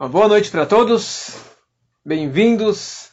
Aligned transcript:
Uma 0.00 0.08
boa 0.08 0.28
noite 0.28 0.50
para 0.50 0.64
todos. 0.64 1.36
Bem-vindos 2.02 3.10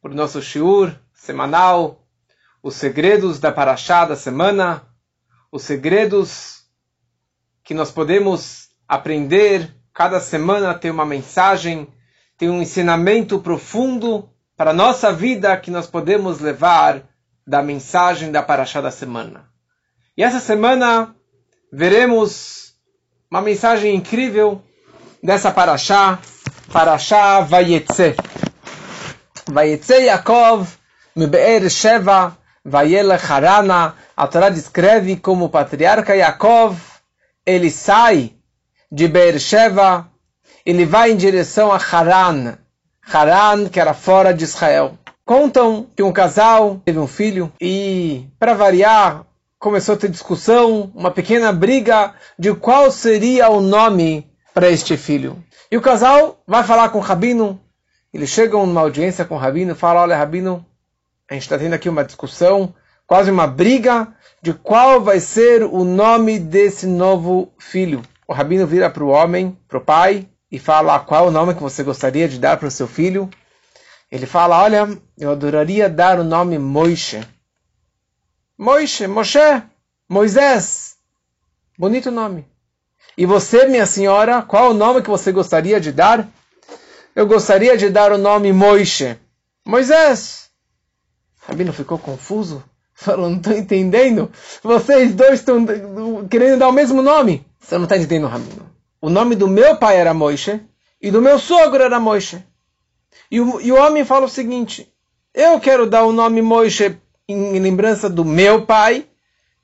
para 0.00 0.12
o 0.12 0.14
nosso 0.14 0.40
shiur 0.40 0.94
semanal, 1.12 2.06
os 2.62 2.76
segredos 2.76 3.40
da 3.40 3.50
Paraxá 3.50 4.04
da 4.04 4.14
semana, 4.14 4.86
os 5.50 5.64
segredos 5.64 6.62
que 7.64 7.74
nós 7.74 7.90
podemos 7.90 8.68
aprender. 8.86 9.74
Cada 9.92 10.20
semana 10.20 10.74
tem 10.74 10.92
uma 10.92 11.04
mensagem, 11.04 11.88
tem 12.36 12.48
um 12.48 12.62
ensinamento 12.62 13.40
profundo 13.40 14.30
para 14.56 14.70
a 14.70 14.74
nossa 14.74 15.12
vida 15.12 15.56
que 15.56 15.72
nós 15.72 15.88
podemos 15.88 16.38
levar 16.38 17.02
da 17.44 17.60
mensagem 17.64 18.30
da 18.30 18.44
Paraxá 18.44 18.80
da 18.80 18.92
semana. 18.92 19.50
E 20.16 20.22
essa 20.22 20.38
semana 20.38 21.16
veremos 21.72 22.76
uma 23.28 23.42
mensagem 23.42 23.92
incrível 23.96 24.62
dessa 25.22 25.50
Paraxá, 25.50 26.18
Paraxá 26.72 27.40
Vayetze. 27.40 28.14
Vayetze 29.48 30.04
Yaakov, 30.04 30.68
Mebe'er 31.16 31.68
Sheva, 31.70 32.36
Vayelech 32.64 33.24
Harana. 33.30 33.94
A 34.16 34.26
Torá 34.26 34.48
descreve 34.48 35.16
como 35.16 35.46
o 35.46 35.48
patriarca 35.48 36.14
Yaakov, 36.14 36.76
ele 37.46 37.70
sai 37.70 38.34
de 38.90 39.08
Beersheba, 39.08 40.06
ele 40.64 40.84
vai 40.84 41.12
em 41.12 41.16
direção 41.16 41.72
a 41.72 41.76
Haran. 41.76 42.58
Haran, 43.02 43.68
que 43.68 43.80
era 43.80 43.94
fora 43.94 44.34
de 44.34 44.44
Israel. 44.44 44.98
Contam 45.24 45.86
que 45.94 46.02
um 46.02 46.12
casal 46.12 46.80
teve 46.84 46.98
um 46.98 47.06
filho 47.06 47.52
e, 47.60 48.26
para 48.38 48.54
variar, 48.54 49.24
começou 49.58 49.94
a 49.94 49.98
ter 49.98 50.10
discussão, 50.10 50.90
uma 50.94 51.10
pequena 51.10 51.52
briga 51.52 52.14
de 52.38 52.54
qual 52.54 52.90
seria 52.90 53.48
o 53.48 53.60
nome 53.60 54.30
para 54.58 54.70
este 54.70 54.96
filho. 54.96 55.40
E 55.70 55.76
o 55.76 55.80
casal 55.80 56.42
vai 56.44 56.64
falar 56.64 56.88
com 56.88 56.98
o 56.98 57.00
rabino. 57.00 57.60
Eles 58.12 58.28
chegam 58.28 58.66
numa 58.66 58.80
audiência 58.80 59.24
com 59.24 59.36
o 59.36 59.38
rabino 59.38 59.70
e 59.70 59.76
falam: 59.76 60.02
Olha, 60.02 60.16
rabino, 60.16 60.66
a 61.30 61.34
gente 61.34 61.44
está 61.44 61.56
tendo 61.56 61.74
aqui 61.74 61.88
uma 61.88 62.04
discussão, 62.04 62.74
quase 63.06 63.30
uma 63.30 63.46
briga, 63.46 64.08
de 64.42 64.52
qual 64.52 65.00
vai 65.00 65.20
ser 65.20 65.62
o 65.62 65.84
nome 65.84 66.40
desse 66.40 66.88
novo 66.88 67.52
filho. 67.56 68.02
O 68.26 68.32
rabino 68.32 68.66
vira 68.66 68.90
para 68.90 69.04
o 69.04 69.10
homem, 69.10 69.56
para 69.68 69.78
o 69.78 69.80
pai, 69.80 70.28
e 70.50 70.58
fala: 70.58 70.98
Qual 70.98 71.28
o 71.28 71.30
nome 71.30 71.54
que 71.54 71.62
você 71.62 71.84
gostaria 71.84 72.28
de 72.28 72.40
dar 72.40 72.56
para 72.56 72.66
o 72.66 72.72
seu 72.72 72.88
filho? 72.88 73.30
Ele 74.10 74.26
fala: 74.26 74.60
Olha, 74.60 74.88
eu 75.16 75.30
adoraria 75.30 75.88
dar 75.88 76.18
o 76.18 76.24
nome 76.24 76.58
Moishe. 76.58 77.20
Moishe, 78.58 79.06
Moshe, 79.06 79.62
Moisés. 80.08 80.96
Bonito 81.78 82.10
nome. 82.10 82.57
E 83.18 83.26
você, 83.26 83.66
minha 83.66 83.84
senhora, 83.84 84.42
qual 84.42 84.70
o 84.70 84.74
nome 84.74 85.02
que 85.02 85.10
você 85.10 85.32
gostaria 85.32 85.80
de 85.80 85.90
dar? 85.90 86.28
Eu 87.16 87.26
gostaria 87.26 87.76
de 87.76 87.90
dar 87.90 88.12
o 88.12 88.16
nome 88.16 88.52
Moishe. 88.52 89.18
Moisés. 89.66 90.48
Rabino 91.40 91.72
ficou 91.72 91.98
confuso. 91.98 92.62
Falou, 92.94 93.28
não 93.28 93.38
estou 93.38 93.54
entendendo. 93.54 94.30
Vocês 94.62 95.16
dois 95.16 95.40
estão 95.40 95.66
querendo 96.30 96.60
dar 96.60 96.68
o 96.68 96.72
mesmo 96.72 97.02
nome. 97.02 97.44
Você 97.58 97.76
não 97.76 97.84
está 97.84 97.96
entendendo, 97.96 98.28
Rabino. 98.28 98.70
O 99.00 99.10
nome 99.10 99.34
do 99.34 99.48
meu 99.48 99.76
pai 99.76 99.96
era 99.96 100.14
Moishe 100.14 100.60
e 101.02 101.10
do 101.10 101.20
meu 101.20 101.40
sogro 101.40 101.82
era 101.82 101.98
Moishe. 101.98 102.40
E 103.28 103.40
o, 103.40 103.60
e 103.60 103.72
o 103.72 103.82
homem 103.82 104.04
fala 104.04 104.26
o 104.26 104.30
seguinte: 104.30 104.88
eu 105.34 105.58
quero 105.58 105.90
dar 105.90 106.04
o 106.04 106.12
nome 106.12 106.40
Moishe 106.40 106.96
em 107.28 107.58
lembrança 107.58 108.08
do 108.08 108.24
meu 108.24 108.64
pai. 108.64 109.08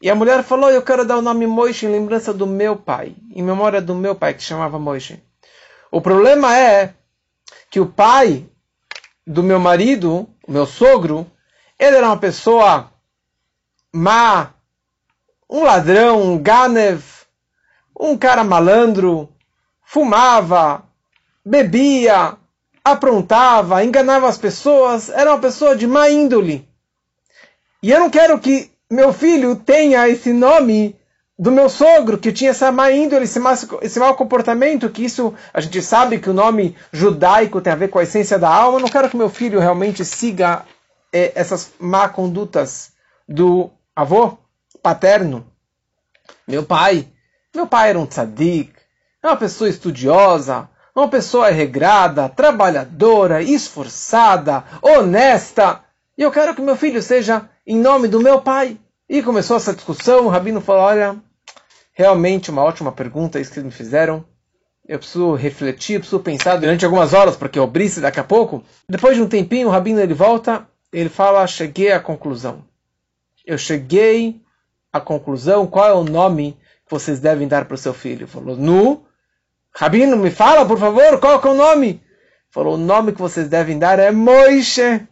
E 0.04 0.10
a 0.10 0.14
mulher 0.14 0.44
falou: 0.44 0.70
Eu 0.70 0.82
quero 0.82 1.06
dar 1.06 1.16
o 1.16 1.22
nome 1.22 1.46
Moishe 1.46 1.86
em 1.86 1.88
lembrança 1.88 2.34
do 2.34 2.46
meu 2.46 2.76
pai, 2.76 3.16
em 3.34 3.42
memória 3.42 3.80
do 3.80 3.94
meu 3.94 4.14
pai, 4.14 4.34
que 4.34 4.42
chamava 4.42 4.78
Moishe. 4.78 5.18
O 5.90 5.98
problema 5.98 6.54
é 6.54 6.92
que 7.70 7.80
o 7.80 7.86
pai 7.86 8.46
do 9.26 9.42
meu 9.42 9.58
marido, 9.58 10.28
o 10.46 10.52
meu 10.52 10.66
sogro, 10.66 11.26
ele 11.78 11.96
era 11.96 12.06
uma 12.06 12.18
pessoa 12.18 12.92
má, 13.90 14.52
um 15.48 15.62
ladrão, 15.64 16.20
um 16.20 16.38
ganev, 16.38 17.02
um 17.98 18.14
cara 18.14 18.44
malandro, 18.44 19.30
fumava, 19.86 20.82
bebia, 21.42 22.36
aprontava, 22.84 23.82
enganava 23.82 24.28
as 24.28 24.36
pessoas, 24.36 25.08
era 25.08 25.30
uma 25.30 25.40
pessoa 25.40 25.74
de 25.74 25.86
má 25.86 26.10
índole. 26.10 26.68
E 27.82 27.90
eu 27.90 28.00
não 28.00 28.10
quero 28.10 28.38
que 28.38 28.73
meu 28.94 29.12
filho 29.12 29.56
tenha 29.56 30.08
esse 30.08 30.32
nome 30.32 30.96
do 31.36 31.50
meu 31.50 31.68
sogro, 31.68 32.16
que 32.16 32.32
tinha 32.32 32.50
essa 32.50 32.70
má 32.70 32.92
índole, 32.92 33.24
esse, 33.24 33.40
má, 33.40 33.54
esse 33.82 33.98
mau 33.98 34.14
comportamento, 34.14 34.88
que 34.88 35.04
isso, 35.04 35.34
a 35.52 35.60
gente 35.60 35.82
sabe 35.82 36.20
que 36.20 36.30
o 36.30 36.34
nome 36.34 36.76
judaico 36.92 37.60
tem 37.60 37.72
a 37.72 37.76
ver 37.76 37.88
com 37.88 37.98
a 37.98 38.04
essência 38.04 38.38
da 38.38 38.48
alma, 38.48 38.78
eu 38.78 38.82
não 38.82 38.88
quero 38.88 39.10
que 39.10 39.16
meu 39.16 39.28
filho 39.28 39.58
realmente 39.58 40.04
siga 40.04 40.64
é, 41.12 41.32
essas 41.34 41.72
má 41.78 42.08
condutas 42.08 42.92
do 43.28 43.68
avô 43.96 44.38
paterno. 44.80 45.44
Meu 46.46 46.62
pai, 46.62 47.08
meu 47.54 47.66
pai 47.66 47.90
era 47.90 47.98
um 47.98 48.06
tzadik, 48.06 48.72
é 49.22 49.26
uma 49.26 49.36
pessoa 49.36 49.68
estudiosa, 49.68 50.68
uma 50.94 51.08
pessoa 51.08 51.50
regrada, 51.50 52.28
trabalhadora, 52.28 53.42
esforçada, 53.42 54.62
honesta. 54.80 55.80
E 56.16 56.22
eu 56.22 56.30
quero 56.30 56.54
que 56.54 56.62
meu 56.62 56.76
filho 56.76 57.02
seja 57.02 57.48
em 57.66 57.76
nome 57.76 58.06
do 58.06 58.20
meu 58.20 58.40
pai. 58.40 58.78
E 59.08 59.22
começou 59.22 59.56
essa 59.56 59.74
discussão, 59.74 60.26
o 60.26 60.28
rabino 60.28 60.60
falou, 60.60 60.82
olha, 60.82 61.16
realmente 61.92 62.50
uma 62.50 62.62
ótima 62.62 62.90
pergunta 62.90 63.38
isso 63.38 63.52
que 63.52 63.60
me 63.60 63.70
fizeram. 63.70 64.24
Eu 64.86 64.98
preciso 64.98 65.34
refletir, 65.34 66.00
preciso 66.00 66.20
pensar 66.20 66.56
durante 66.56 66.84
algumas 66.84 67.12
horas, 67.12 67.36
porque 67.36 67.58
eu 67.58 67.66
brice 67.66 68.00
daqui 68.00 68.20
a 68.20 68.24
pouco. 68.24 68.62
Depois 68.88 69.16
de 69.16 69.22
um 69.22 69.28
tempinho, 69.28 69.68
o 69.68 69.70
rabino 69.70 70.00
ele 70.00 70.14
volta, 70.14 70.66
ele 70.92 71.08
fala, 71.08 71.46
cheguei 71.46 71.92
à 71.92 72.00
conclusão. 72.00 72.64
Eu 73.46 73.58
cheguei 73.58 74.40
à 74.92 75.00
conclusão, 75.00 75.66
qual 75.66 75.88
é 75.88 75.94
o 75.94 76.04
nome 76.04 76.58
que 76.86 76.90
vocês 76.90 77.20
devem 77.20 77.48
dar 77.48 77.64
para 77.64 77.74
o 77.74 77.78
seu 77.78 77.94
filho? 77.94 78.20
Ele 78.20 78.26
falou, 78.26 78.56
Nu, 78.56 79.04
Rabino, 79.76 80.16
me 80.16 80.30
fala, 80.30 80.64
por 80.64 80.78
favor, 80.78 81.18
qual 81.18 81.42
é 81.42 81.48
o 81.48 81.54
nome? 81.54 82.00
Falou, 82.48 82.74
o 82.74 82.78
nome 82.78 83.12
que 83.12 83.20
vocês 83.20 83.48
devem 83.48 83.76
dar 83.76 83.98
é 83.98 84.12
Moishe. 84.12 85.06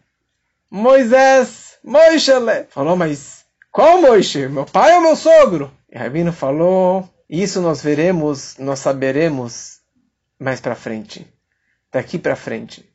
Moisés. 0.70 1.78
Moishe. 1.82 2.31
Falou, 2.69 2.97
mas 2.97 3.41
qual 3.72 4.02
Moishe? 4.02 4.46
Meu 4.48 4.66
pai 4.66 4.94
ou 4.94 5.00
meu 5.00 5.16
sogro? 5.16 5.72
E 5.90 5.96
Rabino 5.96 6.32
falou, 6.32 7.08
isso 7.28 7.60
nós 7.62 7.82
veremos, 7.82 8.56
nós 8.58 8.78
saberemos 8.78 9.78
mais 10.38 10.60
para 10.60 10.74
frente. 10.74 11.26
Daqui 11.90 12.18
para 12.18 12.36
frente. 12.36 12.88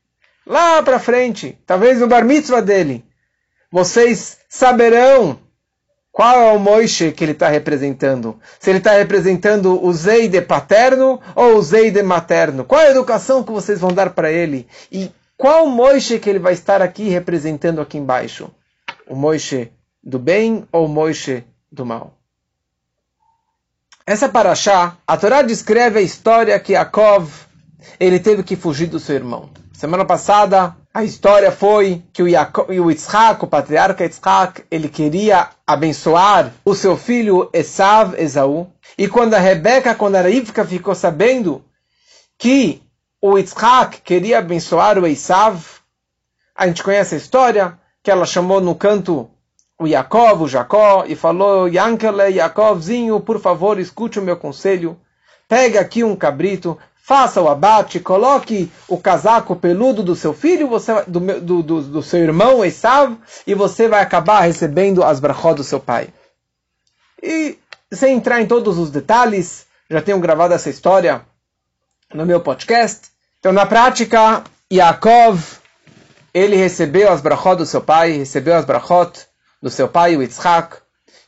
Lá 0.45 0.81
para 0.83 0.99
frente, 0.99 1.57
talvez 1.65 1.99
no 1.99 2.07
bar 2.07 2.23
mitzvah 2.23 2.61
dele. 2.61 3.03
Vocês 3.71 4.38
saberão 4.47 5.39
qual 6.11 6.39
é 6.39 6.51
o 6.51 6.59
Moishe 6.59 7.11
que 7.11 7.23
ele 7.23 7.31
está 7.31 7.47
representando? 7.47 8.39
Se 8.59 8.69
ele 8.69 8.77
está 8.77 8.91
representando 8.94 9.83
o 9.83 9.94
Zeide 9.94 10.41
paterno 10.41 11.19
ou 11.35 11.57
o 11.57 11.61
Zeide 11.61 12.01
materno? 12.01 12.63
Qual 12.63 12.81
é 12.81 12.88
a 12.88 12.91
educação 12.91 13.44
que 13.44 13.51
vocês 13.51 13.79
vão 13.79 13.91
dar 13.91 14.11
para 14.11 14.31
ele? 14.31 14.67
E 14.91 15.11
qual 15.35 15.67
Moishe 15.67 16.19
que 16.19 16.29
ele 16.29 16.39
vai 16.39 16.53
estar 16.53 16.81
aqui 16.81 17.09
representando 17.09 17.81
aqui 17.81 17.97
embaixo? 17.97 18.49
O 19.07 19.15
Moishe 19.15 19.71
do 20.07 20.18
bem 20.18 20.66
ou 20.72 20.88
Moishe 20.88 21.44
do 21.69 21.85
mal? 21.85 22.13
Essa 24.06 24.29
paraxá, 24.29 24.95
a 25.06 25.18
Torá 25.18 25.41
descreve 25.41 26.00
a 26.00 26.01
história 26.01 26.57
que 26.62 26.72
Yaakov 26.72 27.29
ele 28.00 28.18
teve 28.18 28.41
que 28.41 28.56
fugir 28.56 28.88
do 28.88 29.01
seu 29.01 29.16
irmão. 29.16 29.50
Semana 29.73 30.06
passada, 30.06 30.78
a 30.94 31.03
história 31.03 31.51
foi 31.51 32.01
que 32.13 32.23
o, 32.23 32.28
Yaakov, 32.28 32.72
o 32.72 32.90
Yitzhak, 32.90 33.44
o 33.44 33.47
patriarca 33.47 34.06
Yitzhak, 34.06 34.63
ele 34.72 34.88
queria 34.88 35.50
abençoar 35.68 36.53
o 36.63 36.74
seu 36.74 36.95
filho 36.95 37.50
Esav, 37.51 38.16
Esaú. 38.18 38.72
E 38.97 39.09
quando 39.09 39.34
a 39.34 39.39
Rebeca, 39.39 39.94
quando 39.94 40.16
a 40.16 40.22
Rivka 40.22 40.63
ficou 40.63 40.95
sabendo 40.95 41.66
que 42.38 42.81
o 43.22 43.38
Yitzhak 43.38 44.00
queria 44.01 44.39
abençoar 44.39 44.98
o 44.98 45.06
Esav, 45.06 45.62
a 46.56 46.65
gente 46.65 46.81
conhece 46.81 47.13
a 47.13 47.18
história, 47.18 47.77
que 48.01 48.09
ela 48.09 48.25
chamou 48.25 48.62
no 48.62 48.74
canto 48.74 49.30
o 49.79 49.88
Yaakov, 49.88 50.44
o 50.44 50.47
Jacó, 50.47 51.06
e 51.07 51.15
falou, 51.15 51.68
Yankele, 51.68 52.35
Yaakovzinho, 52.35 53.19
por 53.19 53.39
favor, 53.39 53.79
escute 53.79 54.19
o 54.19 54.24
meu 54.24 54.35
conselho. 54.35 55.00
Pega 55.47 55.79
aqui 55.79 56.03
um 56.03 56.15
cabrito, 56.15 56.77
faça 56.95 57.41
o 57.41 57.47
abate, 57.47 58.00
coloque 58.00 58.71
o 58.88 58.97
casaco 58.97 59.56
peludo 59.56 60.01
do 60.01 60.15
seu 60.15 60.33
filho, 60.33 60.68
você, 60.68 61.03
do, 61.07 61.19
do, 61.19 61.63
do, 61.63 61.81
do 61.81 62.03
seu 62.03 62.19
irmão 62.19 62.65
Esav, 62.65 63.15
e 63.45 63.53
você 63.53 63.88
vai 63.88 64.01
acabar 64.01 64.41
recebendo 64.41 65.03
as 65.03 65.19
brachot 65.19 65.56
do 65.56 65.63
seu 65.63 65.80
pai. 65.80 66.09
E 67.21 67.57
sem 67.91 68.15
entrar 68.15 68.41
em 68.41 68.47
todos 68.47 68.77
os 68.77 68.89
detalhes, 68.89 69.68
já 69.89 70.01
tenho 70.01 70.19
gravado 70.19 70.53
essa 70.53 70.69
história 70.69 71.21
no 72.13 72.25
meu 72.25 72.41
podcast. 72.41 73.09
Então, 73.39 73.53
na 73.53 73.65
prática, 73.65 74.44
Yaakov, 74.73 75.59
ele 76.33 76.56
recebeu 76.56 77.12
as 77.12 77.21
brachot 77.21 77.57
do 77.57 77.65
seu 77.65 77.81
pai, 77.81 78.12
recebeu 78.12 78.56
as 78.56 78.65
brachot 78.65 79.27
do 79.68 79.72
seu 79.72 79.90
pai, 79.90 80.16
o 80.16 80.22
Yitzhak, 80.22 80.78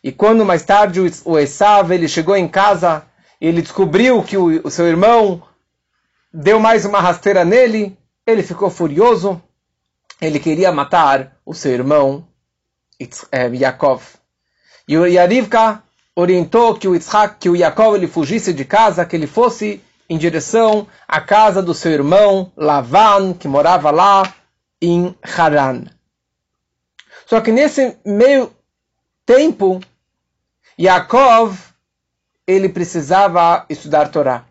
e 0.01 0.13
quando 0.13 0.45
mais 0.45 0.63
tarde 0.63 1.01
o 1.25 1.37
Esav, 1.37 1.91
ele 1.91 2.07
chegou 2.07 2.35
em 2.37 2.47
casa, 2.47 3.03
ele 3.39 3.61
descobriu 3.61 4.23
que 4.23 4.37
o, 4.37 4.65
o 4.65 4.71
seu 4.71 4.87
irmão 4.87 5.43
deu 6.33 6.57
mais 6.57 6.85
uma 6.85 7.01
rasteira 7.01 7.43
nele, 7.43 7.97
ele 8.25 8.41
ficou 8.41 8.69
furioso, 8.69 9.41
ele 10.21 10.39
queria 10.39 10.71
matar 10.71 11.37
o 11.45 11.53
seu 11.53 11.73
irmão 11.73 12.25
é, 13.31 13.49
Yaakov. 13.49 14.03
E 14.87 14.97
o 14.97 15.05
Yarivka 15.05 15.83
orientou 16.15 16.75
que 16.75 16.87
o 16.87 16.95
Yitzhak, 16.95 17.35
que 17.39 17.49
o 17.49 17.57
Yaakov 17.57 17.95
ele 17.95 18.07
fugisse 18.07 18.53
de 18.53 18.63
casa, 18.63 19.05
que 19.05 19.17
ele 19.17 19.27
fosse 19.27 19.81
em 20.09 20.17
direção 20.17 20.87
à 21.05 21.19
casa 21.19 21.61
do 21.61 21.73
seu 21.73 21.91
irmão 21.91 22.53
Lavan, 22.55 23.33
que 23.33 23.49
morava 23.49 23.91
lá 23.91 24.33
em 24.81 25.13
Haran. 25.21 25.98
Só 27.29 27.39
que 27.41 27.51
nesse 27.51 27.95
meio 28.03 28.51
tempo, 29.23 29.79
Yaakov 30.79 31.55
ele 32.47 32.67
precisava 32.67 33.65
estudar 33.69 34.09
Torá. 34.09 34.45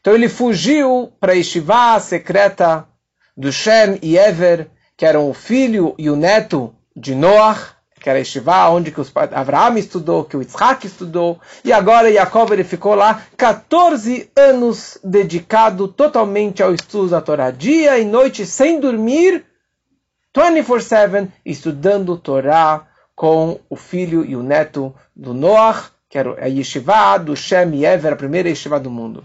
Então 0.00 0.14
ele 0.14 0.30
fugiu 0.30 1.12
para 1.20 1.32
a 1.32 1.34
Yeshiva 1.34 2.00
secreta 2.00 2.88
do 3.36 3.52
Shem 3.52 3.98
e 4.00 4.16
Ever, 4.16 4.70
que 4.96 5.04
eram 5.04 5.28
o 5.28 5.34
filho 5.34 5.94
e 5.98 6.08
o 6.08 6.16
neto 6.16 6.74
de 6.96 7.14
Noach, 7.14 7.74
que 8.00 8.08
era 8.08 8.18
Yeshiva, 8.18 8.70
onde 8.70 8.90
que 8.90 9.02
os, 9.02 9.12
Abraham 9.14 9.78
estudou, 9.78 10.24
que 10.24 10.36
o 10.36 10.40
Isaac 10.40 10.86
estudou, 10.86 11.38
e 11.62 11.74
agora 11.74 12.10
Jacob 12.10 12.50
ele 12.52 12.64
ficou 12.64 12.94
lá 12.94 13.22
14 13.36 14.30
anos 14.34 14.96
dedicado 15.04 15.88
totalmente 15.88 16.62
ao 16.62 16.72
estudo 16.72 17.10
da 17.10 17.20
Torá, 17.20 17.50
dia 17.50 17.98
e 17.98 18.04
noite, 18.06 18.46
sem 18.46 18.80
dormir, 18.80 19.44
24-7, 20.34 21.30
estudando 21.44 22.18
Torá 22.18 22.86
com 23.14 23.60
o 23.70 23.76
filho 23.76 24.24
e 24.24 24.34
o 24.34 24.42
neto 24.42 24.92
do 25.14 25.32
Noach, 25.32 25.92
que 26.08 26.18
era 26.18 26.44
a 26.44 26.46
Yeshiva 26.46 27.18
do 27.18 27.36
Shem 27.36 27.74
e 27.76 27.84
Ever, 27.84 28.12
a 28.12 28.16
primeira 28.16 28.48
Yeshiva 28.48 28.80
do 28.80 28.90
mundo. 28.90 29.24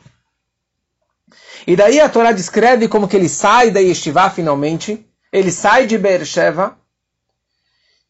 E 1.65 1.75
daí 1.75 1.99
a 1.99 2.07
Torá 2.07 2.31
descreve 2.31 2.87
como 2.87 3.07
que 3.07 3.15
ele 3.15 3.27
sai 3.27 3.71
da 3.71 3.79
Yeshiva 3.79 4.29
finalmente, 4.29 5.03
ele 5.31 5.51
sai 5.51 5.87
de 5.87 5.97
Beersheba, 5.97 6.77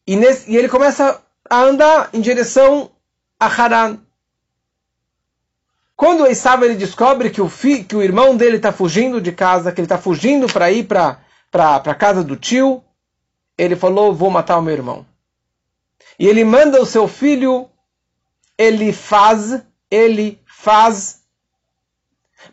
e, 0.06 0.16
nesse, 0.16 0.50
e 0.50 0.56
ele 0.56 0.68
começa 0.68 1.22
a 1.48 1.62
andar 1.62 2.10
em 2.12 2.20
direção 2.20 2.90
a 3.38 3.46
Haran. 3.46 3.98
Quando 5.96 6.26
Esav 6.26 6.62
ele 6.64 6.74
descobre 6.74 7.30
que 7.30 7.40
o, 7.40 7.48
fi, 7.48 7.84
que 7.84 7.94
o 7.94 8.02
irmão 8.02 8.36
dele 8.36 8.56
está 8.56 8.72
fugindo 8.72 9.20
de 9.20 9.32
casa, 9.32 9.70
que 9.72 9.80
ele 9.80 9.86
está 9.86 9.98
fugindo 9.98 10.46
para 10.46 10.70
ir 10.70 10.84
para 10.84 11.20
a 11.52 11.94
casa 11.94 12.24
do 12.24 12.36
tio, 12.36 12.82
ele 13.60 13.76
falou: 13.76 14.14
Vou 14.14 14.30
matar 14.30 14.58
o 14.58 14.62
meu 14.62 14.72
irmão. 14.72 15.06
E 16.18 16.26
ele 16.26 16.44
manda 16.44 16.80
o 16.80 16.86
seu 16.86 17.06
filho, 17.06 17.68
ele 18.56 18.92
faz, 18.92 19.62
ele 19.90 20.40
faz, 20.46 21.22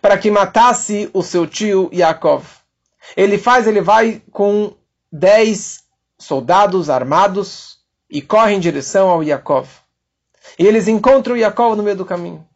para 0.01 0.17
que 0.17 0.29
matasse 0.29 1.09
o 1.13 1.23
seu 1.23 1.47
tio 1.47 1.89
Yaakov. 1.93 2.45
Ele 3.15 3.37
faz, 3.37 3.67
ele 3.67 3.81
vai 3.81 4.21
com 4.31 4.73
dez 5.11 5.83
soldados 6.19 6.89
armados 6.89 7.79
e 8.09 8.21
correm 8.21 8.57
em 8.57 8.59
direção 8.59 9.09
ao 9.09 9.23
Yaakov. 9.23 9.67
E 10.59 10.65
eles 10.65 10.87
encontram 10.87 11.37
Yaakov 11.37 11.75
no 11.75 11.83
meio 11.83 11.95
do 11.95 12.05
caminho. 12.05 12.47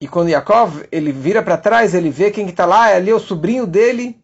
E 0.00 0.08
quando 0.08 0.30
Yaakov 0.30 0.86
ele 0.90 1.12
vira 1.12 1.42
para 1.42 1.58
trás, 1.58 1.94
ele 1.94 2.10
vê 2.10 2.30
quem 2.30 2.48
está 2.48 2.64
lá, 2.64 2.90
é 2.90 2.96
ali 2.96 3.12
o 3.12 3.20
sobrinho 3.20 3.66
dele, 3.66 4.21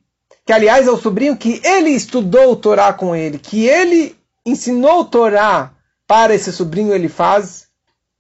que 0.49 0.53
aliás 0.55 0.87
é 0.87 0.91
o 0.91 0.97
sobrinho 0.97 1.37
que 1.37 1.61
ele 1.63 1.91
estudou 1.91 2.53
o 2.53 2.57
Torá 2.57 2.91
com 2.91 3.15
ele, 3.15 3.39
que 3.39 3.67
ele 3.67 4.17
ensinou 4.47 5.01
o 5.01 5.05
Torá 5.05 5.73
para 6.07 6.35
esse 6.35 6.51
sobrinho 6.51 6.95
ele 6.95 7.07
faz. 7.07 7.67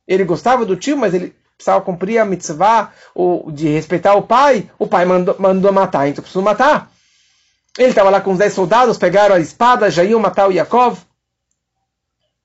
Ele 0.06 0.24
gostava 0.24 0.66
do 0.66 0.76
tio, 0.76 0.94
mas 0.94 1.14
ele 1.14 1.34
precisava 1.56 1.82
cumprir 1.82 2.18
a 2.18 2.26
mitzvah 2.26 2.92
de 3.50 3.68
respeitar 3.68 4.14
o 4.14 4.24
pai. 4.24 4.70
O 4.78 4.86
pai 4.86 5.06
mandou, 5.06 5.36
mandou 5.38 5.72
matar, 5.72 6.06
então 6.06 6.20
precisou 6.20 6.42
matar. 6.42 6.92
Ele 7.78 7.88
estava 7.88 8.10
lá 8.10 8.20
com 8.20 8.32
os 8.32 8.38
dez 8.38 8.52
soldados, 8.52 8.98
pegaram 8.98 9.34
a 9.34 9.40
espada, 9.40 9.90
já 9.90 10.04
iam 10.04 10.20
matar 10.20 10.50
o 10.50 10.52
Yaakov. 10.52 10.98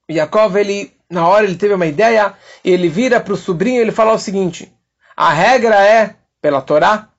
O 0.09 0.13
Yaakov, 0.13 0.55
ele, 0.55 0.93
na 1.09 1.27
hora, 1.27 1.43
ele 1.43 1.57
teve 1.57 1.73
uma 1.73 1.87
ideia, 1.87 2.33
ele 2.63 2.87
vira 2.87 3.19
para 3.19 3.33
o 3.33 3.37
sobrinho 3.37 3.79
e 3.79 3.81
ele 3.81 3.91
fala 3.91 4.13
o 4.13 4.17
seguinte, 4.17 4.73
a 5.13 5.33
regra 5.33 5.75
é, 5.85 6.15
pela 6.41 6.61
Torá, 6.61 7.09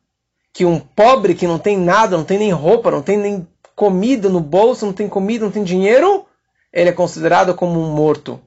que 0.54 0.64
um 0.64 0.78
pobre 0.78 1.34
que 1.34 1.48
não 1.48 1.58
tem 1.58 1.76
nada, 1.76 2.16
não 2.16 2.24
tem 2.24 2.38
nem 2.38 2.52
roupa, 2.52 2.88
não 2.88 3.02
tem 3.02 3.18
nem 3.18 3.46
comida 3.74 4.28
no 4.28 4.38
bolso, 4.38 4.86
não 4.86 4.92
tem 4.92 5.08
comida, 5.08 5.44
não 5.44 5.50
tem 5.50 5.64
dinheiro, 5.64 6.24
ele 6.72 6.90
é 6.90 6.92
considerado 6.92 7.54
como 7.54 7.80
um 7.80 7.92
morto. 7.92 8.40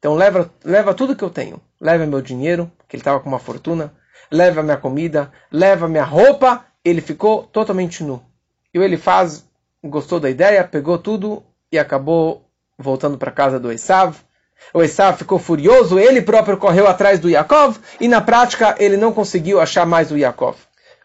Então 0.00 0.14
leva, 0.14 0.50
leva 0.64 0.92
tudo 0.92 1.14
que 1.14 1.22
eu 1.22 1.30
tenho. 1.30 1.60
Leva 1.80 2.04
meu 2.04 2.20
dinheiro, 2.20 2.70
que 2.88 2.96
ele 2.96 3.00
estava 3.00 3.20
com 3.20 3.28
uma 3.28 3.38
fortuna, 3.38 3.94
leva 4.28 4.60
minha 4.60 4.76
comida, 4.76 5.30
leva 5.52 5.86
minha 5.86 6.02
roupa, 6.02 6.64
ele 6.84 7.00
ficou 7.00 7.44
totalmente 7.44 8.02
nu. 8.02 8.20
E 8.74 8.78
o 8.80 8.82
Elifaz 8.82 9.44
gostou 9.84 10.18
da 10.18 10.28
ideia, 10.28 10.64
pegou 10.64 10.98
tudo 10.98 11.44
e 11.70 11.78
acabou 11.78 12.44
voltando 12.76 13.16
para 13.16 13.30
casa 13.30 13.60
do 13.60 13.70
Esav. 13.70 14.16
O 14.74 14.82
Esav 14.82 15.16
ficou 15.16 15.38
furioso, 15.38 15.96
ele 15.96 16.20
próprio 16.22 16.56
correu 16.56 16.88
atrás 16.88 17.20
do 17.20 17.30
Yaakov 17.30 17.78
e 18.00 18.08
na 18.08 18.20
prática 18.20 18.74
ele 18.80 18.96
não 18.96 19.12
conseguiu 19.12 19.60
achar 19.60 19.86
mais 19.86 20.10
o 20.10 20.16
Yaakov. 20.16 20.56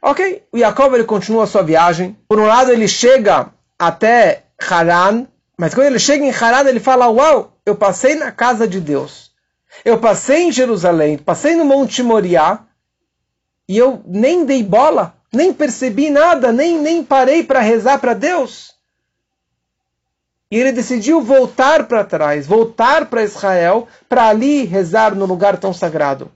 Ok, 0.01 0.43
o 0.51 0.57
Yaakov 0.57 0.93
ele 0.93 1.03
continua 1.03 1.43
a 1.43 1.47
sua 1.47 1.63
viagem. 1.63 2.17
Por 2.27 2.39
um 2.39 2.45
lado 2.45 2.71
ele 2.71 2.87
chega 2.87 3.51
até 3.77 4.43
Haran, 4.61 5.25
mas 5.57 5.73
quando 5.73 5.87
ele 5.87 5.99
chega 5.99 6.23
em 6.23 6.31
Haran 6.31 6.67
ele 6.69 6.79
fala, 6.79 7.09
uau, 7.09 7.57
eu 7.65 7.75
passei 7.75 8.15
na 8.15 8.31
casa 8.31 8.67
de 8.67 8.79
Deus. 8.79 9.31
Eu 9.83 9.99
passei 9.99 10.43
em 10.43 10.51
Jerusalém, 10.51 11.17
passei 11.17 11.55
no 11.55 11.65
Monte 11.65 12.01
Moriá 12.01 12.59
e 13.67 13.77
eu 13.77 14.01
nem 14.05 14.45
dei 14.45 14.63
bola 14.63 15.17
nem 15.31 15.53
percebi 15.53 16.09
nada, 16.09 16.51
nem, 16.51 16.79
nem 16.79 17.03
parei 17.03 17.43
para 17.43 17.59
rezar 17.59 17.99
para 17.99 18.13
Deus. 18.13 18.75
E 20.49 20.57
ele 20.57 20.71
decidiu 20.71 21.21
voltar 21.21 21.87
para 21.87 22.05
trás, 22.05 22.47
voltar 22.47 23.07
para 23.07 23.23
Israel, 23.23 23.87
para 24.07 24.27
ali 24.27 24.63
rezar 24.63 25.13
no 25.13 25.25
lugar 25.25 25.57
tão 25.57 25.73
sagrado. 25.73 26.31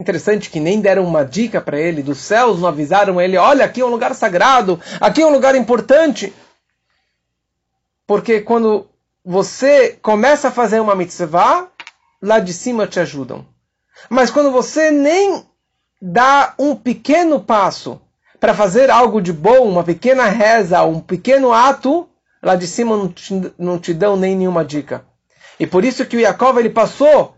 Interessante 0.00 0.48
que 0.48 0.60
nem 0.60 0.80
deram 0.80 1.04
uma 1.04 1.24
dica 1.24 1.60
para 1.60 1.76
ele, 1.76 2.04
dos 2.04 2.18
céus 2.18 2.60
não 2.60 2.68
avisaram 2.68 3.20
ele: 3.20 3.36
olha, 3.36 3.64
aqui 3.64 3.80
é 3.80 3.84
um 3.84 3.90
lugar 3.90 4.14
sagrado, 4.14 4.80
aqui 5.00 5.22
é 5.22 5.26
um 5.26 5.32
lugar 5.32 5.56
importante. 5.56 6.32
Porque 8.06 8.40
quando 8.40 8.88
você 9.24 9.98
começa 10.00 10.48
a 10.48 10.52
fazer 10.52 10.78
uma 10.78 10.94
mitzvah, 10.94 11.66
lá 12.22 12.38
de 12.38 12.52
cima 12.52 12.86
te 12.86 13.00
ajudam. 13.00 13.44
Mas 14.08 14.30
quando 14.30 14.52
você 14.52 14.92
nem 14.92 15.44
dá 16.00 16.54
um 16.56 16.76
pequeno 16.76 17.40
passo 17.40 18.00
para 18.38 18.54
fazer 18.54 18.90
algo 18.90 19.20
de 19.20 19.32
bom, 19.32 19.68
uma 19.68 19.82
pequena 19.82 20.26
reza, 20.26 20.80
um 20.84 21.00
pequeno 21.00 21.52
ato, 21.52 22.08
lá 22.40 22.54
de 22.54 22.68
cima 22.68 22.96
não 22.96 23.08
te, 23.08 23.52
não 23.58 23.78
te 23.80 23.92
dão 23.92 24.16
nem 24.16 24.36
nenhuma 24.36 24.64
dica. 24.64 25.04
E 25.58 25.66
por 25.66 25.84
isso 25.84 26.06
que 26.06 26.16
o 26.16 26.20
Yaakov 26.20 26.56
ele 26.56 26.70
passou 26.70 27.34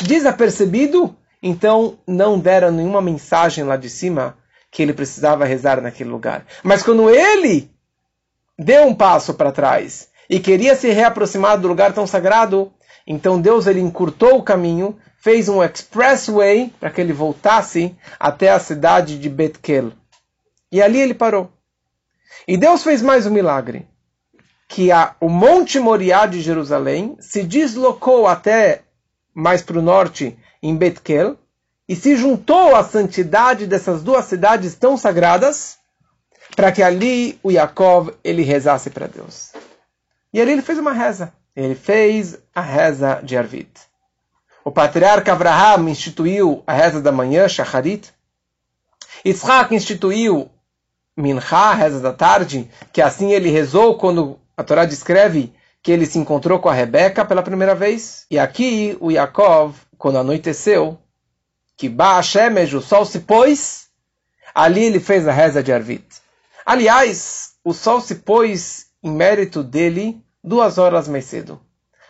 desapercebido, 0.00 1.16
então 1.42 1.98
não 2.06 2.38
deram 2.38 2.70
nenhuma 2.70 3.00
mensagem 3.00 3.64
lá 3.64 3.76
de 3.76 3.88
cima 3.88 4.36
que 4.70 4.82
ele 4.82 4.92
precisava 4.92 5.44
rezar 5.44 5.80
naquele 5.80 6.10
lugar. 6.10 6.46
Mas 6.62 6.82
quando 6.82 7.08
ele 7.10 7.70
deu 8.58 8.86
um 8.86 8.94
passo 8.94 9.34
para 9.34 9.52
trás 9.52 10.08
e 10.28 10.40
queria 10.40 10.74
se 10.74 10.90
reaproximar 10.90 11.58
do 11.58 11.68
lugar 11.68 11.92
tão 11.92 12.06
sagrado, 12.06 12.72
então 13.06 13.40
Deus 13.40 13.66
ele 13.66 13.80
encurtou 13.80 14.38
o 14.38 14.42
caminho 14.42 14.96
fez 15.26 15.48
um 15.48 15.60
expressway 15.60 16.72
para 16.78 16.88
que 16.88 17.00
ele 17.00 17.12
voltasse 17.12 17.96
até 18.16 18.52
a 18.52 18.60
cidade 18.60 19.18
de 19.18 19.28
Betkel. 19.28 19.90
E 20.70 20.80
ali 20.80 21.00
ele 21.00 21.14
parou. 21.14 21.50
E 22.46 22.56
Deus 22.56 22.84
fez 22.84 23.02
mais 23.02 23.26
um 23.26 23.32
milagre. 23.32 23.88
Que 24.68 24.92
a, 24.92 25.16
o 25.20 25.28
Monte 25.28 25.80
Moriá 25.80 26.26
de 26.26 26.40
Jerusalém 26.40 27.16
se 27.18 27.42
deslocou 27.42 28.28
até 28.28 28.82
mais 29.36 29.60
para 29.60 29.78
o 29.78 29.82
norte, 29.82 30.34
em 30.62 30.74
Betkel, 30.74 31.36
e 31.86 31.94
se 31.94 32.16
juntou 32.16 32.74
à 32.74 32.82
santidade 32.82 33.66
dessas 33.66 34.02
duas 34.02 34.24
cidades 34.24 34.74
tão 34.74 34.96
sagradas, 34.96 35.76
para 36.56 36.72
que 36.72 36.82
ali 36.82 37.38
o 37.42 37.50
Yaakov 37.50 38.14
ele 38.24 38.42
rezasse 38.42 38.88
para 38.88 39.06
Deus. 39.06 39.52
E 40.32 40.40
ali 40.40 40.52
ele 40.52 40.62
fez 40.62 40.78
uma 40.78 40.92
reza. 40.92 41.34
Ele 41.54 41.74
fez 41.74 42.38
a 42.54 42.62
reza 42.62 43.20
de 43.22 43.36
Arvit. 43.36 43.70
O 44.64 44.70
patriarca 44.70 45.32
Abraham 45.32 45.90
instituiu 45.90 46.62
a 46.66 46.72
reza 46.72 47.02
da 47.02 47.12
manhã, 47.12 47.46
Shacharit. 47.46 48.10
Isaac 49.22 49.74
instituiu 49.74 50.50
Minha, 51.14 51.42
a 51.50 51.74
reza 51.74 52.00
da 52.00 52.12
tarde, 52.12 52.70
que 52.90 53.02
assim 53.02 53.32
ele 53.32 53.50
rezou 53.50 53.98
quando 53.98 54.38
a 54.56 54.64
Torá 54.64 54.86
descreve 54.86 55.52
que 55.86 55.92
ele 55.92 56.04
se 56.04 56.18
encontrou 56.18 56.58
com 56.58 56.68
a 56.68 56.74
Rebeca 56.74 57.24
pela 57.24 57.44
primeira 57.44 57.72
vez. 57.72 58.26
E 58.28 58.40
aqui 58.40 58.98
o 59.00 59.08
Yaakov, 59.08 59.76
quando 59.96 60.18
anoiteceu, 60.18 60.98
que 61.76 61.88
Ba 61.88 62.20
Shemesh, 62.20 62.74
o 62.74 62.80
sol 62.80 63.04
se 63.04 63.20
pôs, 63.20 63.86
ali 64.52 64.82
ele 64.82 64.98
fez 64.98 65.28
a 65.28 65.32
reza 65.32 65.62
de 65.62 65.72
Arvit. 65.72 66.04
Aliás, 66.66 67.52
o 67.62 67.72
sol 67.72 68.00
se 68.00 68.16
pôs 68.16 68.86
em 69.00 69.12
mérito 69.12 69.62
dele 69.62 70.20
duas 70.42 70.76
horas 70.76 71.06
mais 71.06 71.26
cedo. 71.26 71.60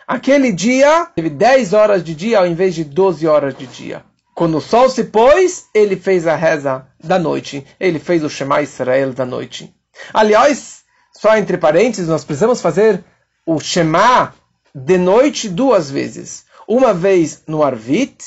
Aquele 0.07 0.51
dia 0.51 1.05
teve 1.13 1.29
10 1.29 1.73
horas 1.73 2.03
de 2.03 2.15
dia 2.15 2.39
ao 2.39 2.47
invés 2.47 2.73
de 2.73 2.83
12 2.83 3.27
horas 3.27 3.55
de 3.55 3.67
dia. 3.67 4.03
quando 4.33 4.57
o 4.57 4.61
sol 4.61 4.89
se 4.89 5.03
pôs, 5.03 5.67
ele 5.71 5.95
fez 5.95 6.25
a 6.25 6.35
reza 6.35 6.87
da 7.03 7.19
noite. 7.19 7.63
Ele 7.79 7.99
fez 7.99 8.23
o 8.23 8.29
Shema 8.29 8.59
Israel 8.63 9.13
da 9.13 9.23
noite. 9.23 9.71
Aliás, 10.11 10.81
só 11.13 11.37
entre 11.37 11.59
parênteses, 11.59 12.07
nós 12.07 12.25
precisamos 12.25 12.59
fazer 12.59 13.03
o 13.47 13.61
Shema 13.61 14.33
de 14.75 14.97
noite 14.97 15.47
duas 15.47 15.89
vezes. 15.89 16.45
Uma 16.67 16.93
vez 16.93 17.43
no 17.47 17.63
Arvit 17.63 18.17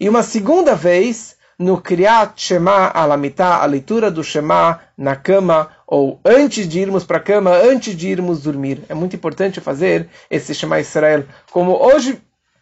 e 0.00 0.08
uma 0.08 0.22
segunda 0.22 0.74
vez 0.74 1.36
no 1.58 1.78
Kriyat 1.78 2.40
Shema 2.40 2.88
Alamitá, 2.88 3.62
a 3.62 3.66
leitura 3.66 4.10
do 4.10 4.24
Shema 4.24 4.80
na 4.96 5.14
cama 5.14 5.70
ou 5.86 6.18
antes 6.24 6.66
de 6.66 6.80
irmos 6.80 7.04
para 7.04 7.18
a 7.18 7.20
cama, 7.20 7.50
antes 7.50 7.94
de 7.94 8.08
irmos 8.08 8.42
dormir. 8.42 8.82
É 8.88 8.94
muito 8.94 9.14
importante 9.14 9.60
fazer 9.60 10.08
esse 10.30 10.54
Shema 10.54 10.80
Israel. 10.80 11.24
Como 11.52 11.72
hoje, 11.72 12.18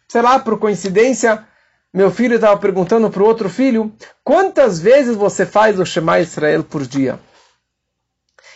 sei 0.09 0.21
lá, 0.21 0.37
por 0.37 0.59
coincidência, 0.59 1.45
meu 1.93 2.11
filho 2.11 2.35
estava 2.35 2.57
perguntando 2.57 3.09
para 3.09 3.23
o 3.23 3.25
outro 3.25 3.49
filho, 3.49 3.93
quantas 4.21 4.81
vezes 4.81 5.15
você 5.15 5.45
faz 5.45 5.79
o 5.79 5.85
Shema 5.85 6.19
Israel 6.19 6.61
por 6.61 6.85
dia? 6.85 7.17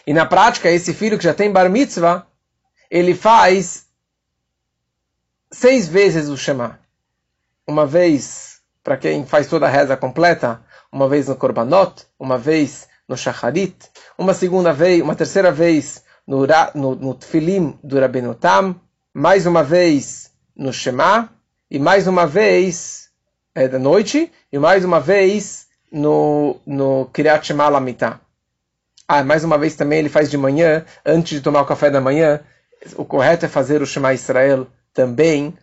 E 0.06 0.14
na 0.14 0.26
prática, 0.26 0.70
esse 0.70 0.94
filho 0.94 1.18
que 1.18 1.24
já 1.24 1.34
tem 1.34 1.52
bar 1.52 1.70
mitzvah, 1.70 2.26
ele 2.90 3.14
faz 3.14 3.88
seis 5.52 5.88
vezes 5.88 6.30
o 6.30 6.38
Shema. 6.38 6.80
Uma 7.68 7.86
vez 7.86 8.62
para 8.84 8.98
quem 8.98 9.26
faz 9.26 9.48
toda 9.48 9.68
a 9.68 9.70
reza 9.70 9.96
completa, 9.96 10.62
uma 10.92 11.08
vez 11.08 11.28
no 11.28 11.36
Korbanot, 11.36 12.06
uma 12.18 12.38
vez 12.38 12.88
no 13.08 13.18
Shacharit, 13.18 13.76
uma 14.18 14.34
segunda 14.34 14.74
vez, 14.74 15.02
uma 15.02 15.16
terceira 15.16 15.52
vez 15.52 16.04
no, 16.26 16.46
no, 16.76 16.96
no 16.96 17.14
Tfilim 17.14 17.78
do 17.84 18.00
Rabbeinu 18.00 18.36
Tam, 18.36 18.80
mais 19.14 19.46
uma 19.46 19.64
vez 19.64 20.32
no 20.56 20.74
Shema, 20.74 21.30
e 21.70 21.78
mais 21.78 22.08
uma 22.08 22.26
vez 22.26 23.10
é, 23.54 23.68
da 23.68 23.78
noite 23.78 24.32
e 24.52 24.58
mais 24.58 24.84
uma 24.84 25.00
vez 25.00 25.68
no, 25.92 26.60
no 26.66 27.06
Kiryat 27.14 27.46
Shema 27.46 27.70
Lamitah. 27.70 28.20
Ah, 29.08 29.24
mais 29.24 29.44
uma 29.44 29.58
vez 29.58 29.76
também 29.76 30.00
ele 30.00 30.10
faz 30.10 30.30
de 30.30 30.38
manhã, 30.38 30.86
antes 31.06 31.38
de 31.38 31.42
tomar 31.42 31.62
o 31.62 31.66
café 31.66 31.90
da 31.90 32.00
manhã. 32.00 32.42
O 32.96 33.06
correto 33.06 33.46
é 33.46 33.50
fazer 33.50 33.82
o 33.82 33.86
Shema 33.86 34.14
Israel 34.14 34.68
também, 34.94 35.58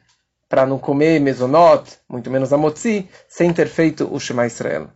para 0.48 0.66
não 0.66 0.78
comer 0.78 1.20
mesonot, 1.20 1.98
muito 2.08 2.30
menos 2.30 2.52
a 2.52 2.56
motzi, 2.56 3.08
sem 3.28 3.52
ter 3.52 3.68
feito 3.68 4.08
o 4.12 4.20
Shema 4.20 4.46
Israel. 4.46 4.88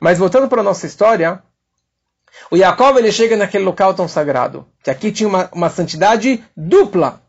Mas 0.00 0.18
voltando 0.18 0.48
para 0.48 0.60
a 0.60 0.64
nossa 0.64 0.86
história, 0.86 1.42
o 2.50 2.56
Jacob 2.56 2.96
ele 2.98 3.10
chega 3.10 3.36
naquele 3.36 3.64
local 3.64 3.94
tão 3.94 4.06
sagrado, 4.06 4.66
que 4.82 4.90
aqui 4.90 5.10
tinha 5.10 5.28
uma, 5.28 5.48
uma 5.52 5.70
santidade 5.70 6.44
dupla, 6.56 7.22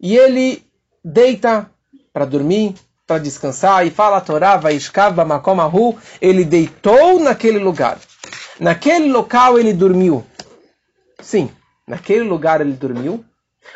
e 0.00 0.16
ele 0.16 0.64
deita 1.04 1.70
para 2.12 2.24
dormir, 2.24 2.74
para 3.06 3.18
descansar, 3.18 3.86
e 3.86 3.90
fala 3.90 4.16
a 4.16 4.20
Torá, 4.20 4.56
Vaishkav 4.56 5.16
Makomahu, 5.24 5.96
ele 6.20 6.44
deitou 6.44 7.20
naquele 7.20 7.58
lugar. 7.58 7.98
Naquele 8.58 9.10
local 9.10 9.58
ele 9.58 9.72
dormiu. 9.72 10.24
Sim, 11.20 11.50
naquele 11.86 12.24
lugar 12.24 12.60
ele 12.60 12.72
dormiu. 12.72 13.24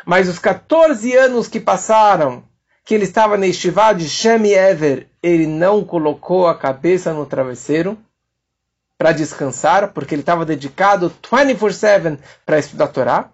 Mas 0.05 0.27
os 0.27 0.39
14 0.39 1.15
anos 1.15 1.47
que 1.47 1.59
passaram, 1.59 2.43
que 2.85 2.93
ele 2.93 3.03
estava 3.03 3.37
na 3.37 3.47
estivá 3.47 3.93
de 3.93 4.09
Shem 4.09 4.51
Ever, 4.51 5.07
ele 5.21 5.45
não 5.47 5.83
colocou 5.83 6.47
a 6.47 6.57
cabeça 6.57 7.13
no 7.13 7.25
travesseiro 7.25 7.97
para 8.97 9.11
descansar, 9.11 9.93
porque 9.93 10.13
ele 10.13 10.21
estava 10.21 10.45
dedicado 10.45 11.11
24-7 11.23 12.19
para 12.45 12.59
estudar 12.59 12.85
a 12.85 12.87
Torá. 12.87 13.29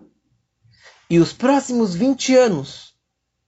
E 1.10 1.20
os 1.20 1.34
próximos 1.34 1.96
20 1.96 2.36
anos, 2.36 2.94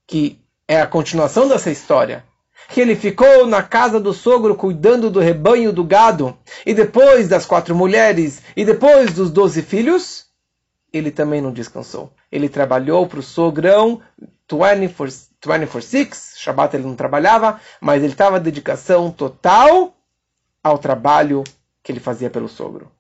que 0.08 0.40
é 0.68 0.82
a 0.82 0.88
continuação 0.88 1.48
dessa 1.48 1.72
história, 1.72 2.24
que 2.70 2.80
ele 2.80 2.96
ficou 2.96 3.48
na 3.48 3.64
casa 3.64 4.00
do 4.00 4.14
sogro 4.14 4.56
cuidando 4.56 5.10
do 5.10 5.20
rebanho 5.20 5.74
do 5.74 5.84
gado, 5.84 6.38
e 6.66 6.74
depois 6.74 7.28
das 7.28 7.46
quatro 7.46 7.76
mulheres, 7.76 8.42
e 8.56 8.64
depois 8.64 9.14
dos 9.14 9.32
doze 9.32 9.62
filhos, 9.62 10.29
ele 10.92 11.12
também 11.12 11.42
não 11.42 11.52
descansou. 11.52 12.12
Ele 12.32 12.50
trabalhou 12.50 13.08
para 13.08 13.20
o 13.20 13.24
sogrão 13.24 14.02
24-6, 14.50 16.38
Shabbat 16.38 16.76
ele 16.76 16.86
não 16.86 16.96
trabalhava, 16.96 17.60
mas 17.80 18.04
ele 18.04 18.14
estava 18.14 18.40
dedicação 18.40 19.12
total 19.12 19.96
ao 20.64 20.78
trabalho 20.78 21.44
que 21.84 21.92
ele 21.92 22.00
fazia 22.00 22.30
pelo 22.30 22.50
sogro. 22.50 22.92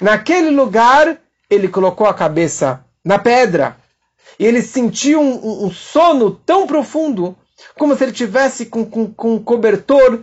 Naquele 0.00 0.50
lugar, 0.50 1.18
ele 1.48 1.68
colocou 1.68 2.06
a 2.06 2.14
cabeça 2.14 2.84
na 3.04 3.18
pedra, 3.18 3.76
e 4.38 4.46
ele 4.46 4.62
sentiu 4.62 5.20
um, 5.20 5.66
um 5.66 5.70
sono 5.70 6.30
tão 6.30 6.66
profundo 6.66 7.36
como 7.76 7.94
se 7.94 8.04
ele 8.04 8.12
tivesse 8.12 8.66
com, 8.66 8.84
com, 8.84 9.12
com 9.12 9.34
um 9.34 9.42
cobertor 9.42 10.22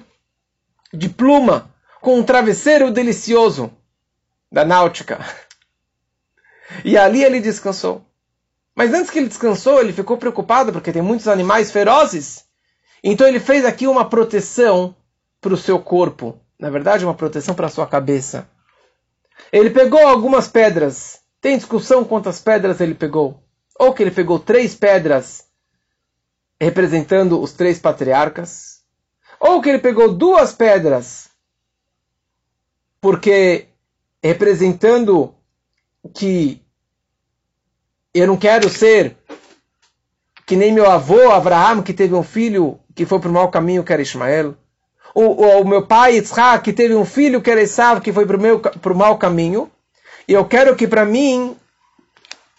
de 0.94 1.08
pluma, 1.08 1.70
com 2.02 2.20
um 2.20 2.24
travesseiro 2.24 2.92
delicioso 2.92 3.72
da 4.52 4.66
náutica. 4.66 5.20
E 6.84 6.98
ali 6.98 7.24
ele 7.24 7.40
descansou. 7.40 8.04
Mas 8.76 8.94
antes 8.94 9.10
que 9.10 9.20
ele 9.20 9.28
descansou, 9.28 9.80
ele 9.80 9.94
ficou 9.94 10.18
preocupado 10.18 10.72
porque 10.72 10.92
tem 10.92 11.02
muitos 11.02 11.28
animais 11.28 11.72
ferozes. 11.72 12.46
Então 13.04 13.28
ele 13.28 13.40
fez 13.40 13.66
aqui 13.66 13.88
uma 13.88 14.10
proteção 14.10 14.96
para 15.40 15.54
o 15.54 15.58
seu 15.58 15.80
corpo. 15.80 16.40
Na 16.60 16.70
verdade, 16.70 17.04
uma 17.04 17.14
proteção 17.14 17.56
para 17.56 17.68
a 17.68 17.72
sua 17.72 17.88
cabeça. 17.88 18.48
Ele 19.52 19.70
pegou 19.70 20.08
algumas 20.08 20.48
pedras. 20.48 21.20
Tem 21.42 21.58
discussão 21.58 22.04
quantas 22.04 22.40
pedras 22.40 22.80
ele 22.80 22.94
pegou. 22.94 23.44
Ou 23.80 23.94
que 23.94 24.04
ele 24.04 24.12
pegou 24.12 24.40
três 24.40 24.76
pedras 24.76 25.52
representando 26.62 27.42
os 27.42 27.54
três 27.54 27.80
patriarcas, 27.80 28.84
ou 29.40 29.60
que 29.60 29.70
ele 29.70 29.80
pegou 29.80 30.14
duas 30.14 30.54
pedras, 30.54 31.28
porque 33.02 33.66
representando 34.24 35.34
que 36.14 36.61
eu 38.14 38.28
não 38.28 38.38
quero 38.38 38.70
ser 38.70 39.16
que 40.46 40.56
nem 40.56 40.74
meu 40.74 40.90
avô 40.90 41.32
Abraão, 41.32 41.82
que 41.82 41.94
teve 41.94 42.14
um 42.14 42.24
filho 42.24 42.78
que 42.94 43.06
foi 43.06 43.20
para 43.20 43.30
o 43.30 43.34
mau 43.34 43.50
caminho, 43.50 43.84
que 43.84 43.94
era 43.94 44.02
Ismael. 44.02 44.56
O, 45.16 45.22
o, 45.22 45.62
o, 45.62 45.68
meu 45.68 45.86
pai 45.86 46.16
Yitzhak, 46.16 46.64
que 46.64 46.74
teve 46.74 46.94
um 46.94 47.06
filho, 47.06 47.42
que 47.42 47.50
era 47.50 47.62
Esav, 47.62 48.02
que 48.02 48.12
foi 48.12 48.26
para 48.26 48.94
o 48.94 48.96
mau 48.96 49.18
caminho. 49.18 49.72
E 50.28 50.34
eu 50.34 50.46
quero 50.46 50.76
que 50.76 50.88
para 50.88 51.06
mim 51.06 51.56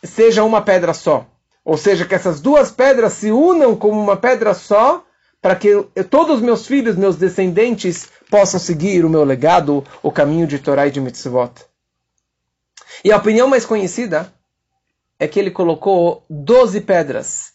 seja 0.02 0.42
uma 0.42 0.62
pedra 0.62 0.94
só. 0.94 1.26
Ou 1.64 1.76
seja, 1.76 2.04
que 2.04 2.14
essas 2.14 2.40
duas 2.40 2.71
pedras 2.71 3.12
se 3.12 3.30
unam 3.30 3.76
como 3.76 4.00
uma 4.00 4.16
pedra 4.16 4.54
só, 4.54 5.04
para 5.40 5.54
que 5.54 5.82
todos 6.11 6.37
os 6.37 6.42
meus 6.42 6.66
filhos, 6.66 6.97
meus 6.97 7.16
descendentes, 7.16 8.09
possam 8.30 8.59
seguir 8.59 9.04
o 9.04 9.11
meu 9.11 9.25
legado, 9.25 9.85
o 10.02 10.11
caminho 10.11 10.47
de 10.47 10.59
Torá 10.59 10.87
e 10.87 10.90
de 10.90 11.00
Mitzvot. 11.00 11.52
E 13.04 13.12
a 13.12 13.16
opinião 13.16 13.49
mais 13.49 13.66
conhecida 13.66 14.32
é 15.19 15.28
que 15.28 15.38
ele 15.38 15.50
colocou 15.50 16.25
12 16.28 16.81
pedras. 16.83 17.52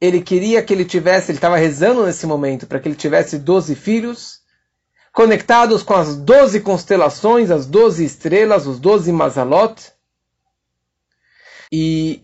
Ele 0.00 0.20
queria 0.20 0.62
que 0.62 0.72
ele 0.72 0.84
tivesse, 0.84 1.30
ele 1.30 1.38
estava 1.38 1.56
rezando 1.56 2.04
nesse 2.04 2.26
momento, 2.26 2.66
para 2.66 2.78
que 2.78 2.88
ele 2.88 2.96
tivesse 2.96 3.38
12 3.38 3.74
filhos, 3.74 4.40
conectados 5.12 5.82
com 5.82 5.94
as 5.94 6.16
12 6.16 6.60
constelações, 6.60 7.50
as 7.50 7.66
12 7.66 8.04
estrelas, 8.04 8.66
os 8.66 8.78
12 8.78 9.10
mazalot. 9.12 9.92
E 11.72 12.22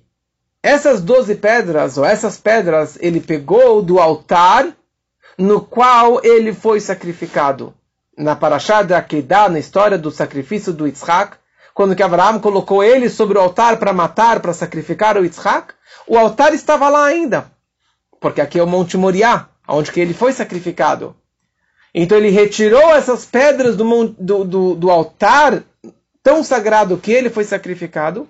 essas 0.62 1.00
doze 1.00 1.34
pedras, 1.34 1.98
ou 1.98 2.04
essas 2.04 2.38
pedras, 2.38 2.96
ele 3.00 3.20
pegou 3.20 3.82
do 3.82 3.98
altar 3.98 4.76
no 5.36 5.60
qual 5.60 6.24
ele 6.24 6.52
foi 6.52 6.78
sacrificado. 6.78 7.74
Na 8.16 8.36
Parashá 8.36 8.82
de 8.82 8.94
Akedah, 8.94 9.48
na 9.48 9.58
história 9.58 9.98
do 9.98 10.10
sacrifício 10.10 10.72
do 10.72 10.86
Yitzhak, 10.86 11.36
quando 11.74 11.96
que 11.96 12.02
Abraão 12.02 12.38
colocou 12.38 12.82
ele 12.82 13.08
sobre 13.08 13.38
o 13.38 13.40
altar 13.40 13.78
para 13.78 13.92
matar, 13.92 14.40
para 14.40 14.52
sacrificar 14.52 15.16
o 15.16 15.24
Yitzhak, 15.24 15.74
o 16.06 16.18
altar 16.18 16.52
estava 16.54 16.88
lá 16.88 17.04
ainda. 17.04 17.50
Porque 18.20 18.40
aqui 18.40 18.58
é 18.58 18.62
o 18.62 18.66
Monte 18.66 18.96
Moriá, 18.96 19.48
onde 19.66 19.90
que 19.90 20.00
ele 20.00 20.14
foi 20.14 20.32
sacrificado. 20.32 21.16
Então 21.94 22.16
ele 22.16 22.30
retirou 22.30 22.94
essas 22.94 23.24
pedras 23.24 23.76
do, 23.76 24.08
do, 24.18 24.44
do, 24.44 24.74
do 24.74 24.90
altar 24.90 25.62
tão 26.22 26.44
sagrado 26.44 26.98
que 26.98 27.12
ele 27.12 27.30
foi 27.30 27.44
sacrificado. 27.44 28.28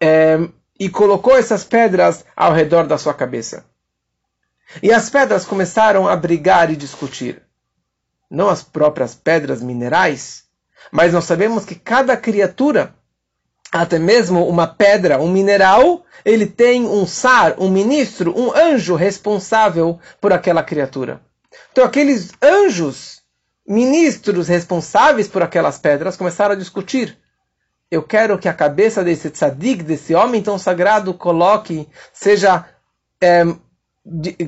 É, 0.00 0.38
e 0.78 0.88
colocou 0.88 1.36
essas 1.36 1.64
pedras 1.64 2.24
ao 2.34 2.52
redor 2.52 2.86
da 2.86 2.98
sua 2.98 3.14
cabeça. 3.14 3.64
E 4.82 4.92
as 4.92 5.08
pedras 5.08 5.44
começaram 5.44 6.08
a 6.08 6.16
brigar 6.16 6.70
e 6.70 6.76
discutir. 6.76 7.42
Não 8.30 8.48
as 8.48 8.62
próprias 8.62 9.14
pedras 9.14 9.62
minerais, 9.62 10.43
mas 10.90 11.12
nós 11.12 11.24
sabemos 11.24 11.64
que 11.64 11.74
cada 11.74 12.16
criatura, 12.16 12.94
até 13.72 13.98
mesmo 13.98 14.46
uma 14.48 14.66
pedra, 14.66 15.18
um 15.18 15.30
mineral, 15.30 16.04
ele 16.24 16.46
tem 16.46 16.86
um 16.86 17.06
sar, 17.06 17.54
um 17.58 17.70
ministro, 17.70 18.32
um 18.38 18.54
anjo 18.54 18.94
responsável 18.94 19.98
por 20.20 20.32
aquela 20.32 20.62
criatura. 20.62 21.20
Então 21.72 21.84
aqueles 21.84 22.32
anjos, 22.42 23.22
ministros 23.66 24.48
responsáveis 24.48 25.28
por 25.28 25.42
aquelas 25.42 25.78
pedras, 25.78 26.16
começaram 26.16 26.52
a 26.52 26.58
discutir 26.58 27.18
eu 27.94 28.02
quero 28.02 28.38
que 28.38 28.48
a 28.48 28.54
cabeça 28.54 29.04
desse 29.04 29.30
tzadik, 29.30 29.82
desse 29.82 30.14
homem 30.14 30.42
tão 30.42 30.58
sagrado, 30.58 31.14
coloque, 31.14 31.88
seja, 32.12 32.64
é, 33.20 33.44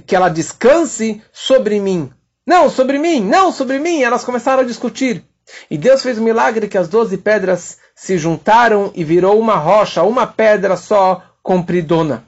que 0.04 0.16
ela 0.16 0.28
descanse 0.28 1.22
sobre 1.32 1.78
mim. 1.78 2.10
Não, 2.46 2.68
sobre 2.68 2.98
mim, 2.98 3.20
não, 3.20 3.52
sobre 3.52 3.78
mim. 3.78 4.02
Elas 4.02 4.24
começaram 4.24 4.62
a 4.62 4.66
discutir. 4.66 5.24
E 5.70 5.78
Deus 5.78 6.02
fez 6.02 6.18
o 6.18 6.20
um 6.20 6.24
milagre 6.24 6.68
que 6.68 6.78
as 6.78 6.88
doze 6.88 7.18
pedras 7.18 7.78
se 7.94 8.18
juntaram 8.18 8.90
e 8.94 9.04
virou 9.04 9.38
uma 9.38 9.56
rocha, 9.56 10.02
uma 10.02 10.26
pedra 10.26 10.76
só 10.76 11.22
compridona. 11.42 12.26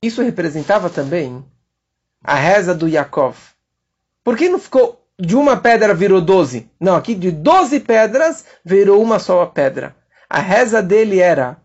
Isso 0.00 0.22
representava 0.22 0.88
também 0.88 1.44
a 2.22 2.34
reza 2.34 2.74
do 2.74 2.88
Yaakov. 2.88 3.36
Por 4.22 4.36
que 4.36 4.48
não 4.48 4.58
ficou 4.58 5.04
de 5.18 5.36
uma 5.36 5.56
pedra 5.56 5.94
virou 5.94 6.20
doze? 6.20 6.70
Não, 6.78 6.96
aqui 6.96 7.14
de 7.14 7.30
doze 7.30 7.80
pedras 7.80 8.44
virou 8.64 9.02
uma 9.02 9.18
só 9.18 9.46
pedra. 9.46 9.96
A 10.28 10.40
reza 10.40 10.82
dele 10.82 11.20
era 11.20 11.56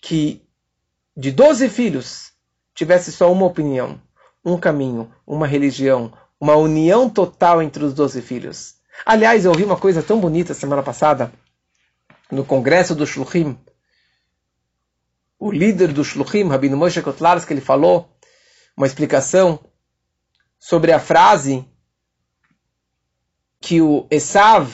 que 0.00 0.42
de 1.16 1.30
doze 1.30 1.68
filhos 1.68 2.32
tivesse 2.74 3.12
só 3.12 3.30
uma 3.30 3.46
opinião, 3.46 4.00
um 4.44 4.58
caminho, 4.58 5.12
uma 5.26 5.46
religião, 5.46 6.12
uma 6.42 6.56
união 6.56 7.08
total 7.08 7.62
entre 7.62 7.84
os 7.84 7.94
doze 7.94 8.20
filhos. 8.20 8.74
Aliás, 9.06 9.44
eu 9.44 9.52
ouvi 9.52 9.62
uma 9.62 9.76
coisa 9.76 10.02
tão 10.02 10.18
bonita 10.18 10.52
semana 10.52 10.82
passada, 10.82 11.32
no 12.32 12.44
congresso 12.44 12.96
do 12.96 13.06
Shluchim. 13.06 13.56
O 15.38 15.52
líder 15.52 15.92
do 15.92 16.02
Shluchim, 16.02 16.48
Rabino 16.48 16.76
Moshe 16.76 17.00
Kotlarsky, 17.00 17.52
ele 17.52 17.60
falou 17.60 18.10
uma 18.76 18.88
explicação 18.88 19.60
sobre 20.58 20.90
a 20.90 20.98
frase 20.98 21.64
que 23.60 23.80
o 23.80 24.08
Esav 24.10 24.68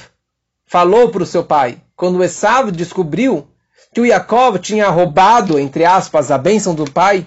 falou 0.64 1.10
para 1.10 1.22
o 1.22 1.26
seu 1.26 1.44
pai. 1.44 1.82
Quando 1.94 2.16
o 2.16 2.24
Esav 2.24 2.70
descobriu 2.70 3.46
que 3.92 4.00
o 4.00 4.06
Yaakov 4.06 4.58
tinha 4.58 4.88
roubado, 4.88 5.58
entre 5.58 5.84
aspas, 5.84 6.30
a 6.30 6.38
bênção 6.38 6.74
do 6.74 6.90
pai, 6.90 7.26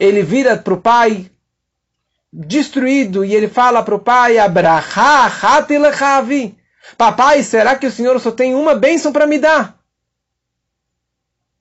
ele 0.00 0.24
vira 0.24 0.56
para 0.56 0.74
o 0.74 0.80
pai 0.80 1.30
destruído 2.32 3.24
e 3.24 3.34
ele 3.34 3.48
fala 3.48 3.82
para 3.82 3.94
o 3.94 3.98
pai, 3.98 4.36
Papai, 6.96 7.42
será 7.42 7.76
que 7.76 7.86
o 7.86 7.90
Senhor 7.90 8.18
só 8.20 8.30
tem 8.30 8.54
uma 8.54 8.74
bênção 8.74 9.12
para 9.12 9.26
me 9.26 9.38
dar? 9.38 9.78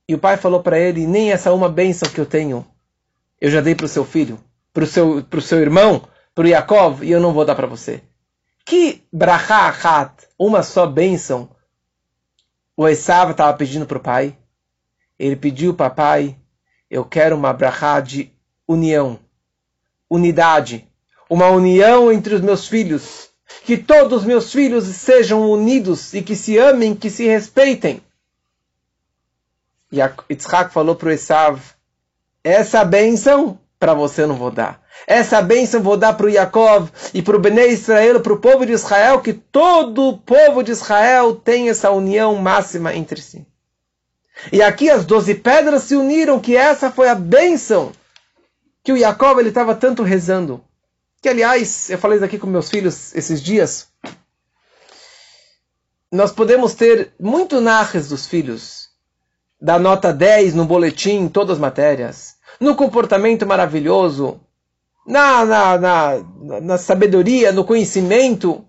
E 0.07 0.15
o 0.15 0.19
pai 0.19 0.37
falou 0.37 0.61
para 0.63 0.79
ele, 0.79 1.05
nem 1.05 1.31
essa 1.31 1.53
uma 1.53 1.67
bênção 1.67 2.09
que 2.09 2.19
eu 2.19 2.25
tenho, 2.25 2.65
eu 3.41 3.51
já 3.51 3.59
dei 3.59 3.75
para 3.75 3.85
o 3.85 3.89
seu 3.89 4.05
filho, 4.05 4.39
para 4.73 4.83
o 4.83 4.87
seu, 4.87 5.23
pro 5.23 5.41
seu 5.41 5.59
irmão, 5.59 6.07
para 6.33 6.45
o 6.45 6.47
Yaakov, 6.47 7.03
e 7.03 7.11
eu 7.11 7.19
não 7.19 7.33
vou 7.33 7.43
dar 7.43 7.55
para 7.55 7.67
você. 7.67 8.01
Que 8.65 9.03
brachá 9.11 10.13
uma 10.39 10.63
só 10.63 10.85
bênção, 10.85 11.49
o 12.75 12.87
Esav 12.87 13.31
estava 13.31 13.57
pedindo 13.57 13.85
para 13.85 13.97
o 13.97 14.01
pai. 14.01 14.37
Ele 15.17 15.35
pediu 15.35 15.73
para 15.73 15.91
o 15.91 15.95
pai, 15.95 16.37
eu 16.89 17.03
quero 17.03 17.35
uma 17.35 17.51
brachá 17.51 17.99
de 17.99 18.31
união 18.67 19.19
unidade, 20.09 20.87
uma 21.29 21.47
união 21.49 22.11
entre 22.11 22.35
os 22.35 22.41
meus 22.41 22.67
filhos, 22.67 23.29
que 23.63 23.77
todos 23.77 24.19
os 24.19 24.25
meus 24.25 24.51
filhos 24.51 24.85
sejam 24.85 25.49
unidos 25.49 26.13
e 26.13 26.21
que 26.21 26.35
se 26.35 26.57
amem, 26.57 26.95
que 26.95 27.09
se 27.09 27.25
respeitem. 27.25 28.01
E 29.91 29.99
Yitzhak 30.29 30.73
falou 30.73 30.95
para 30.95 31.09
o 31.09 31.11
Esav, 31.11 31.61
essa 32.43 32.83
bênção 32.83 33.59
para 33.79 33.93
você 33.93 34.25
não 34.25 34.35
vou 34.35 34.51
dar. 34.51 34.81
Essa 35.05 35.41
bênção 35.41 35.81
vou 35.81 35.95
dar 35.95 36.13
para 36.13 36.25
o 36.25 36.29
Yaakov 36.29 36.89
e 37.13 37.21
para 37.21 37.35
o 37.35 37.39
Bnei 37.39 37.71
Israel, 37.71 38.19
para 38.19 38.33
o 38.33 38.39
povo 38.39 38.65
de 38.65 38.73
Israel, 38.73 39.21
que 39.21 39.33
todo 39.33 40.09
o 40.09 40.17
povo 40.17 40.63
de 40.63 40.71
Israel 40.71 41.35
tem 41.35 41.69
essa 41.69 41.91
união 41.91 42.35
máxima 42.35 42.95
entre 42.95 43.21
si. 43.21 43.45
E 44.51 44.61
aqui 44.61 44.89
as 44.89 45.05
doze 45.05 45.35
pedras 45.35 45.83
se 45.83 45.95
uniram, 45.95 46.39
que 46.39 46.55
essa 46.55 46.91
foi 46.91 47.09
a 47.09 47.15
bênção 47.15 47.91
que 48.87 48.93
o 48.93 48.97
Jacob 48.97 49.37
ele 49.37 49.49
estava 49.49 49.75
tanto 49.75 50.01
rezando. 50.01 50.63
Que 51.21 51.27
aliás, 51.27 51.89
eu 51.89 51.97
falei 51.97 52.15
isso 52.15 52.23
aqui 52.23 52.39
com 52.39 52.47
meus 52.47 52.69
filhos 52.69 53.13
esses 53.13 53.41
dias. 53.41 53.89
Nós 56.09 56.31
podemos 56.31 56.73
ter 56.73 57.11
muito 57.19 57.59
narres 57.59 58.07
dos 58.07 58.25
filhos, 58.25 58.87
da 59.59 59.77
nota 59.77 60.13
10 60.13 60.55
no 60.55 60.63
boletim, 60.63 61.17
em 61.17 61.27
todas 61.27 61.55
as 61.55 61.59
matérias, 61.59 62.37
no 62.61 62.77
comportamento 62.77 63.45
maravilhoso, 63.45 64.39
na, 65.05 65.43
na, 65.43 65.77
na, 65.77 66.61
na 66.61 66.77
sabedoria, 66.77 67.51
no 67.51 67.65
conhecimento, 67.65 68.63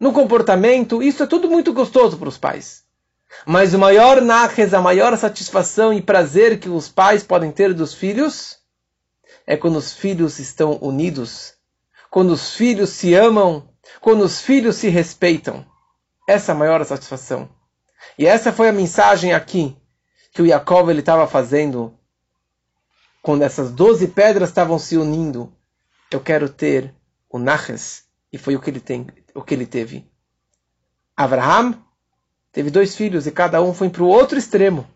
no 0.00 0.14
comportamento, 0.14 1.02
isso 1.02 1.22
é 1.22 1.26
tudo 1.26 1.46
muito 1.46 1.74
gostoso 1.74 2.16
para 2.16 2.30
os 2.30 2.38
pais. 2.38 2.84
Mas 3.44 3.74
o 3.74 3.78
maior 3.78 4.22
narres, 4.22 4.72
a 4.72 4.80
maior 4.80 5.14
satisfação 5.18 5.92
e 5.92 6.00
prazer 6.00 6.58
que 6.58 6.70
os 6.70 6.88
pais 6.88 7.22
podem 7.22 7.52
ter 7.52 7.74
dos 7.74 7.92
filhos 7.92 8.64
é 9.46 9.56
quando 9.56 9.76
os 9.76 9.92
filhos 9.92 10.38
estão 10.38 10.78
unidos, 10.82 11.54
quando 12.10 12.30
os 12.30 12.54
filhos 12.54 12.90
se 12.90 13.14
amam, 13.14 13.68
quando 14.00 14.22
os 14.22 14.40
filhos 14.40 14.76
se 14.76 14.88
respeitam. 14.88 15.64
Essa 16.28 16.52
é 16.52 16.54
a 16.54 16.58
maior 16.58 16.84
satisfação. 16.84 17.48
E 18.18 18.26
essa 18.26 18.52
foi 18.52 18.68
a 18.68 18.72
mensagem 18.72 19.32
aqui 19.32 19.76
que 20.32 20.42
o 20.42 20.46
Jacob 20.46 20.90
ele 20.90 21.00
estava 21.00 21.26
fazendo 21.26 21.96
quando 23.22 23.42
essas 23.42 23.70
doze 23.70 24.08
pedras 24.08 24.48
estavam 24.48 24.78
se 24.78 24.96
unindo. 24.96 25.52
Eu 26.10 26.20
quero 26.20 26.48
ter 26.48 26.94
o 27.30 27.38
Naches 27.38 28.04
e 28.32 28.38
foi 28.38 28.56
o 28.56 28.60
que 28.60 28.70
ele 28.70 28.80
tem, 28.80 29.06
o 29.34 29.42
que 29.42 29.54
ele 29.54 29.66
teve. 29.66 30.10
Abraham 31.16 31.82
teve 32.52 32.70
dois 32.70 32.94
filhos 32.96 33.26
e 33.26 33.32
cada 33.32 33.62
um 33.62 33.72
foi 33.72 33.88
para 33.88 34.02
o 34.02 34.08
outro 34.08 34.38
extremo. 34.38 34.86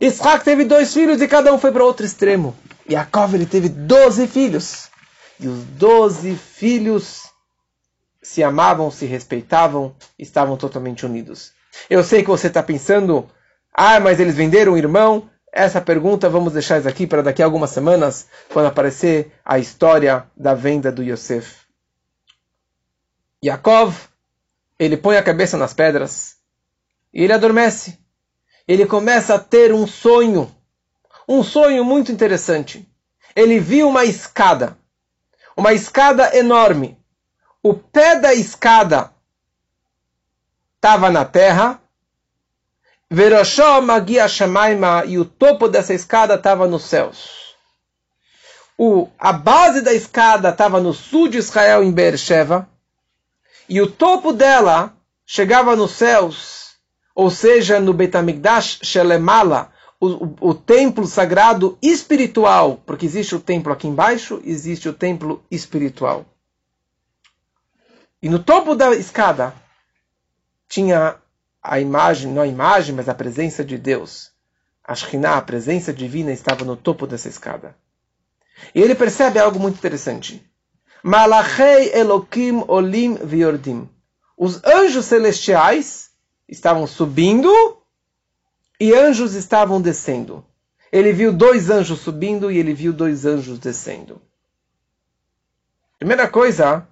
Isaac 0.00 0.44
teve 0.44 0.64
dois 0.64 0.92
filhos 0.92 1.20
e 1.20 1.28
cada 1.28 1.52
um 1.52 1.58
foi 1.58 1.72
para 1.72 1.84
outro 1.84 2.04
extremo. 2.04 2.56
Yaakov 2.88 3.34
ele 3.34 3.46
teve 3.46 3.68
doze 3.68 4.26
filhos. 4.26 4.88
E 5.38 5.48
os 5.48 5.64
doze 5.64 6.34
filhos 6.34 7.30
se 8.22 8.42
amavam, 8.42 8.90
se 8.90 9.06
respeitavam, 9.06 9.94
estavam 10.18 10.56
totalmente 10.56 11.04
unidos. 11.04 11.52
Eu 11.88 12.02
sei 12.02 12.22
que 12.22 12.28
você 12.28 12.46
está 12.48 12.62
pensando, 12.62 13.28
ah, 13.72 14.00
mas 14.00 14.18
eles 14.18 14.34
venderam 14.34 14.72
o 14.72 14.78
irmão. 14.78 15.30
Essa 15.52 15.80
pergunta 15.80 16.28
vamos 16.28 16.52
deixar 16.52 16.78
isso 16.78 16.88
aqui 16.88 17.06
para 17.06 17.22
daqui 17.22 17.42
a 17.42 17.44
algumas 17.44 17.70
semanas, 17.70 18.26
quando 18.52 18.66
aparecer 18.66 19.32
a 19.44 19.58
história 19.58 20.26
da 20.36 20.54
venda 20.54 20.90
do 20.90 21.02
Yosef. 21.02 21.66
Yaakov, 23.44 23.94
ele 24.78 24.96
põe 24.96 25.16
a 25.16 25.22
cabeça 25.22 25.56
nas 25.56 25.72
pedras 25.72 26.36
e 27.12 27.22
ele 27.22 27.32
adormece. 27.32 27.98
Ele 28.66 28.86
começa 28.86 29.34
a 29.34 29.38
ter 29.38 29.72
um 29.72 29.86
sonho 29.86 30.52
um 31.28 31.42
sonho 31.42 31.84
muito 31.84 32.12
interessante. 32.12 32.86
Ele 33.34 33.58
viu 33.58 33.88
uma 33.88 34.04
escada, 34.04 34.78
uma 35.56 35.72
escada 35.72 36.36
enorme. 36.36 36.98
O 37.62 37.74
pé 37.74 38.20
da 38.20 38.32
escada 38.32 39.10
estava 40.76 41.10
na 41.10 41.24
terra, 41.24 41.80
Veroshó 43.10 43.80
Magia 43.80 44.28
Shamaima, 44.28 45.04
e 45.06 45.18
o 45.18 45.24
topo 45.24 45.68
dessa 45.68 45.92
escada 45.92 46.34
estava 46.34 46.68
nos 46.68 46.84
céus. 46.84 47.56
O, 48.78 49.08
a 49.18 49.32
base 49.32 49.80
da 49.80 49.92
escada 49.92 50.50
estava 50.50 50.80
no 50.80 50.92
sul 50.92 51.28
de 51.28 51.38
Israel, 51.38 51.82
em 51.82 51.90
Beersheba, 51.90 52.68
e 53.68 53.80
o 53.80 53.90
topo 53.90 54.32
dela 54.32 54.94
chegava 55.24 55.74
nos 55.74 55.92
céus, 55.92 56.65
ou 57.16 57.30
seja, 57.30 57.80
no 57.80 57.94
Betamigdash 57.94 58.78
Shelemala, 58.82 59.72
o, 59.98 60.50
o, 60.50 60.54
templo 60.54 61.06
sagrado 61.06 61.78
espiritual, 61.80 62.82
porque 62.84 63.06
existe 63.06 63.34
o 63.34 63.40
templo 63.40 63.72
aqui 63.72 63.88
embaixo, 63.88 64.38
existe 64.44 64.86
o 64.86 64.92
templo 64.92 65.42
espiritual. 65.50 66.26
E 68.22 68.28
no 68.28 68.38
topo 68.38 68.74
da 68.74 68.94
escada 68.94 69.54
tinha 70.68 71.16
a 71.62 71.80
imagem, 71.80 72.30
não 72.30 72.42
a 72.42 72.46
imagem, 72.46 72.94
mas 72.94 73.08
a 73.08 73.14
presença 73.14 73.64
de 73.64 73.78
Deus. 73.78 74.30
A 74.84 74.92
a 74.92 75.42
presença 75.42 75.94
divina, 75.94 76.30
estava 76.32 76.66
no 76.66 76.76
topo 76.76 77.06
dessa 77.06 77.30
escada. 77.30 77.74
E 78.74 78.82
ele 78.82 78.94
percebe 78.94 79.38
algo 79.38 79.58
muito 79.58 79.78
interessante. 79.78 80.46
Malachei 81.02 81.94
Elokim 81.94 82.62
Olim 82.68 83.14
Viordim. 83.14 83.88
Os 84.36 84.62
anjos 84.64 85.06
celestiais 85.06 86.06
estavam 86.48 86.86
subindo 86.86 87.50
e 88.80 88.92
anjos 88.94 89.34
estavam 89.34 89.80
descendo. 89.80 90.44
Ele 90.92 91.12
viu 91.12 91.32
dois 91.32 91.70
anjos 91.70 92.00
subindo 92.00 92.50
e 92.50 92.58
ele 92.58 92.72
viu 92.72 92.92
dois 92.92 93.26
anjos 93.26 93.58
descendo. 93.58 94.20
Primeira 95.98 96.28
coisa, 96.28 96.86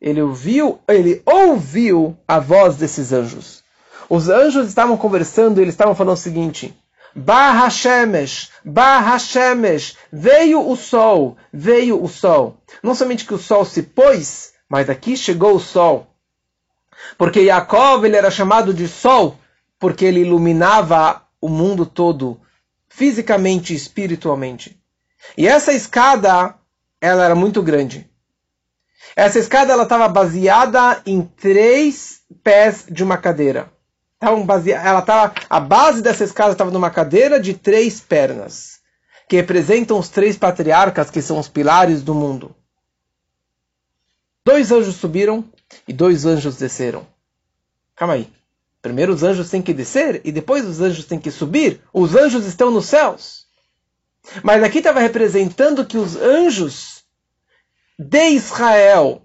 ele 0.00 0.20
ouviu, 0.20 0.78
ele 0.86 1.22
ouviu 1.24 2.16
a 2.26 2.38
voz 2.38 2.76
desses 2.76 3.12
anjos. 3.12 3.62
Os 4.08 4.28
anjos 4.28 4.68
estavam 4.68 4.96
conversando 4.96 5.58
e 5.58 5.62
eles 5.62 5.74
estavam 5.74 5.94
falando 5.94 6.14
o 6.14 6.20
seguinte: 6.20 6.76
Barra 7.14 7.68
Shemesh, 7.70 8.50
Barra 8.64 9.18
Shemesh, 9.18 9.96
veio 10.12 10.68
o 10.68 10.76
sol, 10.76 11.36
veio 11.52 12.02
o 12.02 12.08
sol. 12.08 12.58
Não 12.82 12.94
somente 12.94 13.24
que 13.24 13.34
o 13.34 13.38
sol 13.38 13.64
se 13.64 13.82
pôs, 13.82 14.52
mas 14.68 14.88
aqui 14.90 15.16
chegou 15.16 15.54
o 15.54 15.60
sol. 15.60 16.06
Porque 17.16 17.40
Yaakov 17.40 18.04
ele 18.04 18.16
era 18.16 18.30
chamado 18.30 18.72
de 18.72 18.88
sol, 18.88 19.38
porque 19.78 20.04
ele 20.04 20.20
iluminava 20.20 21.22
o 21.40 21.48
mundo 21.48 21.84
todo, 21.84 22.40
fisicamente 22.88 23.72
e 23.72 23.76
espiritualmente. 23.76 24.80
E 25.36 25.46
essa 25.46 25.72
escada, 25.72 26.54
ela 27.00 27.24
era 27.24 27.34
muito 27.34 27.62
grande. 27.62 28.08
Essa 29.16 29.38
escada 29.38 29.72
ela 29.72 29.82
estava 29.82 30.08
baseada 30.08 31.02
em 31.04 31.22
três 31.22 32.20
pés 32.42 32.86
de 32.88 33.02
uma 33.02 33.16
cadeira. 33.18 33.70
ela 34.20 35.00
estava, 35.00 35.34
a 35.50 35.60
base 35.60 36.00
dessa 36.00 36.24
escada 36.24 36.52
estava 36.52 36.70
numa 36.70 36.90
cadeira 36.90 37.40
de 37.40 37.54
três 37.54 38.00
pernas, 38.00 38.80
que 39.28 39.36
representam 39.36 39.98
os 39.98 40.08
três 40.08 40.36
patriarcas 40.36 41.10
que 41.10 41.20
são 41.20 41.38
os 41.38 41.48
pilares 41.48 42.02
do 42.02 42.14
mundo. 42.14 42.54
Dois 44.44 44.72
anjos 44.72 44.96
subiram 44.96 45.44
e 45.86 45.92
dois 45.92 46.24
anjos 46.24 46.56
desceram. 46.56 47.06
Calma 47.94 48.14
aí. 48.14 48.32
Primeiro 48.80 49.12
os 49.12 49.22
anjos 49.22 49.48
têm 49.48 49.62
que 49.62 49.72
descer 49.72 50.20
e 50.24 50.32
depois 50.32 50.66
os 50.66 50.80
anjos 50.80 51.04
têm 51.04 51.18
que 51.18 51.30
subir. 51.30 51.80
Os 51.92 52.16
anjos 52.16 52.44
estão 52.46 52.70
nos 52.70 52.86
céus. 52.86 53.46
Mas 54.42 54.62
aqui 54.62 54.78
estava 54.78 55.00
representando 55.00 55.84
que 55.84 55.96
os 55.96 56.16
anjos 56.16 57.04
de 57.98 58.30
Israel 58.30 59.22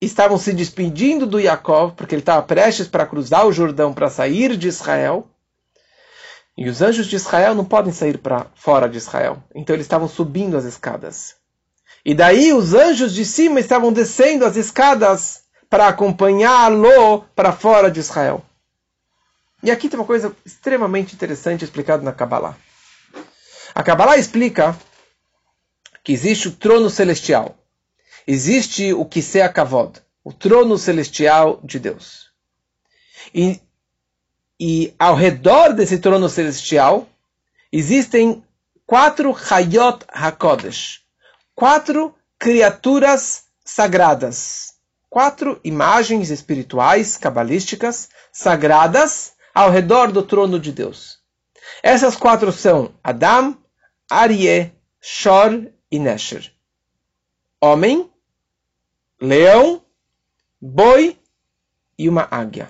estavam 0.00 0.36
se 0.36 0.52
despedindo 0.52 1.26
do 1.26 1.40
Jacob, 1.40 1.94
porque 1.94 2.14
ele 2.14 2.22
estava 2.22 2.42
prestes 2.42 2.86
para 2.86 3.06
cruzar 3.06 3.46
o 3.46 3.52
Jordão 3.52 3.94
para 3.94 4.10
sair 4.10 4.56
de 4.56 4.68
Israel. 4.68 5.26
E 6.56 6.68
os 6.68 6.82
anjos 6.82 7.06
de 7.06 7.16
Israel 7.16 7.54
não 7.54 7.64
podem 7.64 7.92
sair 7.92 8.18
para 8.18 8.46
fora 8.54 8.88
de 8.88 8.98
Israel. 8.98 9.42
Então 9.54 9.74
eles 9.74 9.86
estavam 9.86 10.06
subindo 10.06 10.56
as 10.56 10.64
escadas. 10.64 11.34
E 12.04 12.14
daí 12.14 12.52
os 12.52 12.74
anjos 12.74 13.14
de 13.14 13.24
cima 13.24 13.58
estavam 13.58 13.92
descendo 13.92 14.44
as 14.44 14.56
escadas 14.56 15.44
para 15.70 15.88
acompanhá-lo 15.88 17.22
para 17.34 17.52
fora 17.52 17.90
de 17.90 18.00
Israel. 18.00 18.44
E 19.62 19.70
aqui 19.70 19.88
tem 19.88 19.98
uma 19.98 20.06
coisa 20.06 20.36
extremamente 20.44 21.14
interessante 21.14 21.64
explicada 21.64 22.02
na 22.02 22.12
Kabbalah. 22.12 22.56
A 23.74 23.82
Kabbalah 23.82 24.18
explica 24.18 24.78
que 26.04 26.12
existe 26.12 26.48
o 26.48 26.52
trono 26.52 26.90
celestial. 26.90 27.56
Existe 28.26 28.92
o 28.92 29.06
Kisei 29.06 29.48
Kavod, 29.48 30.00
o 30.22 30.32
trono 30.32 30.76
celestial 30.76 31.58
de 31.64 31.78
Deus. 31.78 32.30
E, 33.34 33.60
e 34.60 34.94
ao 34.98 35.14
redor 35.14 35.72
desse 35.72 35.98
trono 35.98 36.28
celestial 36.28 37.08
existem 37.72 38.44
quatro 38.86 39.34
Hayot 39.50 40.04
HaKodesh, 40.08 41.03
quatro 41.54 42.14
criaturas 42.38 43.44
sagradas, 43.64 44.74
quatro 45.08 45.60
imagens 45.62 46.30
espirituais, 46.30 47.16
cabalísticas, 47.16 48.08
sagradas 48.32 49.32
ao 49.54 49.70
redor 49.70 50.10
do 50.10 50.22
trono 50.22 50.58
de 50.58 50.72
Deus. 50.72 51.20
Essas 51.82 52.16
quatro 52.16 52.52
são 52.52 52.92
Adam, 53.02 53.56
Arie, 54.10 54.72
Shor 55.00 55.70
e 55.90 55.98
Nesher. 55.98 56.52
Homem, 57.60 58.10
leão, 59.20 59.82
boi 60.60 61.18
e 61.96 62.08
uma 62.08 62.26
águia. 62.30 62.68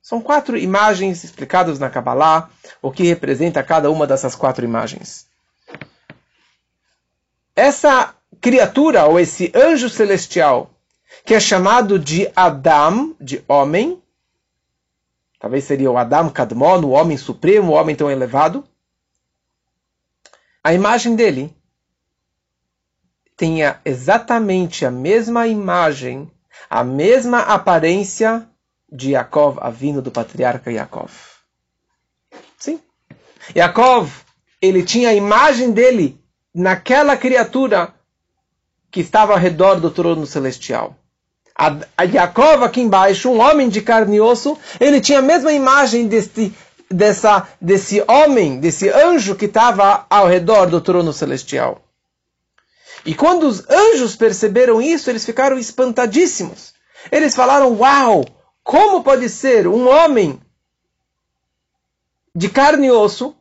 São 0.00 0.20
quatro 0.20 0.56
imagens 0.56 1.22
explicadas 1.24 1.78
na 1.78 1.90
Kabbalah, 1.90 2.48
o 2.80 2.90
que 2.90 3.02
representa 3.02 3.62
cada 3.62 3.90
uma 3.90 4.06
dessas 4.06 4.34
quatro 4.34 4.64
imagens. 4.64 5.26
Essa 7.56 8.14
criatura, 8.38 9.06
ou 9.06 9.18
esse 9.18 9.50
anjo 9.54 9.88
celestial, 9.88 10.70
que 11.24 11.34
é 11.34 11.40
chamado 11.40 11.98
de 11.98 12.30
Adam, 12.36 13.16
de 13.18 13.42
homem, 13.48 14.02
talvez 15.40 15.64
seria 15.64 15.90
o 15.90 15.96
Adam 15.96 16.28
Kadmon, 16.28 16.84
o 16.84 16.90
homem 16.90 17.16
supremo, 17.16 17.72
o 17.72 17.74
homem 17.74 17.96
tão 17.96 18.10
elevado, 18.10 18.62
a 20.62 20.74
imagem 20.74 21.16
dele 21.16 21.56
tenha 23.36 23.80
exatamente 23.84 24.84
a 24.84 24.90
mesma 24.90 25.46
imagem, 25.46 26.30
a 26.68 26.84
mesma 26.84 27.40
aparência 27.40 28.46
de 28.92 29.12
Yaakov, 29.12 29.58
a 29.60 29.70
vinda 29.70 30.02
do 30.02 30.10
patriarca 30.10 30.70
Yaakov. 30.70 31.12
Sim. 32.58 32.80
Yaakov, 33.54 34.10
ele 34.60 34.82
tinha 34.82 35.10
a 35.10 35.14
imagem 35.14 35.70
dele 35.70 36.20
naquela 36.56 37.18
criatura 37.18 37.94
que 38.90 39.00
estava 39.00 39.34
ao 39.34 39.38
redor 39.38 39.78
do 39.78 39.90
trono 39.90 40.26
celestial. 40.26 40.96
A, 41.54 41.76
a 41.98 42.02
Yaakov 42.04 42.64
aqui 42.64 42.80
embaixo, 42.80 43.28
um 43.28 43.40
homem 43.40 43.68
de 43.68 43.82
carne 43.82 44.16
e 44.16 44.20
osso, 44.22 44.56
ele 44.80 44.98
tinha 44.98 45.18
a 45.18 45.22
mesma 45.22 45.52
imagem 45.52 46.08
desse, 46.08 46.54
dessa, 46.90 47.46
desse 47.60 48.02
homem, 48.08 48.58
desse 48.58 48.88
anjo 48.88 49.34
que 49.34 49.44
estava 49.44 50.06
ao 50.08 50.26
redor 50.26 50.66
do 50.66 50.80
trono 50.80 51.12
celestial. 51.12 51.82
E 53.04 53.14
quando 53.14 53.46
os 53.46 53.68
anjos 53.68 54.16
perceberam 54.16 54.80
isso, 54.80 55.10
eles 55.10 55.26
ficaram 55.26 55.58
espantadíssimos. 55.58 56.72
Eles 57.12 57.36
falaram: 57.36 57.78
Uau, 57.78 58.24
como 58.64 59.02
pode 59.02 59.28
ser 59.28 59.66
um 59.66 59.88
homem 59.88 60.40
de 62.34 62.48
carne 62.48 62.86
e 62.86 62.90
osso 62.90 63.36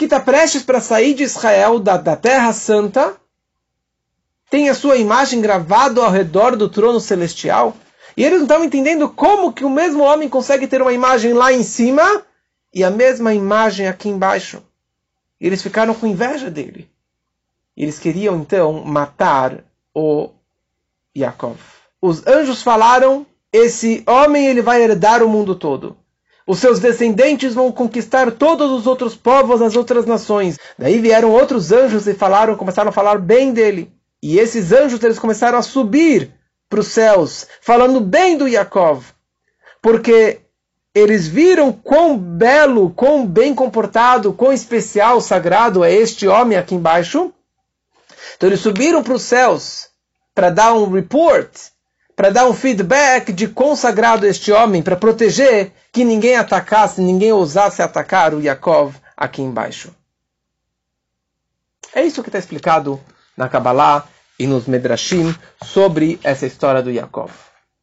que 0.00 0.06
está 0.06 0.18
prestes 0.18 0.62
para 0.62 0.80
sair 0.80 1.12
de 1.12 1.24
Israel, 1.24 1.78
da, 1.78 1.98
da 1.98 2.16
Terra 2.16 2.54
Santa, 2.54 3.20
tem 4.48 4.70
a 4.70 4.74
sua 4.74 4.96
imagem 4.96 5.42
gravada 5.42 6.02
ao 6.02 6.10
redor 6.10 6.56
do 6.56 6.70
trono 6.70 6.98
celestial. 6.98 7.76
E 8.16 8.24
eles 8.24 8.38
não 8.38 8.46
estavam 8.46 8.64
entendendo 8.64 9.10
como 9.10 9.52
que 9.52 9.62
o 9.62 9.68
mesmo 9.68 10.02
homem 10.02 10.26
consegue 10.26 10.66
ter 10.66 10.80
uma 10.80 10.94
imagem 10.94 11.34
lá 11.34 11.52
em 11.52 11.62
cima 11.62 12.22
e 12.72 12.82
a 12.82 12.90
mesma 12.90 13.34
imagem 13.34 13.88
aqui 13.88 14.08
embaixo. 14.08 14.62
E 15.38 15.46
eles 15.46 15.62
ficaram 15.62 15.92
com 15.92 16.06
inveja 16.06 16.50
dele. 16.50 16.90
E 17.76 17.82
eles 17.82 17.98
queriam 17.98 18.38
então 18.38 18.82
matar 18.82 19.62
o 19.94 20.30
Yaakov. 21.14 21.58
Os 22.00 22.26
anjos 22.26 22.62
falaram: 22.62 23.26
esse 23.52 24.02
homem 24.06 24.46
ele 24.46 24.62
vai 24.62 24.82
herdar 24.82 25.22
o 25.22 25.28
mundo 25.28 25.54
todo. 25.54 25.94
Os 26.50 26.58
seus 26.58 26.80
descendentes 26.80 27.54
vão 27.54 27.70
conquistar 27.70 28.32
todos 28.32 28.72
os 28.72 28.84
outros 28.84 29.14
povos, 29.14 29.62
as 29.62 29.76
outras 29.76 30.04
nações. 30.04 30.58
Daí 30.76 30.98
vieram 30.98 31.30
outros 31.30 31.70
anjos 31.70 32.08
e 32.08 32.12
falaram, 32.12 32.56
começaram 32.56 32.88
a 32.88 32.92
falar 32.92 33.18
bem 33.18 33.52
dele. 33.52 33.92
E 34.20 34.36
esses 34.36 34.72
anjos 34.72 35.00
eles 35.00 35.20
começaram 35.20 35.56
a 35.56 35.62
subir 35.62 36.34
para 36.68 36.80
os 36.80 36.88
céus, 36.88 37.46
falando 37.60 38.00
bem 38.00 38.36
do 38.36 38.48
Yaakov, 38.48 39.04
porque 39.80 40.40
eles 40.92 41.28
viram 41.28 41.72
quão 41.72 42.18
belo, 42.18 42.90
quão 42.96 43.24
bem 43.24 43.54
comportado, 43.54 44.32
quão 44.32 44.52
especial, 44.52 45.20
sagrado 45.20 45.84
é 45.84 45.94
este 45.94 46.26
homem 46.26 46.58
aqui 46.58 46.74
embaixo. 46.74 47.32
Então 48.36 48.48
eles 48.48 48.58
subiram 48.58 49.04
para 49.04 49.14
os 49.14 49.22
céus 49.22 49.86
para 50.34 50.50
dar 50.50 50.74
um 50.74 50.90
report, 50.90 51.48
para 52.20 52.28
dar 52.28 52.46
um 52.46 52.52
feedback 52.52 53.32
de 53.32 53.48
quão 53.48 53.74
sagrado 53.74 54.26
é 54.26 54.28
este 54.28 54.52
homem, 54.52 54.82
para 54.82 54.94
proteger 54.94 55.72
que 55.90 56.04
ninguém 56.04 56.36
atacasse, 56.36 57.00
ninguém 57.00 57.32
ousasse 57.32 57.80
atacar 57.80 58.34
o 58.34 58.42
Yaakov 58.42 58.94
aqui 59.16 59.40
embaixo. 59.40 59.90
É 61.94 62.04
isso 62.04 62.22
que 62.22 62.28
está 62.28 62.38
explicado 62.38 63.00
na 63.34 63.48
Kabbalah 63.48 64.06
e 64.38 64.46
nos 64.46 64.66
Medrashim 64.66 65.34
sobre 65.64 66.20
essa 66.22 66.44
história 66.44 66.82
do 66.82 66.90
Yaakov. 66.90 67.32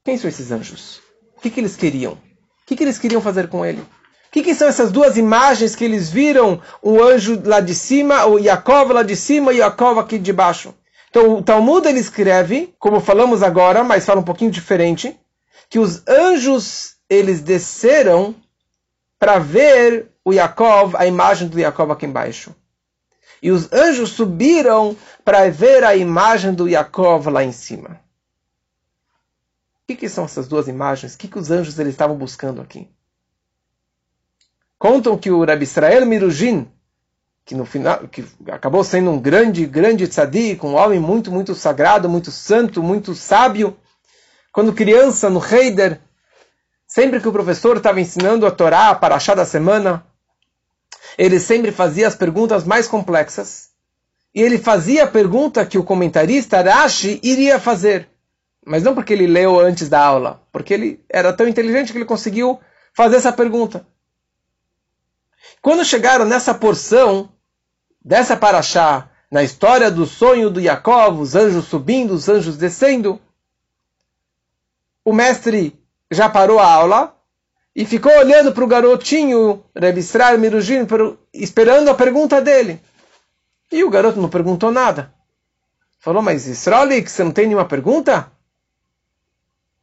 Quem 0.06 0.20
são 0.20 0.30
esses 0.30 0.52
anjos? 0.52 1.02
O 1.36 1.42
que, 1.42 1.50
que 1.50 1.60
eles 1.60 1.76
queriam? 1.76 2.14
O 2.14 2.20
que, 2.68 2.76
que 2.76 2.84
eles 2.84 3.00
queriam 3.00 3.22
fazer 3.22 3.48
com 3.48 3.66
ele? 3.66 3.82
O 3.82 4.32
que, 4.32 4.44
que, 4.44 4.54
são 4.54 4.68
essas 4.68 4.92
duas 4.92 5.18
imagens 5.18 5.76
que 5.76 5.84
eles 5.84 6.12
viram? 6.12 6.62
O 6.80 7.02
anjo 7.02 7.42
lá 7.44 7.60
de 7.60 7.74
cima, 7.74 8.28
o 8.28 8.38
Yaakov 8.38 8.94
lá 8.94 9.02
de 9.02 9.16
cima 9.16 9.52
e 9.52 9.56
o 9.56 9.60
Yaakov 9.62 9.98
aqui 9.98 10.20
de 10.20 10.32
baixo. 10.32 10.76
Então 11.10 11.38
o 11.38 11.44
Talmud 11.44 11.88
ele 11.88 12.00
escreve, 12.00 12.76
como 12.80 13.00
falamos 13.00 13.42
agora, 13.42 13.84
mas 13.84 14.06
fala 14.06 14.20
um 14.20 14.26
pouquinho 14.26 14.52
diferente, 14.52 15.18
que 15.70 15.80
os 15.80 16.06
anjos 16.08 16.96
eles 17.10 17.42
desceram 17.42 18.36
para 19.20 19.40
ver 19.40 20.12
o 20.24 20.34
Yaakov, 20.34 20.96
a 20.96 21.06
imagem 21.06 21.48
do 21.48 21.60
Yaakov 21.60 21.92
aqui 21.92 22.06
embaixo. 22.06 22.56
E 23.42 23.52
os 23.52 23.72
anjos 23.72 24.10
subiram 24.10 24.96
para 25.24 25.50
ver 25.50 25.84
a 25.84 25.96
imagem 25.96 26.54
do 26.54 26.68
Yaakov 26.68 27.28
lá 27.30 27.44
em 27.44 27.52
cima. 27.52 28.02
O 29.84 29.88
que, 29.88 29.96
que 29.96 30.10
são 30.10 30.26
essas 30.26 30.48
duas 30.48 30.68
imagens? 30.68 31.14
O 31.14 31.18
que, 31.18 31.28
que 31.28 31.40
os 31.40 31.50
anjos 31.50 31.80
eles 31.80 31.94
estavam 31.94 32.18
buscando 32.18 32.62
aqui? 32.62 32.90
Contam 34.78 35.18
que 35.18 35.32
o 35.32 35.44
Rabbi 35.44 35.64
Israel 35.64 36.06
Mirujin, 36.06 36.70
que 37.48 37.56
no 37.56 37.64
final 37.64 38.00
que 38.10 38.26
acabou 38.52 38.84
sendo 38.84 39.10
um 39.10 39.18
grande, 39.18 39.66
grande 39.66 40.06
tzadik, 40.06 40.66
um 40.66 40.76
homem 40.76 41.00
muito, 41.00 41.32
muito 41.32 41.56
sagrado, 41.56 42.10
muito 42.10 42.30
santo, 42.30 42.84
muito 42.84 43.16
sábio, 43.16 43.78
quando 44.52 44.74
criança 44.74 45.30
no 45.30 45.42
Heider, 45.42 46.02
sempre 46.86 47.22
que 47.22 47.28
o 47.28 47.32
professor 47.32 47.78
estava 47.78 48.02
ensinando 48.02 48.46
a 48.46 48.52
Torá, 48.52 48.90
a 48.90 48.96
Parashá 48.96 49.34
da 49.34 49.46
semana, 49.46 50.06
ele 51.18 51.40
sempre 51.40 51.72
fazia 51.72 52.06
as 52.06 52.16
perguntas 52.16 52.66
mais 52.66 52.86
complexas. 52.86 53.70
E 54.36 54.42
ele 54.42 54.58
fazia 54.58 55.06
a 55.06 55.08
pergunta 55.08 55.66
que 55.66 55.78
o 55.78 55.86
comentarista 55.86 56.62
Rashi 56.62 57.18
iria 57.24 57.62
fazer. 57.62 58.10
Mas 58.66 58.84
não 58.84 58.94
porque 58.94 59.14
ele 59.14 59.26
leu 59.26 59.58
antes 59.58 59.88
da 59.88 60.04
aula, 60.04 60.44
porque 60.52 60.74
ele 60.74 61.02
era 61.10 61.32
tão 61.32 61.48
inteligente 61.48 61.94
que 61.94 61.98
ele 61.98 62.04
conseguiu 62.04 62.60
fazer 62.94 63.16
essa 63.16 63.32
pergunta. 63.32 63.88
Quando 65.62 65.86
chegaram 65.86 66.26
nessa 66.26 66.54
porção 66.54 67.30
dessa 68.04 68.38
paraxá, 68.38 69.10
na 69.30 69.44
história 69.44 69.92
do 69.92 70.06
sonho 70.06 70.50
do 70.50 70.62
Jacob, 70.62 71.20
os 71.20 71.36
anjos 71.36 71.66
subindo, 71.66 72.12
os 72.12 72.30
anjos 72.30 72.58
descendo. 72.58 73.20
O 75.04 75.14
mestre 75.14 75.78
já 76.10 76.30
parou 76.30 76.60
a 76.60 76.72
aula 76.72 77.16
e 77.76 77.86
ficou 77.86 78.12
olhando 78.18 78.54
para 78.54 78.64
o 78.64 78.68
garotinho, 78.68 79.64
Reb 79.76 80.00
Israel 80.00 80.40
Mirujin, 80.40 80.88
esperando 81.34 81.90
a 81.90 81.94
pergunta 81.94 82.42
dele. 82.42 82.82
E 83.72 83.84
o 83.84 83.90
garoto 83.90 84.20
não 84.20 84.30
perguntou 84.30 84.72
nada. 84.72 85.14
Falou, 86.00 86.22
mas 86.22 86.48
Israel, 86.48 86.90
você 87.06 87.24
não 87.24 87.32
tem 87.32 87.46
nenhuma 87.46 87.68
pergunta? 87.68 88.32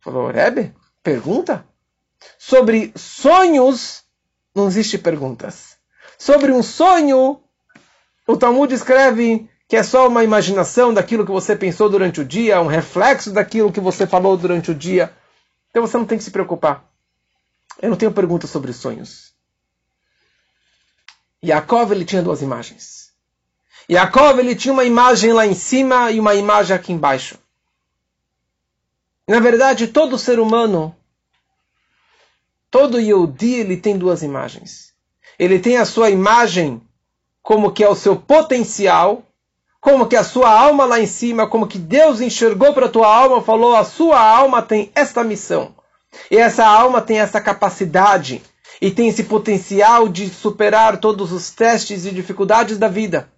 Falou, 0.00 0.31
Rebbe, 0.31 0.74
pergunta? 1.03 1.66
Sobre 2.38 2.92
sonhos, 2.96 4.03
não 4.55 4.66
existe 4.66 4.96
perguntas. 4.96 5.77
Sobre 6.18 6.50
um 6.50 6.62
sonho, 6.62 7.43
o 8.26 8.37
Talmud 8.37 8.72
escreve 8.72 9.48
que 9.68 9.76
é 9.76 9.82
só 9.82 10.08
uma 10.08 10.24
imaginação 10.24 10.92
daquilo 10.92 11.24
que 11.24 11.32
você 11.32 11.56
pensou 11.56 11.88
durante 11.88 12.20
o 12.20 12.24
dia, 12.24 12.60
um 12.60 12.66
reflexo 12.66 13.32
daquilo 13.32 13.72
que 13.72 13.80
você 13.80 14.06
falou 14.06 14.37
durante 14.37 14.70
o 14.70 14.74
dia. 14.74 15.12
Então 15.70 15.87
você 15.87 15.96
não 15.96 16.04
tem 16.04 16.18
que 16.18 16.24
se 16.24 16.30
preocupar. 16.30 16.84
Eu 17.80 17.90
não 17.90 17.96
tenho 17.96 18.12
perguntas 18.12 18.50
sobre 18.50 18.72
sonhos. 18.72 19.34
Yaakov 21.44 21.92
ele 21.92 22.04
tinha 22.04 22.22
duas 22.22 22.40
imagens. 22.40 23.12
Yaakov 23.90 24.38
ele 24.38 24.54
tinha 24.54 24.72
uma 24.72 24.84
imagem 24.84 25.32
lá 25.32 25.46
em 25.46 25.54
cima 25.54 26.10
e 26.10 26.20
uma 26.20 26.34
imagem 26.34 26.74
aqui 26.74 26.92
embaixo. 26.92 27.38
Na 29.26 29.40
verdade, 29.40 29.88
todo 29.88 30.18
ser 30.18 30.38
humano, 30.38 30.94
todo 32.70 33.00
Yehudi, 33.00 33.54
ele 33.54 33.76
tem 33.76 33.96
duas 33.96 34.22
imagens. 34.22 34.94
Ele 35.38 35.58
tem 35.58 35.78
a 35.78 35.84
sua 35.84 36.10
imagem 36.10 36.80
como 37.44 37.70
que 37.70 37.85
é 37.85 37.88
o 37.88 37.94
seu 37.94 38.16
potencial, 38.16 39.22
como 39.78 40.07
que 40.07 40.16
a 40.16 40.24
sua 40.24 40.50
alma 40.50 40.87
lá 40.87 40.98
em 40.98 41.07
cima, 41.07 41.46
como 41.46 41.66
que 41.66 41.78
Deus 41.78 42.22
enxergou 42.22 42.72
para 42.72 42.87
a 42.87 42.88
tua 42.88 43.07
alma, 43.07 43.42
falou, 43.42 43.76
a 43.76 43.85
sua 43.85 44.18
alma 44.18 44.62
tem 44.62 44.90
esta 44.94 45.22
missão. 45.22 45.74
E 46.30 46.38
essa 46.38 46.66
alma 46.66 47.02
tem 47.02 47.20
essa 47.20 47.42
capacidade 47.42 48.42
e 48.80 48.90
tem 48.90 49.09
esse 49.09 49.24
potencial 49.24 50.09
de 50.09 50.30
superar 50.30 50.96
todos 50.96 51.33
os 51.33 51.50
testes 51.50 52.07
e 52.07 52.11
dificuldades 52.12 52.78
da 52.78 52.88
vida. 52.88 53.28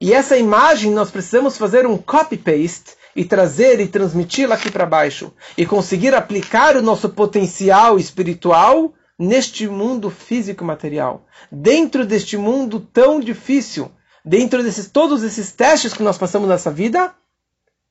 E 0.00 0.12
essa 0.12 0.36
imagem 0.36 0.92
nós 0.92 1.10
precisamos 1.10 1.58
fazer 1.58 1.88
um 1.88 1.98
copy-paste 1.98 2.92
e 3.16 3.24
trazer 3.24 3.80
e 3.80 3.88
transmiti-la 3.88 4.54
aqui 4.54 4.70
para 4.70 4.86
baixo 4.86 5.32
e 5.58 5.66
conseguir 5.66 6.14
aplicar 6.14 6.76
o 6.76 6.82
nosso 6.82 7.08
potencial 7.08 7.98
espiritual 7.98 8.94
neste 9.22 9.68
mundo 9.68 10.10
físico 10.10 10.64
material, 10.64 11.24
dentro 11.50 12.04
deste 12.04 12.36
mundo 12.36 12.80
tão 12.80 13.20
difícil, 13.20 13.90
dentro 14.24 14.62
desses 14.64 14.90
todos 14.90 15.22
esses 15.22 15.52
testes 15.52 15.94
que 15.94 16.02
nós 16.02 16.18
passamos 16.18 16.48
nessa 16.48 16.70
vida, 16.70 17.14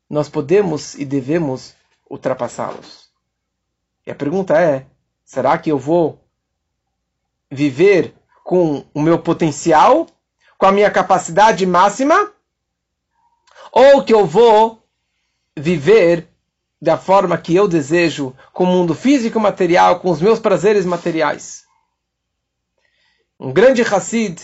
nós 0.09 0.27
podemos 0.27 0.93
e 0.95 1.05
devemos 1.05 1.73
ultrapassá-los. 2.09 3.09
E 4.05 4.11
a 4.11 4.15
pergunta 4.15 4.59
é: 4.59 4.85
será 5.23 5.57
que 5.57 5.71
eu 5.71 5.79
vou 5.79 6.21
viver 7.49 8.13
com 8.43 8.85
o 8.93 9.01
meu 9.01 9.17
potencial, 9.17 10.07
com 10.57 10.65
a 10.65 10.71
minha 10.71 10.91
capacidade 10.91 11.65
máxima, 11.65 12.29
ou 13.71 14.03
que 14.03 14.13
eu 14.13 14.25
vou 14.25 14.83
viver 15.57 16.27
da 16.81 16.97
forma 16.97 17.37
que 17.37 17.55
eu 17.55 17.67
desejo, 17.67 18.35
com 18.51 18.63
o 18.63 18.67
mundo 18.67 18.95
físico 18.95 19.37
e 19.37 19.41
material, 19.41 19.99
com 19.99 20.09
os 20.09 20.19
meus 20.19 20.39
prazeres 20.39 20.83
materiais. 20.83 21.63
Um 23.39 23.53
grande 23.53 23.83
Hassid, 23.83 24.41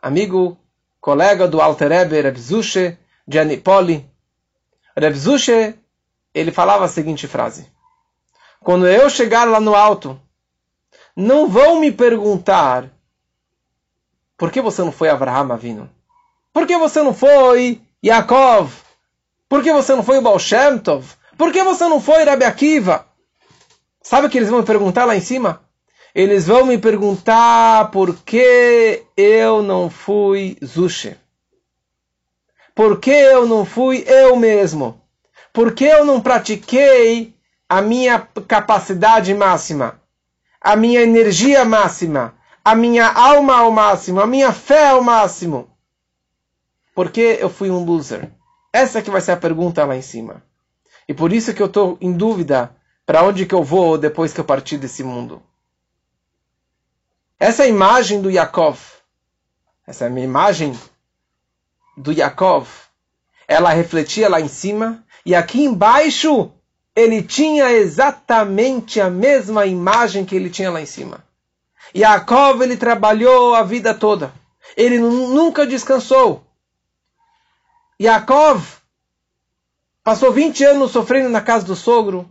amigo, 0.00 0.56
colega 1.00 1.48
do 1.48 1.60
Alter 1.60 1.88
Rebbe, 1.88 2.20
Reb 2.20 2.38
Zushe, 2.38 2.96
de 3.26 3.38
Anipoli, 3.38 4.08
Reb 4.96 5.14
Zushe, 5.14 5.74
ele 6.32 6.52
falava 6.52 6.84
a 6.84 6.88
seguinte 6.88 7.26
frase. 7.26 7.66
Quando 8.60 8.86
eu 8.86 9.10
chegar 9.10 9.48
lá 9.48 9.58
no 9.58 9.74
alto, 9.74 10.20
não 11.16 11.48
vão 11.48 11.80
me 11.80 11.90
perguntar 11.90 12.88
por 14.36 14.52
que 14.52 14.60
você 14.60 14.82
não 14.82 14.92
foi 14.92 15.08
Abraham 15.08 15.52
Avino? 15.52 15.90
Por 16.52 16.66
que 16.66 16.76
você 16.76 17.02
não 17.02 17.12
foi 17.12 17.82
Yaakov? 18.04 18.72
Por 19.48 19.62
que 19.62 19.72
você 19.72 19.94
não 19.96 20.02
foi 20.02 20.20
Baal 20.20 20.38
Shem 20.38 20.78
Tov? 20.78 21.16
Por 21.42 21.50
que 21.50 21.64
você 21.64 21.88
não 21.88 22.00
foi, 22.00 22.22
Rabi 22.22 22.44
Akiva? 22.44 23.04
Sabe 24.00 24.28
o 24.28 24.30
que 24.30 24.38
eles 24.38 24.48
vão 24.48 24.60
me 24.60 24.64
perguntar 24.64 25.04
lá 25.06 25.16
em 25.16 25.20
cima? 25.20 25.60
Eles 26.14 26.46
vão 26.46 26.64
me 26.64 26.78
perguntar 26.78 27.90
por 27.90 28.14
que 28.14 29.02
eu 29.16 29.60
não 29.60 29.90
fui 29.90 30.56
Zushe. 30.64 31.16
Por 32.76 33.00
que 33.00 33.10
eu 33.10 33.44
não 33.44 33.64
fui 33.64 34.04
eu 34.06 34.36
mesmo? 34.36 35.02
Por 35.52 35.74
que 35.74 35.84
eu 35.84 36.04
não 36.04 36.20
pratiquei 36.20 37.34
a 37.68 37.82
minha 37.82 38.20
capacidade 38.46 39.34
máxima? 39.34 40.00
A 40.60 40.76
minha 40.76 41.02
energia 41.02 41.64
máxima? 41.64 42.36
A 42.64 42.76
minha 42.76 43.08
alma 43.08 43.56
ao 43.56 43.72
máximo? 43.72 44.20
A 44.20 44.28
minha 44.28 44.52
fé 44.52 44.90
ao 44.90 45.02
máximo? 45.02 45.68
Por 46.94 47.10
que 47.10 47.36
eu 47.40 47.50
fui 47.50 47.68
um 47.68 47.84
loser? 47.84 48.30
Essa 48.72 49.02
que 49.02 49.10
vai 49.10 49.20
ser 49.20 49.32
a 49.32 49.36
pergunta 49.36 49.84
lá 49.84 49.96
em 49.96 50.02
cima. 50.02 50.40
E 51.12 51.14
por 51.14 51.30
isso 51.30 51.52
que 51.52 51.60
eu 51.60 51.66
estou 51.66 51.98
em 52.00 52.10
dúvida 52.10 52.74
para 53.04 53.22
onde 53.22 53.44
que 53.44 53.54
eu 53.54 53.62
vou 53.62 53.98
depois 53.98 54.32
que 54.32 54.40
eu 54.40 54.44
partir 54.46 54.78
desse 54.78 55.04
mundo. 55.04 55.42
Essa 57.38 57.66
imagem 57.66 58.22
do 58.22 58.30
Yaakov, 58.30 58.78
essa 59.86 60.08
imagem 60.08 60.74
do 61.98 62.12
Yaakov, 62.12 62.66
ela 63.46 63.74
refletia 63.74 64.26
lá 64.26 64.40
em 64.40 64.48
cima, 64.48 65.04
e 65.26 65.34
aqui 65.34 65.62
embaixo 65.62 66.50
ele 66.96 67.22
tinha 67.22 67.70
exatamente 67.70 68.98
a 68.98 69.10
mesma 69.10 69.66
imagem 69.66 70.24
que 70.24 70.34
ele 70.34 70.48
tinha 70.48 70.70
lá 70.70 70.80
em 70.80 70.86
cima. 70.86 71.22
Yaakov 71.94 72.62
ele 72.62 72.78
trabalhou 72.78 73.54
a 73.54 73.62
vida 73.62 73.92
toda. 73.92 74.32
Ele 74.74 74.98
nunca 74.98 75.66
descansou. 75.66 76.42
Yaakov 78.00 78.80
Passou 80.04 80.32
20 80.32 80.64
anos 80.64 80.90
sofrendo 80.90 81.28
na 81.28 81.40
casa 81.40 81.64
do 81.64 81.76
sogro. 81.76 82.30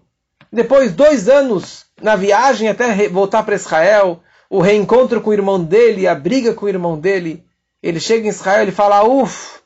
Depois, 0.51 0.91
dois 0.91 1.29
anos 1.29 1.85
na 2.01 2.17
viagem 2.17 2.67
até 2.67 3.07
voltar 3.07 3.43
para 3.43 3.55
Israel. 3.55 4.21
O 4.49 4.59
reencontro 4.59 5.21
com 5.21 5.29
o 5.29 5.33
irmão 5.33 5.63
dele, 5.63 6.05
a 6.05 6.13
briga 6.13 6.53
com 6.53 6.65
o 6.65 6.69
irmão 6.69 6.99
dele. 6.99 7.45
Ele 7.81 7.99
chega 7.99 8.25
em 8.25 8.29
Israel 8.29 8.67
e 8.67 8.71
fala: 8.71 9.03
Uf, 9.03 9.61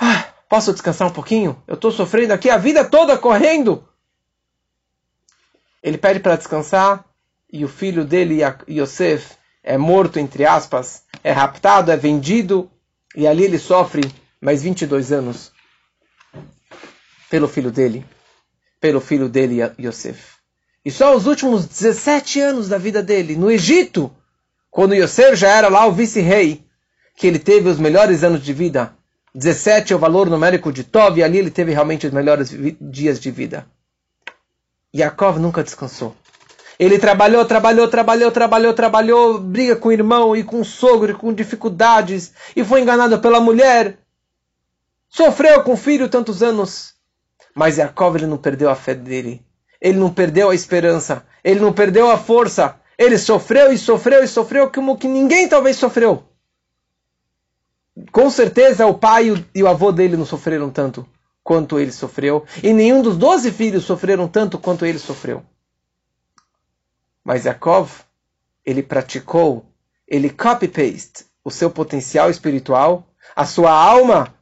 ah, 0.00 0.24
posso 0.48 0.72
descansar 0.72 1.06
um 1.06 1.12
pouquinho? 1.12 1.62
Eu 1.68 1.74
estou 1.74 1.92
sofrendo 1.92 2.32
aqui 2.32 2.50
a 2.50 2.56
vida 2.56 2.84
toda 2.84 3.16
correndo. 3.16 3.88
Ele 5.80 5.96
pede 5.96 6.18
para 6.18 6.34
descansar 6.34 7.04
e 7.52 7.64
o 7.64 7.68
filho 7.68 8.04
dele, 8.04 8.40
Yosef, 8.68 9.36
é 9.62 9.78
morto, 9.78 10.18
entre 10.18 10.44
aspas, 10.44 11.04
é 11.22 11.30
raptado, 11.30 11.92
é 11.92 11.96
vendido 11.96 12.68
e 13.14 13.28
ali 13.28 13.44
ele 13.44 13.58
sofre 13.58 14.02
mais 14.40 14.62
22 14.62 15.12
anos 15.12 15.53
pelo 17.34 17.48
filho 17.48 17.72
dele, 17.72 18.06
pelo 18.80 19.00
filho 19.00 19.28
dele, 19.28 19.58
Yosef. 19.76 20.36
E 20.84 20.90
só 20.92 21.16
os 21.16 21.26
últimos 21.26 21.66
17 21.66 22.40
anos 22.40 22.68
da 22.68 22.78
vida 22.78 23.02
dele, 23.02 23.34
no 23.34 23.50
Egito, 23.50 24.08
quando 24.70 24.94
Yosef 24.94 25.34
já 25.34 25.48
era 25.48 25.66
lá 25.66 25.84
o 25.84 25.90
vice-rei, 25.90 26.64
que 27.16 27.26
ele 27.26 27.40
teve 27.40 27.68
os 27.68 27.76
melhores 27.76 28.22
anos 28.22 28.40
de 28.40 28.52
vida. 28.52 28.94
17 29.34 29.92
é 29.92 29.96
o 29.96 29.98
valor 29.98 30.30
numérico 30.30 30.72
de 30.72 30.84
Tov, 30.84 31.18
e 31.18 31.24
ali 31.24 31.38
ele 31.38 31.50
teve 31.50 31.72
realmente 31.72 32.06
os 32.06 32.12
melhores 32.12 32.54
dias 32.80 33.18
de 33.18 33.32
vida. 33.32 33.66
Yaakov 34.94 35.40
nunca 35.40 35.64
descansou. 35.64 36.14
Ele 36.78 37.00
trabalhou, 37.00 37.44
trabalhou, 37.44 37.88
trabalhou, 37.88 38.30
trabalhou, 38.30 38.74
trabalhou, 38.74 39.40
briga 39.40 39.74
com 39.74 39.88
o 39.88 39.92
irmão 39.92 40.36
e 40.36 40.44
com 40.44 40.60
o 40.60 40.64
sogro, 40.64 41.10
e 41.10 41.14
com 41.16 41.34
dificuldades, 41.34 42.32
e 42.54 42.62
foi 42.62 42.80
enganado 42.80 43.18
pela 43.18 43.40
mulher. 43.40 43.98
Sofreu 45.08 45.64
com 45.64 45.72
o 45.72 45.76
filho 45.76 46.08
tantos 46.08 46.40
anos. 46.40 46.93
Mas 47.54 47.78
Yaakov 47.78 48.16
ele 48.16 48.26
não 48.26 48.36
perdeu 48.36 48.68
a 48.68 48.74
fé 48.74 48.94
dele. 48.94 49.44
Ele 49.80 49.98
não 49.98 50.12
perdeu 50.12 50.50
a 50.50 50.54
esperança. 50.54 51.24
Ele 51.42 51.60
não 51.60 51.72
perdeu 51.72 52.10
a 52.10 52.18
força. 52.18 52.80
Ele 52.98 53.18
sofreu 53.18 53.72
e 53.72 53.78
sofreu 53.78 54.24
e 54.24 54.28
sofreu 54.28 54.70
como 54.70 54.96
que 54.96 55.06
ninguém 55.06 55.48
talvez 55.48 55.76
sofreu. 55.76 56.24
Com 58.10 58.28
certeza 58.28 58.86
o 58.86 58.94
pai 58.94 59.46
e 59.54 59.62
o 59.62 59.68
avô 59.68 59.92
dele 59.92 60.16
não 60.16 60.26
sofreram 60.26 60.70
tanto 60.70 61.06
quanto 61.42 61.78
ele 61.78 61.92
sofreu. 61.92 62.44
E 62.62 62.72
nenhum 62.72 63.02
dos 63.02 63.16
doze 63.16 63.52
filhos 63.52 63.84
sofreram 63.84 64.26
tanto 64.26 64.58
quanto 64.58 64.84
ele 64.84 64.98
sofreu. 64.98 65.44
Mas 67.22 67.44
Yaakov, 67.44 67.90
ele 68.64 68.82
praticou, 68.82 69.64
ele 70.08 70.28
copy-paste 70.28 71.26
o 71.44 71.50
seu 71.50 71.70
potencial 71.70 72.30
espiritual, 72.30 73.06
a 73.36 73.44
sua 73.44 73.70
alma 73.70 74.34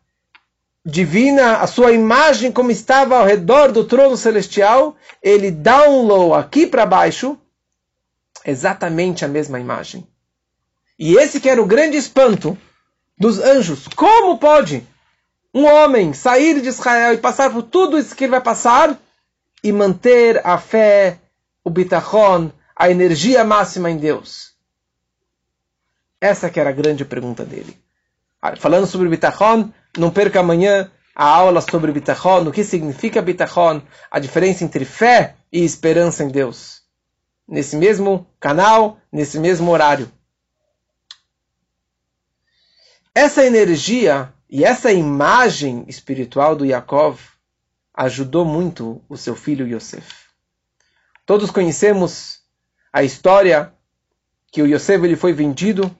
divina, 0.84 1.58
a 1.58 1.66
sua 1.66 1.92
imagem 1.92 2.50
como 2.50 2.70
estava 2.70 3.18
ao 3.18 3.26
redor 3.26 3.70
do 3.70 3.84
trono 3.84 4.16
celestial, 4.16 4.96
ele 5.22 5.50
download 5.50 6.34
aqui 6.34 6.66
para 6.66 6.84
baixo 6.84 7.38
exatamente 8.44 9.24
a 9.24 9.28
mesma 9.28 9.60
imagem. 9.60 10.06
E 10.98 11.16
esse 11.16 11.40
que 11.40 11.48
era 11.48 11.62
o 11.62 11.66
grande 11.66 11.96
espanto 11.96 12.58
dos 13.16 13.38
anjos. 13.38 13.86
Como 13.88 14.38
pode 14.38 14.86
um 15.54 15.64
homem 15.64 16.12
sair 16.12 16.60
de 16.60 16.68
Israel 16.68 17.14
e 17.14 17.18
passar 17.18 17.52
por 17.52 17.62
tudo 17.62 17.98
isso 17.98 18.14
que 18.14 18.24
ele 18.24 18.32
vai 18.32 18.40
passar 18.40 18.98
e 19.62 19.70
manter 19.70 20.44
a 20.44 20.58
fé, 20.58 21.18
o 21.62 21.70
bitachon, 21.70 22.50
a 22.74 22.90
energia 22.90 23.44
máxima 23.44 23.90
em 23.90 23.96
Deus? 23.96 24.52
Essa 26.20 26.50
que 26.50 26.58
era 26.58 26.70
a 26.70 26.74
grande 26.74 27.04
pergunta 27.04 27.44
dele. 27.44 27.76
Falando 28.58 28.86
sobre 28.86 29.08
bitachon, 29.08 29.70
não 29.96 30.10
perca 30.10 30.40
amanhã 30.40 30.90
a 31.14 31.26
aula 31.26 31.60
sobre 31.60 31.92
bitachon, 31.92 32.48
o 32.48 32.52
que 32.52 32.64
significa 32.64 33.20
bitachon, 33.20 33.82
a 34.10 34.18
diferença 34.18 34.64
entre 34.64 34.84
fé 34.84 35.36
e 35.52 35.64
esperança 35.64 36.24
em 36.24 36.28
Deus. 36.28 36.82
Nesse 37.46 37.76
mesmo 37.76 38.26
canal, 38.40 38.98
nesse 39.12 39.38
mesmo 39.38 39.70
horário. 39.70 40.10
Essa 43.14 43.44
energia 43.44 44.32
e 44.48 44.64
essa 44.64 44.90
imagem 44.90 45.84
espiritual 45.86 46.56
do 46.56 46.64
Yaakov 46.64 47.20
ajudou 47.92 48.44
muito 48.44 49.02
o 49.08 49.18
seu 49.18 49.36
filho 49.36 49.66
Yosef. 49.66 50.26
Todos 51.26 51.50
conhecemos 51.50 52.40
a 52.90 53.02
história 53.02 53.72
que 54.50 54.62
o 54.62 54.66
Yosef 54.66 55.04
ele 55.04 55.16
foi 55.16 55.34
vendido 55.34 55.94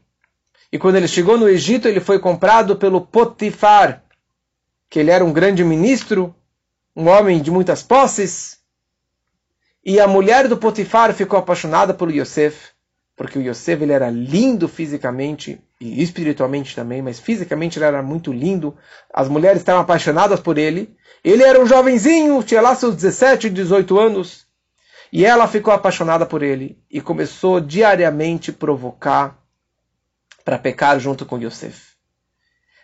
e 0.73 0.79
quando 0.79 0.97
ele 0.97 1.07
chegou 1.07 1.37
no 1.37 1.47
Egito 1.47 1.87
ele 1.87 2.01
foi 2.01 2.19
comprado 2.19 2.77
pelo 2.77 3.03
Potifar, 3.03 4.03
que 4.89 4.99
ele 4.99 5.11
era 5.11 5.23
um 5.23 5.33
grande 5.33 5.63
ministro, 5.63 6.35
um 6.97 7.09
homem 7.09 7.43
de 7.43 7.51
muitas 7.51 7.83
posses. 7.83 8.59
E 9.85 10.01
a 10.01 10.09
mulher 10.09 10.49
do 10.49 10.57
Potifar 10.57 11.13
ficou 11.13 11.39
apaixonada 11.39 11.93
pelo 11.93 12.11
Yosef, 12.11 12.71
porque 13.15 13.39
o 13.39 13.43
Yosef 13.43 13.83
ele 13.83 13.93
era 13.93 14.09
lindo 14.09 14.67
fisicamente 14.67 15.61
e 15.79 16.03
espiritualmente 16.03 16.75
também, 16.75 17.03
mas 17.03 17.21
fisicamente 17.21 17.79
ele 17.79 17.85
era 17.85 18.03
muito 18.03 18.33
lindo. 18.33 18.75
As 19.13 19.29
mulheres 19.29 19.61
estavam 19.61 19.83
apaixonadas 19.83 20.41
por 20.41 20.57
ele. 20.57 20.97
Ele 21.23 21.43
era 21.43 21.61
um 21.61 21.67
jovenzinho, 21.67 22.43
tinha 22.43 22.63
lá 22.63 22.75
seus 22.75 22.95
17, 22.95 23.51
18 23.51 23.99
anos. 23.99 24.47
E 25.13 25.27
ela 25.27 25.47
ficou 25.47 25.75
apaixonada 25.75 26.25
por 26.25 26.43
ele 26.43 26.79
e 26.91 27.01
começou 27.01 27.61
diariamente 27.61 28.51
provocar 28.51 29.42
para 30.45 30.59
pecar 30.59 30.99
junto 30.99 31.25
com 31.25 31.39
Yosef. 31.39 31.93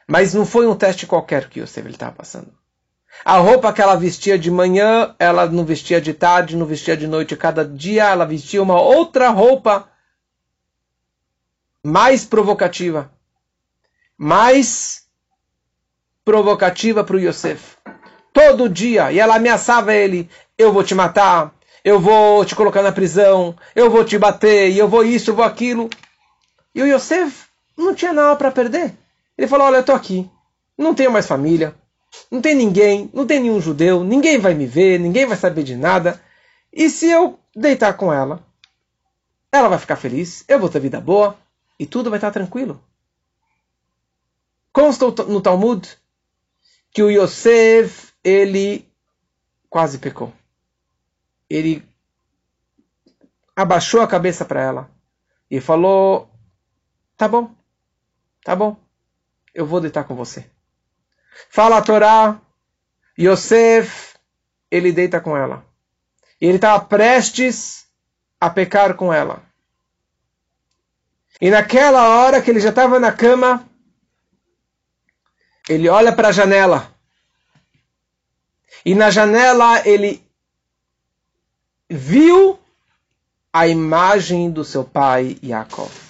Mas 0.07 0.33
não 0.33 0.47
foi 0.47 0.67
um 0.67 0.75
teste 0.75 1.07
qualquer 1.07 1.49
que 1.49 1.61
Yosef 1.61 1.89
estava 1.91 2.13
passando. 2.13 2.53
A 3.25 3.39
roupa 3.39 3.73
que 3.73 3.83
ela 3.83 3.97
vestia 3.97 4.39
de 4.39 4.51
manhã, 4.51 5.15
ela 5.19 5.47
não 5.47 5.65
vestia 5.65 6.01
de 6.01 6.15
tarde, 6.15 6.57
não 6.57 6.67
vestia 6.67 6.97
de 6.97 7.07
noite. 7.07 7.37
Cada 7.37 7.65
dia 7.65 8.05
ela 8.05 8.25
vestia 8.25 8.63
uma 8.63 8.81
outra 8.81 9.31
roupa 9.31 9.89
mais 11.85 12.25
provocativa, 12.25 13.11
mais 14.17 15.07
provocativa 16.25 17.03
para 17.03 17.17
o 17.17 17.21
Yosef. 17.21 17.77
Todo 18.33 18.69
dia, 18.69 19.11
e 19.11 19.19
ela 19.19 19.37
ameaçava 19.37 19.95
ele: 19.95 20.31
eu 20.57 20.73
vou 20.73 20.85
te 20.85 20.95
matar, 20.95 21.53
eu 21.85 21.99
vou 21.99 22.45
te 22.45 22.55
colocar 22.55 22.83
na 22.83 22.93
prisão, 22.93 23.57
eu 23.75 23.91
vou 23.91 24.05
te 24.05 24.19
bater, 24.19 24.77
eu 24.77 24.87
vou 24.87 25.05
isso, 25.05 25.31
eu 25.31 25.35
vou 25.35 25.45
aquilo. 25.45 25.91
E 26.75 26.83
o 26.83 26.87
Yosef 26.87 27.48
não 27.79 27.95
tinha 27.95 28.13
nada 28.13 28.37
para 28.37 28.51
perder. 28.51 28.95
Ele 29.37 29.47
falou: 29.47 29.67
olha, 29.69 29.77
eu 29.77 29.81
estou 29.81 29.95
aqui, 29.95 30.29
não 30.77 30.95
tenho 30.95 31.13
mais 31.13 31.27
família, 31.27 31.75
não 32.31 32.43
tem 32.43 32.55
ninguém, 32.55 33.09
não 33.15 33.27
tem 33.27 33.41
nenhum 33.41 33.61
judeu, 33.61 34.03
ninguém 34.03 34.39
vai 34.39 34.53
me 34.53 34.67
ver, 34.67 34.99
ninguém 34.99 35.25
vai 35.25 35.37
saber 35.37 35.63
de 35.63 35.77
nada. 35.77 36.21
E 36.73 36.91
se 36.91 37.07
eu 37.07 37.39
deitar 37.55 37.95
com 37.95 38.13
ela, 38.13 38.45
ela 39.53 39.69
vai 39.69 39.79
ficar 39.79 39.97
feliz, 39.97 40.45
eu 40.49 40.59
vou 40.59 40.69
ter 40.69 40.81
vida 40.81 41.01
boa, 41.01 41.39
e 41.79 41.87
tudo 41.87 42.11
vai 42.11 42.19
estar 42.19 42.33
tranquilo. 42.33 42.83
Consta 44.73 45.07
no 45.25 45.41
Talmud 45.41 45.89
que 46.93 47.03
o 47.03 47.11
Yosef, 47.11 48.13
ele 48.23 48.87
quase 49.71 49.99
pecou. 49.99 50.33
Ele 51.49 51.87
abaixou 53.55 54.01
a 54.01 54.09
cabeça 54.09 54.45
para 54.45 54.61
ela 54.61 54.91
e 55.51 55.61
falou: 55.61 56.31
Tá 57.17 57.27
bom, 57.27 57.51
tá 58.49 58.57
bom, 58.57 58.81
eu 59.53 59.67
vou 59.67 59.79
deitar 59.79 60.05
com 60.05 60.15
você. 60.15 60.51
Fala 61.51 61.77
a 61.77 61.83
Torá, 61.83 62.41
Yosef, 63.21 64.15
ele 64.71 64.91
deita 64.91 65.21
com 65.21 65.37
ela. 65.37 65.67
E 66.41 66.47
ele 66.47 66.57
estava 66.57 66.83
prestes 66.83 67.87
a 68.41 68.49
pecar 68.49 68.95
com 68.95 69.13
ela. 69.13 69.43
E 71.39 71.51
naquela 71.51 72.09
hora 72.09 72.41
que 72.41 72.51
ele 72.51 72.59
já 72.59 72.71
estava 72.71 72.99
na 72.99 73.13
cama, 73.13 73.69
ele 75.69 75.87
olha 75.91 76.11
para 76.11 76.29
a 76.29 76.33
janela. 76.33 76.91
E 78.83 78.95
na 78.95 79.11
janela 79.11 79.87
ele 79.87 80.27
viu 81.87 82.59
a 83.53 83.69
imagem 83.69 84.51
do 84.51 84.65
seu 84.65 84.85
pai 84.85 85.37
Yaakov. 85.45 86.08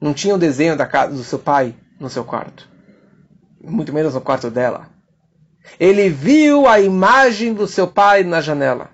Não 0.00 0.14
tinha 0.14 0.34
o 0.34 0.38
desenho 0.38 0.76
da 0.76 0.86
casa 0.86 1.14
do 1.14 1.22
seu 1.22 1.38
pai 1.38 1.74
no 1.98 2.08
seu 2.08 2.24
quarto, 2.24 2.68
muito 3.62 3.92
menos 3.92 4.14
no 4.14 4.20
quarto 4.20 4.50
dela. 4.50 4.88
Ele 5.78 6.08
viu 6.08 6.66
a 6.66 6.80
imagem 6.80 7.52
do 7.52 7.66
seu 7.66 7.86
pai 7.86 8.22
na 8.22 8.40
janela. 8.40 8.90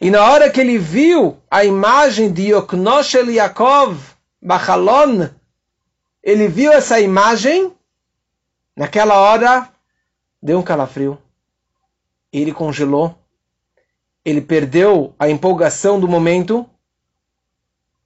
E 0.00 0.10
na 0.10 0.24
hora 0.30 0.48
que 0.48 0.60
ele 0.60 0.78
viu 0.78 1.36
a 1.50 1.64
imagem 1.64 2.32
de 2.32 2.52
Yoknoshel 2.52 3.30
Yaakov, 3.30 3.98
Bachalon, 4.40 5.28
ele 6.22 6.46
viu 6.46 6.72
essa 6.72 7.00
imagem, 7.00 7.72
naquela 8.76 9.18
hora 9.18 9.68
deu 10.40 10.58
um 10.58 10.62
calafrio. 10.62 11.18
Ele 12.32 12.52
congelou. 12.52 13.18
Ele 14.24 14.40
perdeu 14.40 15.14
a 15.18 15.28
empolgação 15.28 15.98
do 15.98 16.06
momento. 16.06 16.68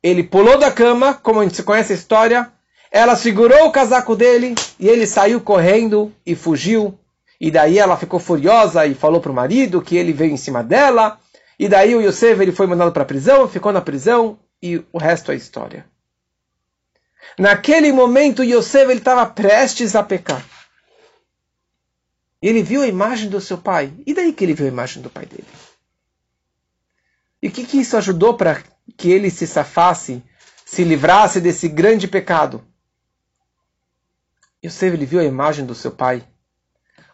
Ele 0.07 0.23
pulou 0.23 0.57
da 0.57 0.71
cama, 0.71 1.14
como 1.14 1.40
a 1.40 1.42
gente 1.42 1.64
conhece 1.64 1.92
a 1.92 1.97
história. 1.97 2.53
Ela 2.92 3.16
segurou 3.16 3.66
o 3.66 3.73
casaco 3.73 4.14
dele 4.14 4.55
e 4.79 4.88
ele 4.88 5.05
saiu 5.05 5.40
correndo 5.40 6.14
e 6.25 6.37
fugiu. 6.37 6.97
E 7.40 7.51
daí 7.51 7.77
ela 7.77 7.97
ficou 7.97 8.21
furiosa 8.21 8.87
e 8.87 8.95
falou 8.95 9.21
para 9.21 9.33
o 9.33 9.35
marido 9.35 9.83
que 9.83 9.97
ele 9.97 10.12
veio 10.12 10.33
em 10.33 10.37
cima 10.37 10.62
dela. 10.62 11.19
E 11.59 11.69
daí 11.69 11.92
o 11.92 12.01
Yosef 12.01 12.40
ele 12.40 12.53
foi 12.53 12.69
mandado 12.69 12.92
para 12.92 13.03
a 13.03 13.07
prisão, 13.07 13.49
ficou 13.49 13.73
na 13.73 13.81
prisão 13.81 14.38
e 14.62 14.81
o 14.92 14.99
resto 14.99 15.33
é 15.33 15.35
história. 15.35 15.85
Naquele 17.37 17.90
momento, 17.90 18.45
Yosef 18.45 18.92
estava 18.92 19.27
prestes 19.27 19.97
a 19.97 20.05
pecar. 20.05 20.45
Ele 22.40 22.62
viu 22.62 22.83
a 22.83 22.87
imagem 22.87 23.29
do 23.29 23.40
seu 23.40 23.59
pai. 23.59 23.92
E 24.07 24.14
daí 24.14 24.33
que 24.33 24.45
ele 24.45 24.55
viu 24.55 24.66
a 24.66 24.69
imagem 24.69 25.03
do 25.03 25.11
pai 25.11 25.27
dele? 25.27 25.49
E 27.42 27.49
o 27.49 27.51
que, 27.51 27.64
que 27.64 27.79
isso 27.79 27.96
ajudou 27.96 28.35
para 28.35 28.62
que 28.96 29.11
ele 29.11 29.31
se 29.31 29.46
safasse, 29.46 30.22
se 30.64 30.85
livrasse 30.85 31.40
desse 31.40 31.68
grande 31.68 32.09
pecado? 32.09 32.64
Yosef 34.64 34.94
ele 34.94 35.07
viu 35.07 35.20
a 35.20 35.25
imagem 35.25 35.64
do 35.64 35.75
seu 35.75 35.90
pai. 35.90 36.27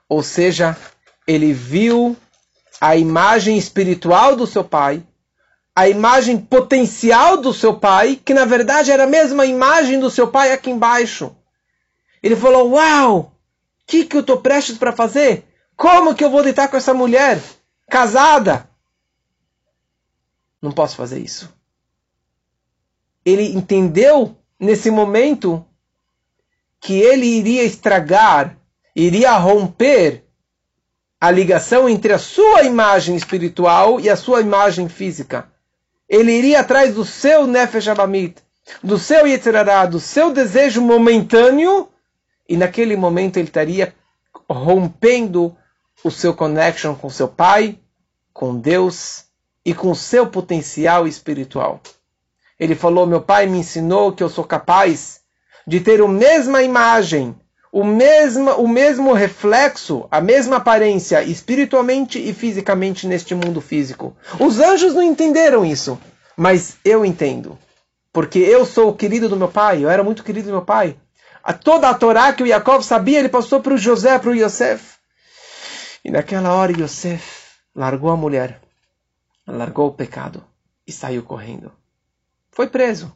Ou 0.09 0.23
seja, 0.23 0.77
ele 1.27 1.53
viu 1.53 2.17
a 2.81 2.97
imagem 2.97 3.59
espiritual 3.59 4.37
do 4.37 4.47
seu 4.47 4.65
pai 4.65 5.05
a 5.75 5.89
imagem 5.89 6.37
potencial 6.37 7.39
do 7.39 7.53
seu 7.53 7.75
pai, 7.75 8.21
que 8.23 8.35
na 8.35 8.45
verdade 8.45 8.91
era 8.91 9.05
a 9.05 9.09
mesma 9.09 9.47
imagem 9.47 9.99
do 9.99 10.11
seu 10.11 10.29
pai 10.29 10.53
aqui 10.53 10.71
embaixo. 10.71 11.35
Ele 12.23 12.37
falou: 12.37 12.73
Uau! 12.73 13.19
O 13.19 13.33
que, 13.87 14.05
que 14.05 14.17
eu 14.17 14.21
estou 14.21 14.41
prestes 14.41 14.79
para 14.79 14.93
fazer? 14.93 15.45
Como 15.77 16.15
que 16.15 16.23
eu 16.23 16.31
vou 16.31 16.43
deitar 16.43 16.69
com 16.69 16.77
essa 16.77 16.95
mulher? 16.95 17.41
Casada? 17.91 18.69
Não 20.63 20.73
posso 20.73 20.97
fazer 20.97 21.19
isso. 21.19 21.53
Ele 23.25 23.53
entendeu 23.53 24.39
nesse 24.59 24.91
momento 24.91 25.65
que 26.81 26.95
ele 26.95 27.27
iria 27.27 27.65
estragar, 27.65 28.57
iria 28.97 29.37
romper 29.37 30.25
a 31.21 31.31
ligação 31.31 31.89
entre 31.89 32.15
a 32.15 32.19
sua 32.19 32.63
imagem 32.63 33.17
espiritual 33.17 34.01
e 34.01 34.09
a 34.09 34.17
sua 34.17 34.41
imagem 34.41 34.89
física 34.89 35.53
ele 36.13 36.31
iria 36.31 36.61
atrás 36.61 36.95
do 36.95 37.07
seu 37.07 37.47
Nefesh 37.47 37.89
Abamit, 37.89 38.37
do 38.83 38.99
seu 38.99 39.27
Yetzirará, 39.27 39.87
do 39.87 39.99
seu 39.99 40.31
desejo 40.31 40.83
momentâneo, 40.83 41.89
e 42.47 42.55
naquele 42.55 42.95
momento 42.97 43.39
ele 43.39 43.49
estaria 43.49 43.95
rompendo 44.47 45.57
o 46.05 46.11
seu 46.11 46.35
connection 46.35 46.95
com 46.95 47.09
seu 47.09 47.27
pai, 47.27 47.79
com 48.31 48.59
Deus 48.59 49.25
e 49.65 49.75
com 49.75 49.95
seu 49.95 50.27
potencial 50.27 51.07
espiritual. 51.07 51.81
Ele 52.59 52.75
falou: 52.75 53.07
Meu 53.07 53.21
pai 53.21 53.47
me 53.47 53.59
ensinou 53.59 54.13
que 54.13 54.23
eu 54.23 54.29
sou 54.29 54.45
capaz 54.45 55.21
de 55.67 55.81
ter 55.81 56.01
a 56.01 56.09
mesma 56.09 56.63
imagem 56.63 57.35
o 57.73 57.85
mesmo, 57.85 58.51
o 58.57 58.69
mesmo 58.69 59.15
reflexo, 59.15 60.07
a 60.11 60.21
mesma 60.21 60.57
aparência 60.57 61.23
espiritualmente 61.23 62.19
e 62.19 62.35
fisicamente 62.35 63.07
neste 63.07 63.35
mundo 63.35 63.63
físico. 63.63 64.15
Os 64.39 64.61
anjos 64.61 64.95
não 64.95 65.03
entenderam 65.03 65.65
isso, 65.65 65.99
mas 66.37 66.77
eu 66.85 67.03
entendo. 67.03 67.59
Porque 68.13 68.39
eu 68.39 68.67
sou 68.67 68.91
o 68.91 68.95
querido 68.95 69.27
do 69.27 69.39
meu 69.39 69.49
pai, 69.49 69.83
eu 69.83 69.89
era 69.89 70.05
muito 70.05 70.23
querido 70.23 70.49
do 70.49 70.53
meu 70.53 70.63
pai. 70.63 70.97
a 71.43 71.55
toda 71.55 71.89
a 71.89 71.95
Torá 71.95 72.33
que 72.33 72.43
o 72.43 72.47
Yaakov 72.47 72.85
sabia, 72.85 73.19
ele 73.19 73.29
passou 73.29 73.61
para 73.61 73.73
o 73.73 73.79
José, 73.79 74.19
para 74.19 74.31
o 74.31 74.35
Yosef. 74.35 74.97
E 76.05 76.11
naquela 76.11 76.53
hora 76.55 76.73
Yosef 76.73 77.25
largou 77.75 78.11
a 78.11 78.17
mulher, 78.17 78.61
largou 79.47 79.89
o 79.89 79.93
pecado 79.93 80.45
e 80.87 80.93
saiu 80.93 81.23
correndo. 81.23 81.73
Foi 82.51 82.67
preso. 82.67 83.15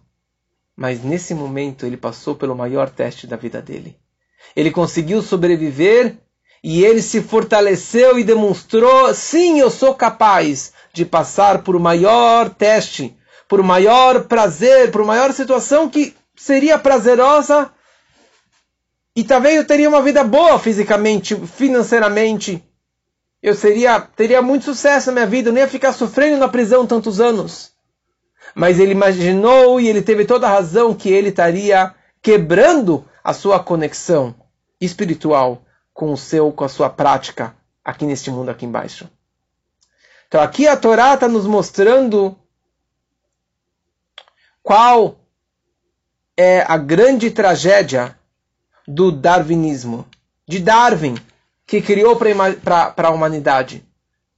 Mas 0.74 1.02
nesse 1.02 1.34
momento 1.34 1.86
ele 1.86 1.96
passou 1.96 2.34
pelo 2.34 2.54
maior 2.54 2.90
teste 2.90 3.26
da 3.26 3.36
vida 3.36 3.62
dele. 3.62 3.98
Ele 4.54 4.70
conseguiu 4.70 5.22
sobreviver 5.22 6.18
e 6.62 6.84
ele 6.84 7.00
se 7.00 7.22
fortaleceu 7.22 8.18
e 8.18 8.24
demonstrou: 8.24 9.14
sim, 9.14 9.58
eu 9.58 9.70
sou 9.70 9.94
capaz 9.94 10.72
de 10.92 11.04
passar 11.04 11.62
por 11.62 11.74
o 11.74 11.80
maior 11.80 12.50
teste, 12.50 13.16
por 13.48 13.60
o 13.60 13.64
maior 13.64 14.24
prazer, 14.24 14.90
por 14.90 15.04
maior 15.04 15.32
situação 15.32 15.88
que 15.88 16.14
seria 16.36 16.78
prazerosa 16.78 17.72
e 19.16 19.24
talvez 19.24 19.56
eu 19.56 19.66
teria 19.66 19.88
uma 19.88 20.02
vida 20.02 20.22
boa 20.22 20.58
fisicamente, 20.58 21.34
financeiramente. 21.46 22.62
Eu 23.46 23.54
seria, 23.54 24.00
teria 24.00 24.42
muito 24.42 24.64
sucesso 24.64 25.06
na 25.06 25.12
minha 25.12 25.26
vida, 25.28 25.50
eu 25.50 25.52
não 25.52 25.60
ia 25.60 25.68
ficar 25.68 25.92
sofrendo 25.92 26.36
na 26.36 26.48
prisão 26.48 26.84
tantos 26.84 27.20
anos. 27.20 27.70
Mas 28.56 28.80
ele 28.80 28.90
imaginou 28.90 29.80
e 29.80 29.86
ele 29.86 30.02
teve 30.02 30.24
toda 30.24 30.48
a 30.48 30.50
razão 30.50 30.92
que 30.92 31.08
ele 31.08 31.28
estaria 31.28 31.94
quebrando 32.20 33.08
a 33.22 33.32
sua 33.32 33.60
conexão 33.62 34.34
espiritual 34.80 35.62
com 35.94 36.12
o 36.12 36.16
seu, 36.16 36.50
com 36.50 36.64
a 36.64 36.68
sua 36.68 36.90
prática 36.90 37.54
aqui 37.84 38.04
neste 38.04 38.32
mundo 38.32 38.48
aqui 38.48 38.66
embaixo. 38.66 39.08
Então 40.26 40.40
aqui 40.40 40.66
a 40.66 40.76
Torá 40.76 41.14
está 41.14 41.28
nos 41.28 41.46
mostrando 41.46 42.36
qual 44.60 45.20
é 46.36 46.62
a 46.66 46.76
grande 46.76 47.30
tragédia 47.30 48.18
do 48.88 49.12
darwinismo, 49.12 50.04
de 50.48 50.58
Darwin, 50.58 51.14
que 51.66 51.82
criou 51.82 52.16
para 52.16 53.08
a 53.08 53.10
humanidade. 53.10 53.84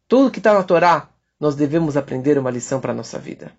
Tudo 0.09 0.31
que 0.31 0.39
está 0.39 0.55
na 0.55 0.63
Torá, 0.63 1.09
nós 1.39 1.55
devemos 1.55 1.97
aprender 1.97 2.39
uma 2.39 2.51
lição 2.51 2.81
para 2.81 2.93
a 2.93 2.95
nossa 2.95 3.19
vida. 3.19 3.53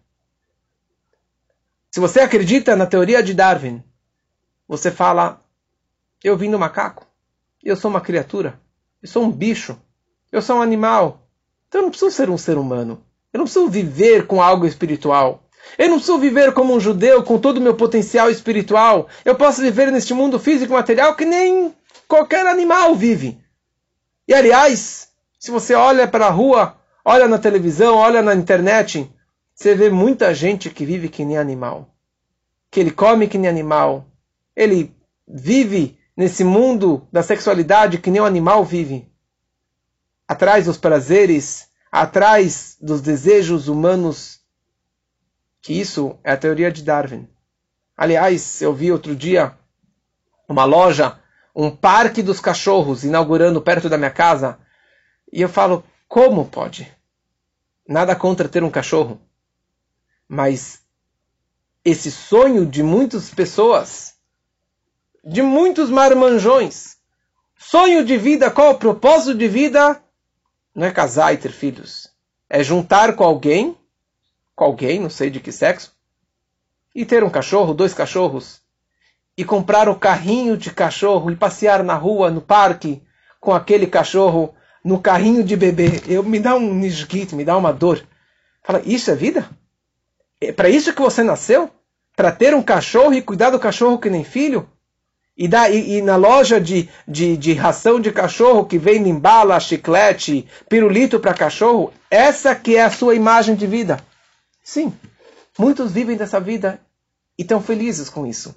Se 1.92 2.00
você 2.00 2.22
acredita 2.22 2.76
na 2.76 2.86
teoria 2.86 3.22
de 3.22 3.34
Darwin, 3.34 3.84
você 4.68 4.92
fala: 4.92 5.40
Eu 6.24 6.36
vim 6.36 6.50
do 6.50 6.58
macaco, 6.58 7.06
eu 7.64 7.76
sou 7.76 7.90
uma 7.90 8.02
criatura, 8.02 8.60
eu 9.02 9.08
sou 9.08 9.24
um 9.24 9.32
bicho, 9.32 9.80
eu 10.32 10.42
sou 10.42 10.58
um 10.58 10.62
animal, 10.62 11.28
então 11.68 11.82
eu 11.82 11.84
não 11.84 11.90
preciso 11.92 12.12
ser 12.12 12.30
um 12.30 12.38
ser 12.38 12.58
humano, 12.58 13.04
eu 13.32 13.38
não 13.38 13.46
preciso 13.46 13.70
viver 13.70 14.26
com 14.26 14.42
algo 14.42 14.66
espiritual. 14.66 15.44
Eu 15.78 15.90
não 15.90 15.98
preciso 15.98 16.18
viver 16.18 16.54
como 16.54 16.74
um 16.74 16.80
judeu 16.80 17.22
com 17.22 17.38
todo 17.38 17.58
o 17.58 17.62
meu 17.62 17.76
potencial 17.76 18.30
espiritual. 18.32 19.08
Eu 19.24 19.36
posso 19.36 19.62
viver 19.62 19.92
neste 19.92 20.14
mundo 20.14 20.40
físico 20.40 20.74
material 20.74 21.16
que 21.16 21.26
nem 21.26 21.76
qualquer 22.08 22.48
animal 22.48 22.96
vive. 22.96 23.38
E 24.30 24.34
aliás, 24.36 25.10
se 25.40 25.50
você 25.50 25.74
olha 25.74 26.08
para 26.08 26.28
a 26.28 26.30
rua, 26.30 26.80
olha 27.04 27.28
na 27.28 27.40
televisão, 27.40 27.96
olha 27.96 28.22
na 28.22 28.36
internet, 28.36 29.12
você 29.56 29.74
vê 29.74 29.90
muita 29.90 30.36
gente 30.36 30.70
que 30.70 30.86
vive 30.86 31.10
que 31.10 31.26
nem 31.26 31.36
animal. 31.36 31.96
Que 32.70 32.80
ele 32.80 32.92
come 32.92 33.28
que 33.28 33.40
nem 33.40 33.50
animal. 33.50 34.06
Ele 34.56 34.96
vive 35.28 35.98
nesse 36.16 36.44
mundo 36.44 37.08
da 37.12 37.24
sexualidade 37.24 37.98
que 37.98 38.12
nem 38.12 38.22
um 38.22 38.26
animal 38.26 38.64
vive. 38.64 39.12
Atrás 40.28 40.66
dos 40.66 40.78
prazeres, 40.78 41.68
atrás 41.92 42.78
dos 42.80 43.02
desejos 43.02 43.68
humanos. 43.68 44.42
Que 45.60 45.74
isso 45.74 46.20
é 46.24 46.34
a 46.34 46.38
teoria 46.38 46.72
de 46.72 46.84
Darwin. 46.84 47.28
Aliás, 47.98 48.62
eu 48.62 48.76
vi 48.76 48.92
outro 48.92 49.16
dia 49.16 49.58
uma 50.48 50.66
loja 50.66 51.20
um 51.56 51.70
parque 51.70 52.22
dos 52.22 52.40
cachorros 52.40 53.04
inaugurando 53.04 53.62
perto 53.62 53.90
da 53.90 53.98
minha 53.98 54.12
casa. 54.12 54.60
E 55.32 55.42
eu 55.42 55.50
falo, 55.50 55.84
como 56.08 56.46
pode? 56.46 56.92
Nada 57.88 58.16
contra 58.16 58.48
ter 58.48 58.64
um 58.64 58.70
cachorro. 58.70 59.20
Mas 60.28 60.82
esse 61.84 62.12
sonho 62.12 62.66
de 62.66 62.84
muitas 62.84 63.30
pessoas, 63.30 64.16
de 65.24 65.42
muitos 65.42 65.90
marmanjões, 65.90 66.98
sonho 67.58 68.06
de 68.06 68.18
vida, 68.18 68.52
qual 68.52 68.72
o 68.72 68.80
propósito 68.80 69.38
de 69.38 69.48
vida? 69.48 70.02
Não 70.74 70.86
é 70.86 70.92
casar 70.92 71.34
e 71.34 71.38
ter 71.38 71.52
filhos. 71.52 72.10
É 72.50 72.64
juntar 72.64 73.16
com 73.16 73.24
alguém, 73.24 73.78
com 74.56 74.64
alguém, 74.64 75.00
não 75.00 75.10
sei 75.10 75.30
de 75.30 75.40
que 75.40 75.52
sexo, 75.52 75.96
e 76.94 77.06
ter 77.06 77.24
um 77.24 77.30
cachorro, 77.30 77.74
dois 77.74 77.94
cachorros, 77.94 78.59
e 79.40 79.46
comprar 79.46 79.88
o 79.88 79.96
carrinho 79.96 80.58
de 80.58 80.70
cachorro 80.70 81.32
e 81.32 81.36
passear 81.38 81.82
na 81.82 81.94
rua, 81.94 82.30
no 82.30 82.42
parque, 82.42 83.02
com 83.40 83.54
aquele 83.54 83.88
cachorro 83.88 84.54
no 84.84 85.00
carrinho 85.00 85.46
de 85.46 85.56
bebê. 85.56 86.04
Eu 86.10 86.24
me 86.24 86.42
dá 86.42 86.56
um 86.56 86.74
nisguito, 86.74 87.38
me 87.38 87.46
dá 87.46 87.56
uma 87.56 87.72
dor. 87.72 88.06
Fala, 88.62 88.82
isso 88.84 89.10
é 89.10 89.16
vida? 89.16 89.50
É 90.42 90.52
para 90.52 90.68
isso 90.68 90.94
que 90.94 91.02
você 91.02 91.24
nasceu? 91.24 91.70
Para 92.18 92.34
ter 92.34 92.54
um 92.54 92.62
cachorro 92.62 93.14
e 93.14 93.22
cuidar 93.22 93.52
do 93.52 93.60
cachorro 93.60 93.98
que 93.98 94.10
nem 94.10 94.26
filho? 94.26 94.68
E, 95.38 95.48
dá, 95.48 95.70
e, 95.70 96.00
e 96.00 96.02
na 96.02 96.18
loja 96.18 96.60
de, 96.60 96.90
de, 97.08 97.38
de, 97.38 97.54
ração 97.54 97.98
de 97.98 98.12
cachorro 98.12 98.66
que 98.66 98.78
vem 98.78 99.08
em 99.08 99.18
bala, 99.18 99.58
chiclete, 99.58 100.46
pirulito 100.68 101.18
para 101.18 101.34
cachorro, 101.34 101.94
essa 102.12 102.54
que 102.54 102.76
é 102.76 102.84
a 102.84 102.92
sua 102.92 103.16
imagem 103.16 103.56
de 103.56 103.66
vida. 103.66 104.02
Sim, 104.62 104.92
muitos 105.58 105.94
vivem 105.94 106.18
dessa 106.18 106.42
vida 106.42 106.82
e 107.38 107.44
estão 107.44 107.62
felizes 107.62 108.10
com 108.10 108.28
isso. 108.28 108.54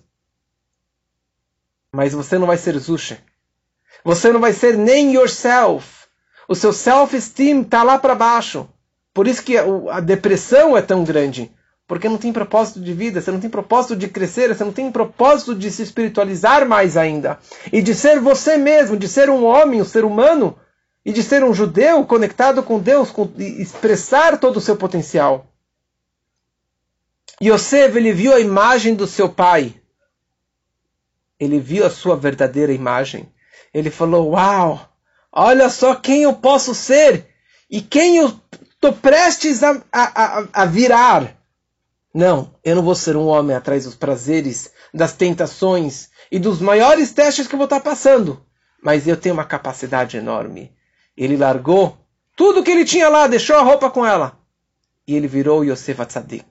Mas 1.92 2.14
você 2.14 2.38
não 2.38 2.46
vai 2.46 2.56
ser 2.56 2.78
Zusha. 2.78 3.18
Você 4.02 4.32
não 4.32 4.40
vai 4.40 4.52
ser 4.52 4.76
nem 4.76 5.14
yourself. 5.14 6.06
O 6.48 6.54
seu 6.54 6.72
self-esteem 6.72 7.60
está 7.60 7.82
lá 7.82 7.98
para 7.98 8.14
baixo. 8.14 8.68
Por 9.12 9.28
isso 9.28 9.42
que 9.42 9.56
a 9.56 10.00
depressão 10.00 10.76
é 10.76 10.80
tão 10.80 11.04
grande. 11.04 11.52
Porque 11.86 12.08
não 12.08 12.16
tem 12.16 12.32
propósito 12.32 12.80
de 12.80 12.94
vida, 12.94 13.20
você 13.20 13.30
não 13.30 13.40
tem 13.40 13.50
propósito 13.50 13.94
de 13.94 14.08
crescer, 14.08 14.48
você 14.48 14.64
não 14.64 14.72
tem 14.72 14.90
propósito 14.90 15.54
de 15.54 15.70
se 15.70 15.82
espiritualizar 15.82 16.66
mais 16.66 16.96
ainda. 16.96 17.38
E 17.70 17.82
de 17.82 17.94
ser 17.94 18.18
você 18.18 18.56
mesmo, 18.56 18.96
de 18.96 19.06
ser 19.06 19.28
um 19.28 19.44
homem, 19.44 19.82
um 19.82 19.84
ser 19.84 20.04
humano, 20.04 20.56
e 21.04 21.12
de 21.12 21.22
ser 21.22 21.44
um 21.44 21.52
judeu 21.52 22.04
conectado 22.06 22.62
com 22.62 22.78
Deus, 22.78 23.10
com, 23.10 23.30
expressar 23.36 24.38
todo 24.38 24.56
o 24.56 24.60
seu 24.60 24.76
potencial. 24.76 25.46
Yosef, 27.42 27.96
ele 27.96 28.12
viu 28.12 28.32
a 28.32 28.40
imagem 28.40 28.94
do 28.94 29.06
seu 29.06 29.28
pai 29.28 29.74
ele 31.42 31.58
viu 31.58 31.84
a 31.84 31.90
sua 31.90 32.16
verdadeira 32.16 32.72
imagem. 32.72 33.28
Ele 33.74 33.90
falou: 33.90 34.30
Uau, 34.30 34.88
olha 35.32 35.68
só 35.68 35.94
quem 35.96 36.22
eu 36.22 36.34
posso 36.34 36.72
ser 36.72 37.26
e 37.68 37.80
quem 37.80 38.18
eu 38.18 38.32
estou 38.70 38.92
prestes 38.92 39.60
a, 39.62 39.82
a, 39.92 40.44
a 40.52 40.64
virar. 40.64 41.36
Não, 42.14 42.54
eu 42.62 42.76
não 42.76 42.82
vou 42.82 42.94
ser 42.94 43.16
um 43.16 43.26
homem 43.26 43.56
atrás 43.56 43.84
dos 43.84 43.96
prazeres, 43.96 44.70
das 44.94 45.14
tentações 45.14 46.10
e 46.30 46.38
dos 46.38 46.60
maiores 46.60 47.10
testes 47.10 47.48
que 47.48 47.54
eu 47.54 47.58
vou 47.58 47.64
estar 47.64 47.80
passando. 47.80 48.44
Mas 48.80 49.08
eu 49.08 49.16
tenho 49.16 49.34
uma 49.34 49.44
capacidade 49.44 50.16
enorme. 50.16 50.72
Ele 51.16 51.36
largou 51.36 51.98
tudo 52.36 52.62
que 52.62 52.70
ele 52.70 52.84
tinha 52.84 53.08
lá, 53.08 53.26
deixou 53.26 53.56
a 53.56 53.62
roupa 53.62 53.90
com 53.90 54.06
ela. 54.06 54.38
E 55.06 55.16
ele 55.16 55.26
virou 55.26 55.64
Yosef 55.64 56.00
Atzadik. 56.00 56.46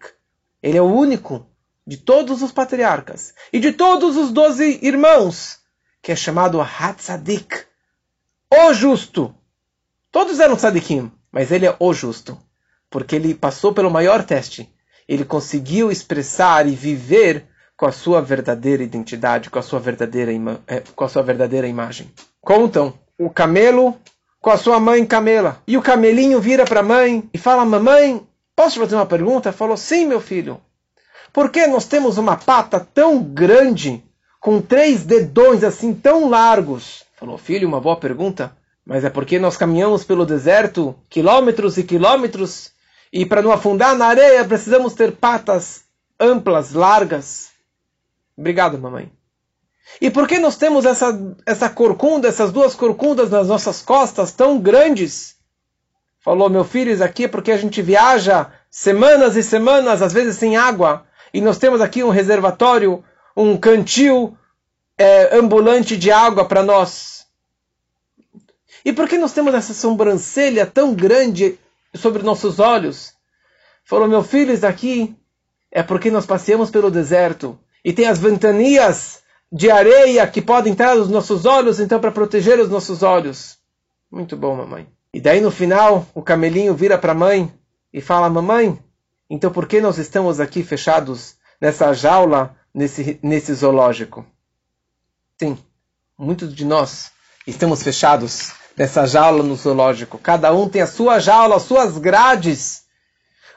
Ele 0.61 0.77
é 0.77 0.81
o 0.81 0.93
único 0.93 1.47
de 1.85 1.97
todos 1.97 2.41
os 2.41 2.51
patriarcas 2.51 3.33
e 3.51 3.59
de 3.59 3.71
todos 3.71 4.17
os 4.17 4.31
doze 4.31 4.79
irmãos, 4.81 5.59
que 6.01 6.11
é 6.11 6.15
chamado 6.15 6.61
Hatzadik, 6.61 7.65
o 8.49 8.73
justo. 8.73 9.33
Todos 10.11 10.39
eram 10.39 10.55
tzadikim, 10.55 11.11
mas 11.31 11.51
ele 11.51 11.65
é 11.65 11.75
o 11.79 11.93
justo, 11.93 12.37
porque 12.89 13.15
ele 13.15 13.33
passou 13.33 13.73
pelo 13.73 13.89
maior 13.89 14.23
teste. 14.23 14.69
Ele 15.07 15.25
conseguiu 15.25 15.91
expressar 15.91 16.67
e 16.67 16.75
viver 16.75 17.45
com 17.77 17.85
a 17.85 17.91
sua 17.91 18.21
verdadeira 18.21 18.83
identidade, 18.83 19.49
com 19.49 19.57
a 19.57 19.61
sua 19.63 19.79
verdadeira, 19.79 20.31
é, 20.67 20.83
com 20.95 21.03
a 21.03 21.09
sua 21.09 21.23
verdadeira 21.23 21.67
imagem. 21.67 22.11
Contam 22.39 22.93
o 23.17 23.29
camelo 23.29 23.97
com 24.41 24.49
a 24.49 24.57
sua 24.57 24.79
mãe 24.79 25.05
camela. 25.05 25.61
E 25.65 25.77
o 25.77 25.81
camelinho 25.81 26.41
vira 26.41 26.65
para 26.65 26.81
a 26.81 26.83
mãe 26.83 27.29
e 27.33 27.37
fala: 27.37 27.63
Mamãe, 27.63 28.25
posso 28.55 28.73
te 28.73 28.79
fazer 28.79 28.95
uma 28.95 29.05
pergunta? 29.05 29.51
Falou: 29.51 29.77
Sim, 29.77 30.07
meu 30.07 30.19
filho. 30.19 30.59
Por 31.33 31.49
que 31.49 31.65
nós 31.67 31.85
temos 31.85 32.17
uma 32.17 32.35
pata 32.35 32.79
tão 32.79 33.23
grande, 33.23 34.03
com 34.39 34.61
três 34.61 35.03
dedões 35.03 35.63
assim 35.63 35.93
tão 35.93 36.29
largos? 36.29 37.05
Falou, 37.15 37.37
filho, 37.37 37.67
uma 37.67 37.79
boa 37.79 37.95
pergunta. 37.95 38.55
Mas 38.85 39.05
é 39.05 39.09
porque 39.09 39.39
nós 39.39 39.55
caminhamos 39.55 40.03
pelo 40.03 40.25
deserto 40.25 40.95
quilômetros 41.09 41.77
e 41.77 41.83
quilômetros 41.83 42.71
e 43.13 43.25
para 43.25 43.41
não 43.41 43.51
afundar 43.51 43.95
na 43.95 44.07
areia 44.07 44.43
precisamos 44.43 44.93
ter 44.93 45.11
patas 45.13 45.83
amplas, 46.19 46.73
largas. 46.73 47.49
Obrigado, 48.37 48.77
mamãe. 48.77 49.11
E 49.99 50.09
por 50.09 50.27
que 50.27 50.39
nós 50.39 50.55
temos 50.55 50.85
essa, 50.85 51.17
essa 51.45 51.69
corcunda, 51.69 52.27
essas 52.27 52.51
duas 52.51 52.75
corcundas 52.75 53.29
nas 53.29 53.47
nossas 53.47 53.81
costas 53.81 54.31
tão 54.31 54.59
grandes? 54.59 55.35
Falou, 56.23 56.49
meu 56.49 56.63
filho, 56.63 56.91
isso 56.91 57.03
aqui 57.03 57.25
é 57.25 57.27
porque 57.27 57.51
a 57.51 57.57
gente 57.57 57.81
viaja 57.81 58.51
semanas 58.69 59.35
e 59.35 59.43
semanas, 59.43 60.01
às 60.01 60.13
vezes 60.13 60.37
sem 60.37 60.55
água, 60.55 61.05
e 61.33 61.41
nós 61.41 61.57
temos 61.57 61.81
aqui 61.81 62.03
um 62.03 62.09
reservatório, 62.09 63.03
um 63.35 63.57
cantil 63.57 64.37
é, 64.97 65.35
ambulante 65.35 65.97
de 65.97 66.11
água 66.11 66.45
para 66.45 66.63
nós? 66.63 67.25
E 68.83 68.91
por 68.91 69.07
que 69.07 69.17
nós 69.17 69.33
temos 69.33 69.53
essa 69.53 69.73
sobrancelha 69.73 70.65
tão 70.65 70.93
grande 70.93 71.57
sobre 71.95 72.23
nossos 72.23 72.59
olhos? 72.59 73.13
Falou, 73.83 74.07
meu 74.07 74.23
filho, 74.23 74.51
isso 74.51 74.61
daqui 74.63 75.15
é 75.71 75.83
porque 75.83 76.11
nós 76.11 76.25
passeamos 76.25 76.69
pelo 76.69 76.91
deserto 76.91 77.57
e 77.83 77.93
tem 77.93 78.07
as 78.07 78.19
ventanias 78.19 79.21
de 79.51 79.69
areia 79.69 80.25
que 80.27 80.41
podem 80.41 80.71
entrar 80.71 80.95
nos 80.95 81.09
nossos 81.09 81.45
olhos, 81.45 81.79
então 81.79 81.99
para 81.99 82.11
proteger 82.11 82.59
os 82.59 82.69
nossos 82.69 83.03
olhos. 83.03 83.57
Muito 84.09 84.35
bom, 84.35 84.55
mamãe. 84.55 84.87
E 85.13 85.19
daí 85.19 85.41
no 85.41 85.51
final, 85.51 86.05
o 86.13 86.21
camelinho 86.21 86.73
vira 86.73 86.97
para 86.97 87.11
a 87.11 87.15
mãe 87.15 87.53
e 87.93 87.99
fala: 87.99 88.29
Mamãe, 88.29 88.79
então 89.33 89.49
por 89.49 89.65
que 89.65 89.79
nós 89.79 89.97
estamos 89.97 90.41
aqui 90.41 90.61
fechados 90.61 91.37
nessa 91.59 91.93
jaula, 91.93 92.53
nesse, 92.73 93.17
nesse 93.23 93.53
zoológico? 93.53 94.25
Sim, 95.39 95.57
muitos 96.17 96.53
de 96.53 96.65
nós 96.65 97.11
estamos 97.47 97.81
fechados 97.81 98.51
nessa 98.75 99.07
jaula 99.07 99.41
no 99.41 99.55
zoológico. 99.55 100.17
Cada 100.17 100.53
um 100.53 100.67
tem 100.67 100.81
a 100.81 100.87
sua 100.87 101.17
jaula, 101.17 101.55
as 101.55 101.61
suas 101.61 101.97
grades, 101.97 102.83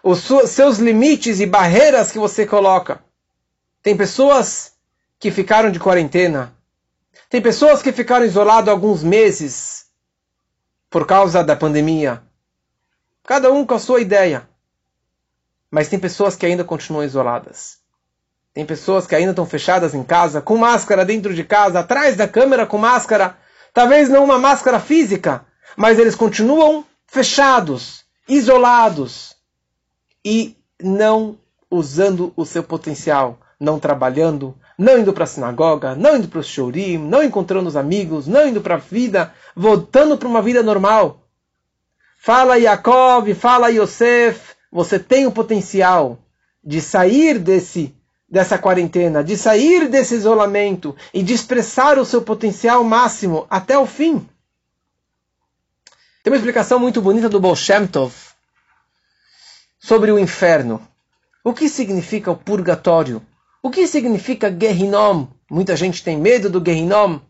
os 0.01 0.21
seus 0.47 0.79
limites 0.79 1.41
e 1.41 1.47
barreiras 1.47 2.13
que 2.13 2.21
você 2.21 2.47
coloca. 2.47 3.03
Tem 3.83 3.97
pessoas 3.97 4.75
que 5.19 5.33
ficaram 5.33 5.73
de 5.73 5.81
quarentena. 5.81 6.57
Tem 7.29 7.43
pessoas 7.43 7.83
que 7.83 7.91
ficaram 7.91 8.25
isoladas 8.25 8.69
alguns 8.69 9.03
meses 9.03 9.87
por 10.89 11.05
causa 11.05 11.43
da 11.43 11.57
pandemia. 11.57 12.23
Cada 13.25 13.51
um 13.51 13.67
com 13.67 13.75
a 13.75 13.81
sua 13.81 14.01
ideia. 14.01 14.49
Mas 15.75 15.89
tem 15.89 15.99
pessoas 15.99 16.37
que 16.37 16.47
ainda 16.47 16.63
continuam 16.63 17.03
isoladas. 17.03 17.79
Tem 18.53 18.65
pessoas 18.65 19.09
que 19.09 19.15
ainda 19.17 19.31
estão 19.33 19.45
fechadas 19.45 19.93
em 19.93 20.05
casa, 20.05 20.41
com 20.41 20.57
máscara 20.57 21.05
dentro 21.05 21.35
de 21.35 21.43
casa, 21.43 21.81
atrás 21.81 22.15
da 22.15 22.29
câmera 22.29 22.65
com 22.65 22.79
máscara. 22.79 23.37
Talvez 23.73 24.09
não 24.09 24.23
uma 24.23 24.39
máscara 24.39 24.79
física, 24.79 25.45
mas 25.77 25.99
eles 25.99 26.15
continuam 26.15 26.85
fechados, 27.09 28.05
isolados 28.29 29.35
e 30.25 30.57
não 30.81 31.37
usando 31.69 32.33
o 32.37 32.45
seu 32.45 32.63
potencial, 32.63 33.41
não 33.59 33.81
trabalhando, 33.81 34.57
não 34.79 34.97
indo 35.01 35.13
para 35.13 35.25
a 35.25 35.27
sinagoga, 35.27 35.97
não 35.97 36.19
indo 36.19 36.29
para 36.29 36.39
o 36.39 36.45
shurim, 36.45 36.99
não 36.99 37.21
encontrando 37.21 37.67
os 37.69 37.75
amigos, 37.75 38.29
não 38.29 38.47
indo 38.47 38.61
para 38.61 38.77
a 38.77 38.79
vida, 38.79 39.35
voltando 39.57 40.17
para 40.17 40.29
uma 40.29 40.41
vida 40.41 40.63
normal. 40.63 41.27
Fala 42.17 42.61
Yaakov, 42.61 43.35
fala 43.35 43.71
Yosef, 43.71 44.54
você 44.75 44.99
tem 44.99 45.25
o 45.25 45.31
potencial 45.31 46.19
de 46.63 46.81
sair 46.81 47.39
desse 47.39 47.95
dessa 48.29 48.59
quarentena, 48.59 49.23
de 49.23 49.37
sair 49.37 49.89
desse 49.89 50.17
isolamento 50.17 50.97
e 51.13 51.23
de 51.23 51.33
expressar 51.33 51.97
o 52.01 52.05
seu 52.05 52.21
potencial 52.21 52.83
máximo 52.83 53.47
até 53.49 53.79
o 53.79 53.87
fim. 53.87 54.29
Tem 56.21 56.33
uma 56.33 56.37
explicação 56.37 56.81
muito 56.81 57.01
bonita 57.01 57.29
do 57.29 57.39
Baal 57.39 57.55
Tov 57.93 58.13
sobre 59.79 60.11
o 60.11 60.19
inferno. 60.19 60.85
O 61.45 61.55
que 61.55 61.69
significa 61.69 62.33
o 62.33 62.37
purgatório? 62.37 63.23
O 63.63 63.71
que 63.71 63.87
significa 63.87 64.51
Gehinom? 64.51 65.29
Muita 65.49 65.77
gente 65.77 66.03
tem 66.03 66.19
medo 66.19 66.51
do 66.51 66.65
Gehinom. 66.65 67.21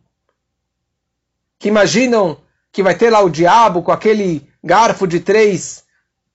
Que 1.58 1.68
imaginam 1.68 2.38
que 2.72 2.82
vai 2.82 2.94
ter 2.94 3.10
lá 3.10 3.20
o 3.20 3.28
diabo 3.28 3.82
com 3.82 3.92
aquele 3.92 4.48
garfo 4.62 5.06
de 5.06 5.20
três, 5.20 5.83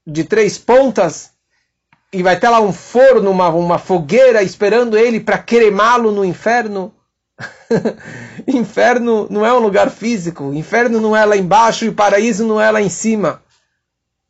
de 0.09 0.23
três 0.23 0.57
pontas 0.57 1.31
e 2.11 2.23
vai 2.23 2.39
ter 2.39 2.49
lá 2.49 2.59
um 2.59 2.73
forno, 2.73 3.29
uma, 3.29 3.49
uma 3.49 3.77
fogueira 3.77 4.41
esperando 4.41 4.97
ele 4.97 5.19
para 5.19 5.37
cremá-lo 5.37 6.11
no 6.11 6.25
inferno. 6.25 6.93
inferno 8.47 9.27
não 9.29 9.45
é 9.45 9.53
um 9.53 9.59
lugar 9.59 9.89
físico. 9.89 10.53
Inferno 10.53 10.99
não 10.99 11.15
é 11.15 11.23
lá 11.23 11.37
embaixo 11.37 11.85
e 11.85 11.89
o 11.89 11.93
paraíso 11.93 12.45
não 12.45 12.59
é 12.59 12.71
lá 12.71 12.81
em 12.81 12.89
cima. 12.89 13.43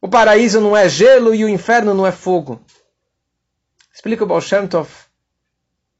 O 0.01 0.07
paraíso 0.07 0.59
não 0.59 0.75
é 0.75 0.87
gelo 0.87 1.33
e 1.33 1.43
o 1.43 1.49
inferno 1.49 1.93
não 1.93 2.05
é 2.05 2.11
fogo. 2.11 2.59
Explica 3.93 4.23
o 4.23 4.27
Baal 4.27 4.41
Shem 4.41 4.67
Tov 4.67 4.89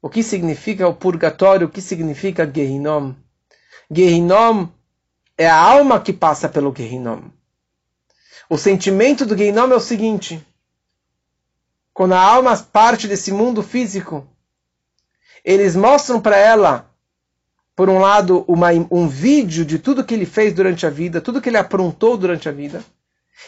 o 0.02 0.08
que 0.08 0.22
significa 0.22 0.88
o 0.88 0.94
purgatório? 0.94 1.66
O 1.66 1.70
que 1.70 1.82
significa 1.82 2.50
Gehinom? 2.50 3.14
Gehinom 3.90 4.68
é 5.36 5.46
a 5.46 5.56
alma 5.56 6.00
que 6.00 6.12
passa 6.12 6.48
pelo 6.48 6.74
Gehinom. 6.74 7.24
O 8.50 8.58
sentimento 8.58 9.24
do 9.24 9.38
Gehinom 9.38 9.70
é 9.70 9.76
o 9.76 9.80
seguinte: 9.80 10.44
quando 11.94 12.14
a 12.14 12.20
alma 12.20 12.56
parte 12.58 13.06
desse 13.06 13.30
mundo 13.30 13.62
físico, 13.62 14.26
eles 15.44 15.76
mostram 15.76 16.20
para 16.20 16.36
ela, 16.36 16.90
por 17.76 17.88
um 17.88 18.00
lado, 18.00 18.44
uma, 18.48 18.70
um 18.90 19.06
vídeo 19.06 19.64
de 19.64 19.78
tudo 19.78 20.04
que 20.04 20.12
ele 20.12 20.26
fez 20.26 20.52
durante 20.52 20.84
a 20.84 20.90
vida, 20.90 21.20
tudo 21.20 21.40
que 21.40 21.48
ele 21.48 21.58
aprontou 21.58 22.16
durante 22.16 22.48
a 22.48 22.52
vida, 22.52 22.84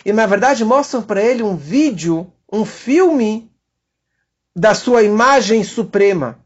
e 0.07 0.13
na 0.13 0.25
verdade 0.25 0.65
mostram 0.65 1.03
para 1.03 1.21
ele 1.21 1.43
um 1.43 1.57
vídeo, 1.57 2.33
um 2.51 2.65
filme 2.65 3.51
da 4.55 4.73
sua 4.73 5.03
imagem 5.03 5.65
suprema 5.65 6.39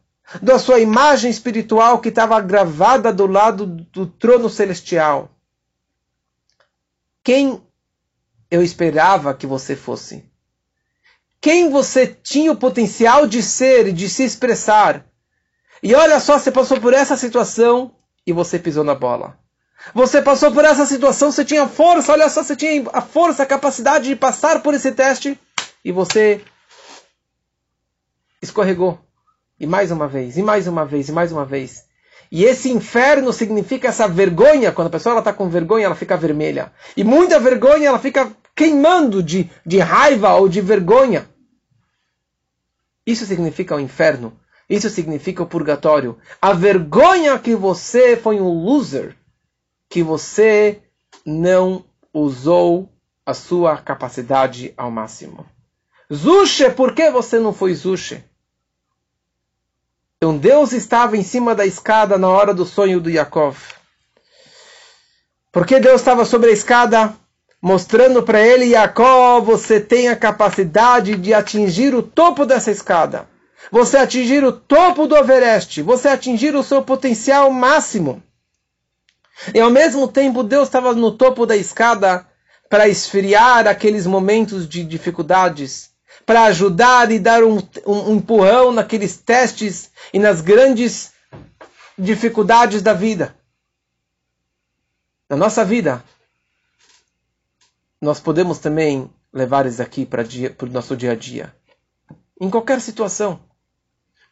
da 0.43 0.59
sua 0.59 0.81
imagem 0.81 1.31
espiritual 1.31 2.01
que 2.01 2.09
estava 2.09 2.41
gravada 2.41 3.13
do 3.13 3.27
lado 3.27 3.65
do 3.65 4.07
trono 4.07 4.51
celestial. 4.51 5.31
Quem 7.23 7.63
eu 8.51 8.62
esperava 8.62 9.34
que 9.34 9.47
você 9.47 9.74
fosse? 9.74 10.24
Quem 11.40 11.70
você 11.70 12.07
tinha 12.07 12.53
o 12.53 12.57
potencial 12.57 13.26
de 13.26 13.42
ser 13.42 13.88
e 13.88 13.92
de 13.92 14.09
se 14.09 14.24
expressar? 14.24 15.05
E 15.82 15.94
olha 15.94 16.18
só, 16.18 16.38
você 16.38 16.51
passou 16.51 16.80
por 16.80 16.92
essa 16.92 17.16
situação 17.16 17.94
e 18.26 18.32
você 18.32 18.59
pisou 18.59 18.82
na 18.82 18.94
bola. 18.94 19.38
Você 19.94 20.20
passou 20.20 20.51
por 20.51 20.64
essa 20.64 20.84
situação, 20.86 21.30
você 21.30 21.44
tinha 21.44 21.68
força, 21.68 22.12
olha 22.12 22.28
só, 22.28 22.42
você 22.42 22.57
tinha 22.57 22.84
a 22.92 23.01
força, 23.01 23.42
a 23.42 23.47
capacidade 23.47 24.09
de 24.09 24.16
passar 24.16 24.62
por 24.62 24.74
esse 24.74 24.90
teste 24.90 25.38
e 25.84 25.92
você 25.92 26.42
escorregou. 28.42 28.99
E 29.59 29.66
mais 29.66 29.90
uma 29.90 30.09
vez, 30.09 30.36
e 30.36 30.42
mais 30.42 30.66
uma 30.66 30.84
vez, 30.84 31.09
e 31.09 31.12
mais 31.12 31.32
uma 31.32 31.44
vez. 31.44 31.86
E 32.31 32.45
esse 32.45 32.70
inferno 32.70 33.33
significa 33.33 33.89
essa 33.89 34.09
vergonha. 34.09 34.72
Quando 34.72 34.89
a 34.89 34.91
pessoa 34.91 35.18
está 35.18 35.33
com 35.33 35.49
vergonha, 35.49 35.87
ela 35.87 35.95
fica 35.95 36.16
vermelha. 36.16 36.72
E 36.97 37.05
muita 37.05 37.39
vergonha, 37.39 37.89
ela 37.89 37.99
fica 37.99 38.31
queimando 38.55 39.22
de, 39.22 39.51
de 39.64 39.79
raiva 39.79 40.35
ou 40.35 40.49
de 40.49 40.61
vergonha. 40.61 41.29
Isso 43.07 43.24
significa 43.24 43.77
o 43.77 43.81
inferno. 43.81 44.39
Isso 44.68 44.91
significa 44.91 45.43
o 45.43 45.47
purgatório. 45.47 46.18
A 46.43 46.53
vergonha 46.53 47.39
que 47.39 47.55
você 47.55 48.16
foi 48.16 48.41
um 48.41 48.49
loser. 48.49 49.16
Que 49.89 50.03
você 50.03 50.83
não 51.24 51.85
usou 52.12 52.89
a 53.24 53.35
sua 53.35 53.77
capacidade 53.77 54.72
ao 54.77 54.91
máximo. 54.91 55.47
Zushe, 56.12 56.70
por 56.70 56.95
que 56.95 57.11
você 57.11 57.39
não 57.39 57.53
foi 57.53 57.74
Zushe? 57.74 58.24
Então 60.19 60.39
Deus 60.39 60.73
estava 60.73 61.14
em 61.17 61.23
cima 61.23 61.55
da 61.55 61.67
escada 61.67 62.17
na 62.17 62.29
hora 62.29 62.55
do 62.55 62.64
sonho 62.64 63.01
do 63.01 63.11
Yaakov. 63.11 63.59
Porque 65.53 65.79
Deus 65.79 66.01
estava 66.01 66.25
sobre 66.25 66.51
a 66.51 66.53
escada, 66.55 67.14
mostrando 67.61 68.23
para 68.23 68.41
ele, 68.41 68.67
Yaakov, 68.67 69.45
você 69.45 69.79
tem 69.79 70.09
a 70.09 70.17
capacidade 70.17 71.17
de 71.17 71.35
atingir 71.35 71.95
o 71.95 72.03
topo 72.03 72.47
dessa 72.47 72.71
escada. 72.71 73.29
Você 73.71 73.99
atingir 73.99 74.43
o 74.43 74.53
topo 74.53 75.07
do 75.07 75.17
Everest. 75.17 75.83
Você 75.83 76.09
atingir 76.09 76.55
o 76.55 76.62
seu 76.62 76.83
potencial 76.83 77.51
máximo. 77.51 78.23
E 79.55 79.61
ao 79.61 79.71
mesmo 79.71 80.09
tempo, 80.09 80.43
Deus 80.43 80.69
estava 80.69 80.95
no 80.95 81.12
topo 81.12 81.45
da 81.45 81.57
escada 81.57 82.27
para 82.71 82.89
esfriar 82.89 83.67
aqueles 83.67 84.07
momentos 84.07 84.67
de 84.67 84.83
dificuldades 84.83 85.91
para 86.27 86.45
ajudar 86.47 87.12
e 87.12 87.20
dar 87.20 87.45
um, 87.45 87.59
um, 87.87 88.11
um 88.11 88.16
empurrão 88.16 88.72
naqueles 88.72 89.16
testes 89.16 89.93
e 90.12 90.18
nas 90.18 90.41
grandes 90.41 91.12
dificuldades 91.97 92.83
da 92.83 92.93
vida. 92.93 93.35
Na 95.31 95.37
nossa 95.37 95.64
vida, 95.64 96.05
nós 98.01 98.18
podemos 98.18 98.59
também 98.59 99.09
levar 99.33 99.66
isso 99.66 99.81
aqui 99.81 100.05
para 100.05 100.24
o 100.62 100.66
nosso 100.66 100.97
dia 100.97 101.12
a 101.12 101.14
dia. 101.14 101.55
Em 102.41 102.51
qualquer 102.51 102.81
situação. 102.81 103.41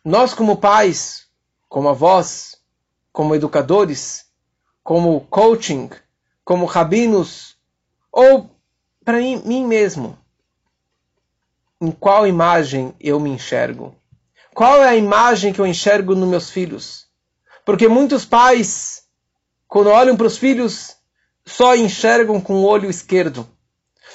Nós, 0.05 0.35
como 0.35 0.57
pais, 0.57 1.29
como 1.69 1.89
avós, 1.89 2.57
como 3.13 3.35
educadores, 3.35 4.27
como 4.83 5.21
coaching, 5.23 5.91
como 6.45 6.67
rabinos, 6.67 7.57
ou 8.13 8.51
para 9.05 9.19
mim 9.19 9.65
mesmo, 9.65 10.19
em 11.85 11.91
qual 11.91 12.27
imagem 12.27 12.95
eu 12.99 13.21
me 13.21 13.31
enxergo? 13.31 13.95
Qual 14.55 14.83
é 14.83 14.89
a 14.89 14.97
imagem 14.97 15.53
que 15.53 15.61
eu 15.61 15.67
enxergo 15.67 16.15
nos 16.15 16.29
meus 16.29 16.51
filhos? 16.51 17.07
Porque 17.65 17.89
muitos 17.89 18.25
pais, 18.25 19.03
quando 19.69 19.91
olham 19.91 20.17
para 20.17 20.27
os 20.27 20.39
filhos, 20.39 20.97
só 21.45 21.77
enxergam 21.77 22.41
com 22.41 22.55
o 22.55 22.65
olho 22.65 22.89
esquerdo. 22.89 23.47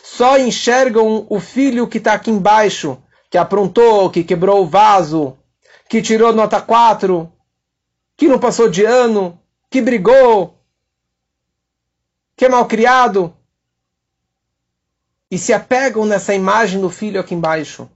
Só 0.03 0.37
enxergam 0.39 1.27
o 1.29 1.39
filho 1.39 1.87
que 1.87 1.99
está 1.99 2.13
aqui 2.13 2.31
embaixo, 2.31 2.97
que 3.29 3.37
aprontou, 3.37 4.09
que 4.09 4.23
quebrou 4.23 4.63
o 4.63 4.67
vaso, 4.67 5.37
que 5.87 6.01
tirou 6.01 6.33
nota 6.33 6.61
4. 6.61 7.31
que 8.17 8.27
não 8.27 8.39
passou 8.39 8.67
de 8.67 8.83
ano, 8.83 9.39
que 9.69 9.81
brigou, 9.81 10.57
que 12.35 12.45
é 12.45 12.49
malcriado. 12.49 13.33
E 15.31 15.37
se 15.37 15.53
apegam 15.53 16.05
nessa 16.05 16.33
imagem 16.33 16.81
do 16.81 16.89
filho 16.89 17.19
aqui 17.19 17.35
embaixo 17.35 17.89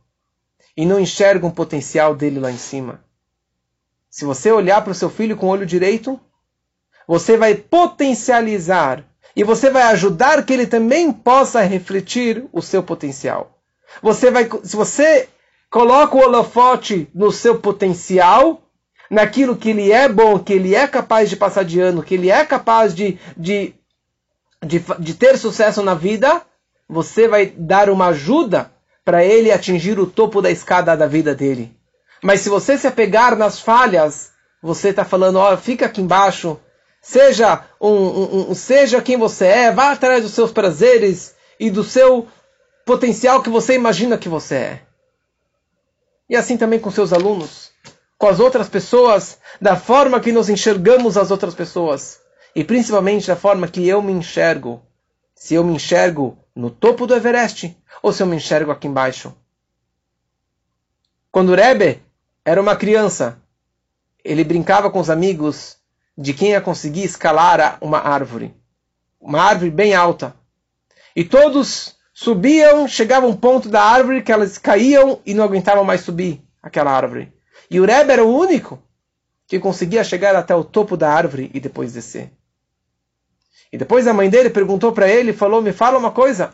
e 0.75 0.85
não 0.85 0.99
enxergam 0.99 1.49
o 1.49 1.53
potencial 1.53 2.15
dele 2.15 2.39
lá 2.39 2.51
em 2.51 2.57
cima. 2.57 3.03
Se 4.09 4.25
você 4.25 4.51
olhar 4.51 4.81
para 4.83 4.91
o 4.91 4.95
seu 4.95 5.09
filho 5.09 5.35
com 5.35 5.47
o 5.47 5.49
olho 5.49 5.65
direito, 5.65 6.19
você 7.07 7.37
vai 7.37 7.55
potencializar 7.55 9.03
e 9.35 9.43
você 9.43 9.69
vai 9.69 9.83
ajudar 9.83 10.45
que 10.45 10.53
ele 10.53 10.67
também 10.67 11.11
possa 11.11 11.61
refletir 11.61 12.45
o 12.51 12.61
seu 12.61 12.83
potencial. 12.83 13.59
Você 14.01 14.29
vai, 14.29 14.47
se 14.63 14.75
você 14.75 15.27
coloca 15.69 16.15
o 16.15 16.19
holofote 16.19 17.09
no 17.13 17.31
seu 17.31 17.59
potencial, 17.59 18.61
naquilo 19.09 19.55
que 19.55 19.71
ele 19.71 19.91
é 19.91 20.07
bom, 20.07 20.37
que 20.37 20.53
ele 20.53 20.75
é 20.75 20.87
capaz 20.87 21.29
de 21.29 21.35
passar 21.35 21.63
de 21.63 21.79
ano, 21.79 22.03
que 22.03 22.13
ele 22.13 22.29
é 22.29 22.45
capaz 22.45 22.93
de, 22.93 23.17
de, 23.35 23.73
de, 24.63 24.83
de 24.99 25.13
ter 25.15 25.37
sucesso 25.37 25.81
na 25.81 25.95
vida, 25.95 26.41
você 26.93 27.27
vai 27.27 27.47
dar 27.47 27.89
uma 27.89 28.07
ajuda 28.07 28.71
para 29.03 29.25
ele 29.25 29.51
atingir 29.51 29.99
o 29.99 30.05
topo 30.05 30.41
da 30.41 30.51
escada 30.51 30.95
da 30.95 31.07
vida 31.07 31.33
dele. 31.33 31.75
Mas 32.21 32.41
se 32.41 32.49
você 32.49 32.77
se 32.77 32.87
apegar 32.87 33.35
nas 33.35 33.59
falhas, 33.59 34.31
você 34.61 34.89
está 34.89 35.03
falando, 35.03 35.37
ó, 35.37 35.57
fica 35.57 35.87
aqui 35.87 35.99
embaixo, 35.99 36.57
seja 37.01 37.65
um, 37.81 37.89
um, 37.89 38.51
um, 38.51 38.55
seja 38.55 39.01
quem 39.01 39.17
você 39.17 39.45
é, 39.47 39.71
vá 39.71 39.91
atrás 39.91 40.23
dos 40.23 40.33
seus 40.33 40.51
prazeres 40.51 41.35
e 41.59 41.69
do 41.69 41.83
seu 41.83 42.27
potencial 42.85 43.41
que 43.41 43.49
você 43.49 43.73
imagina 43.73 44.17
que 44.17 44.29
você 44.29 44.55
é. 44.55 44.81
E 46.29 46.35
assim 46.35 46.55
também 46.55 46.79
com 46.79 46.91
seus 46.91 47.11
alunos, 47.11 47.71
com 48.17 48.27
as 48.27 48.39
outras 48.39 48.69
pessoas, 48.69 49.37
da 49.59 49.75
forma 49.75 50.19
que 50.19 50.31
nós 50.31 50.47
enxergamos 50.47 51.17
as 51.17 51.31
outras 51.31 51.55
pessoas. 51.55 52.19
E 52.55 52.63
principalmente 52.63 53.27
da 53.27 53.35
forma 53.35 53.67
que 53.67 53.85
eu 53.87 54.01
me 54.01 54.13
enxergo. 54.13 54.81
Se 55.35 55.55
eu 55.55 55.63
me 55.63 55.73
enxergo 55.73 56.37
no 56.55 56.69
topo 56.69 57.07
do 57.07 57.15
Everest 57.15 57.75
ou 58.01 58.11
se 58.11 58.21
eu 58.21 58.27
me 58.27 58.35
enxergo 58.35 58.71
aqui 58.71 58.87
embaixo. 58.87 59.35
Quando 61.31 61.49
o 61.49 61.55
Rebbe 61.55 62.01
era 62.45 62.61
uma 62.61 62.75
criança, 62.75 63.41
ele 64.23 64.43
brincava 64.43 64.91
com 64.91 64.99
os 64.99 65.09
amigos 65.09 65.77
de 66.17 66.33
quem 66.33 66.51
ia 66.51 66.61
conseguir 66.61 67.03
escalar 67.03 67.77
uma 67.81 67.99
árvore. 67.99 68.55
Uma 69.19 69.41
árvore 69.41 69.71
bem 69.71 69.95
alta. 69.95 70.35
E 71.15 71.23
todos 71.23 71.95
subiam, 72.13 72.87
chegavam 72.87 73.29
a 73.29 73.33
um 73.33 73.35
ponto 73.35 73.69
da 73.69 73.81
árvore 73.81 74.21
que 74.21 74.31
elas 74.31 74.57
caíam 74.57 75.19
e 75.25 75.33
não 75.33 75.43
aguentavam 75.43 75.83
mais 75.83 76.01
subir 76.01 76.43
aquela 76.61 76.91
árvore. 76.91 77.33
E 77.69 77.79
o 77.79 77.85
Rebbe 77.85 78.11
era 78.11 78.23
o 78.23 78.37
único 78.37 78.81
que 79.47 79.59
conseguia 79.59 80.03
chegar 80.03 80.35
até 80.35 80.55
o 80.55 80.63
topo 80.63 80.95
da 80.95 81.11
árvore 81.11 81.49
e 81.53 81.59
depois 81.59 81.93
descer. 81.93 82.31
E 83.73 83.77
depois 83.77 84.05
a 84.05 84.13
mãe 84.13 84.29
dele 84.29 84.51
perguntou 84.51 84.91
para 84.91 85.09
ele, 85.09 85.33
falou: 85.33 85.59
"Me 85.59 85.73
fala 85.73 85.97
uma 85.97 86.11
coisa. 86.11 86.53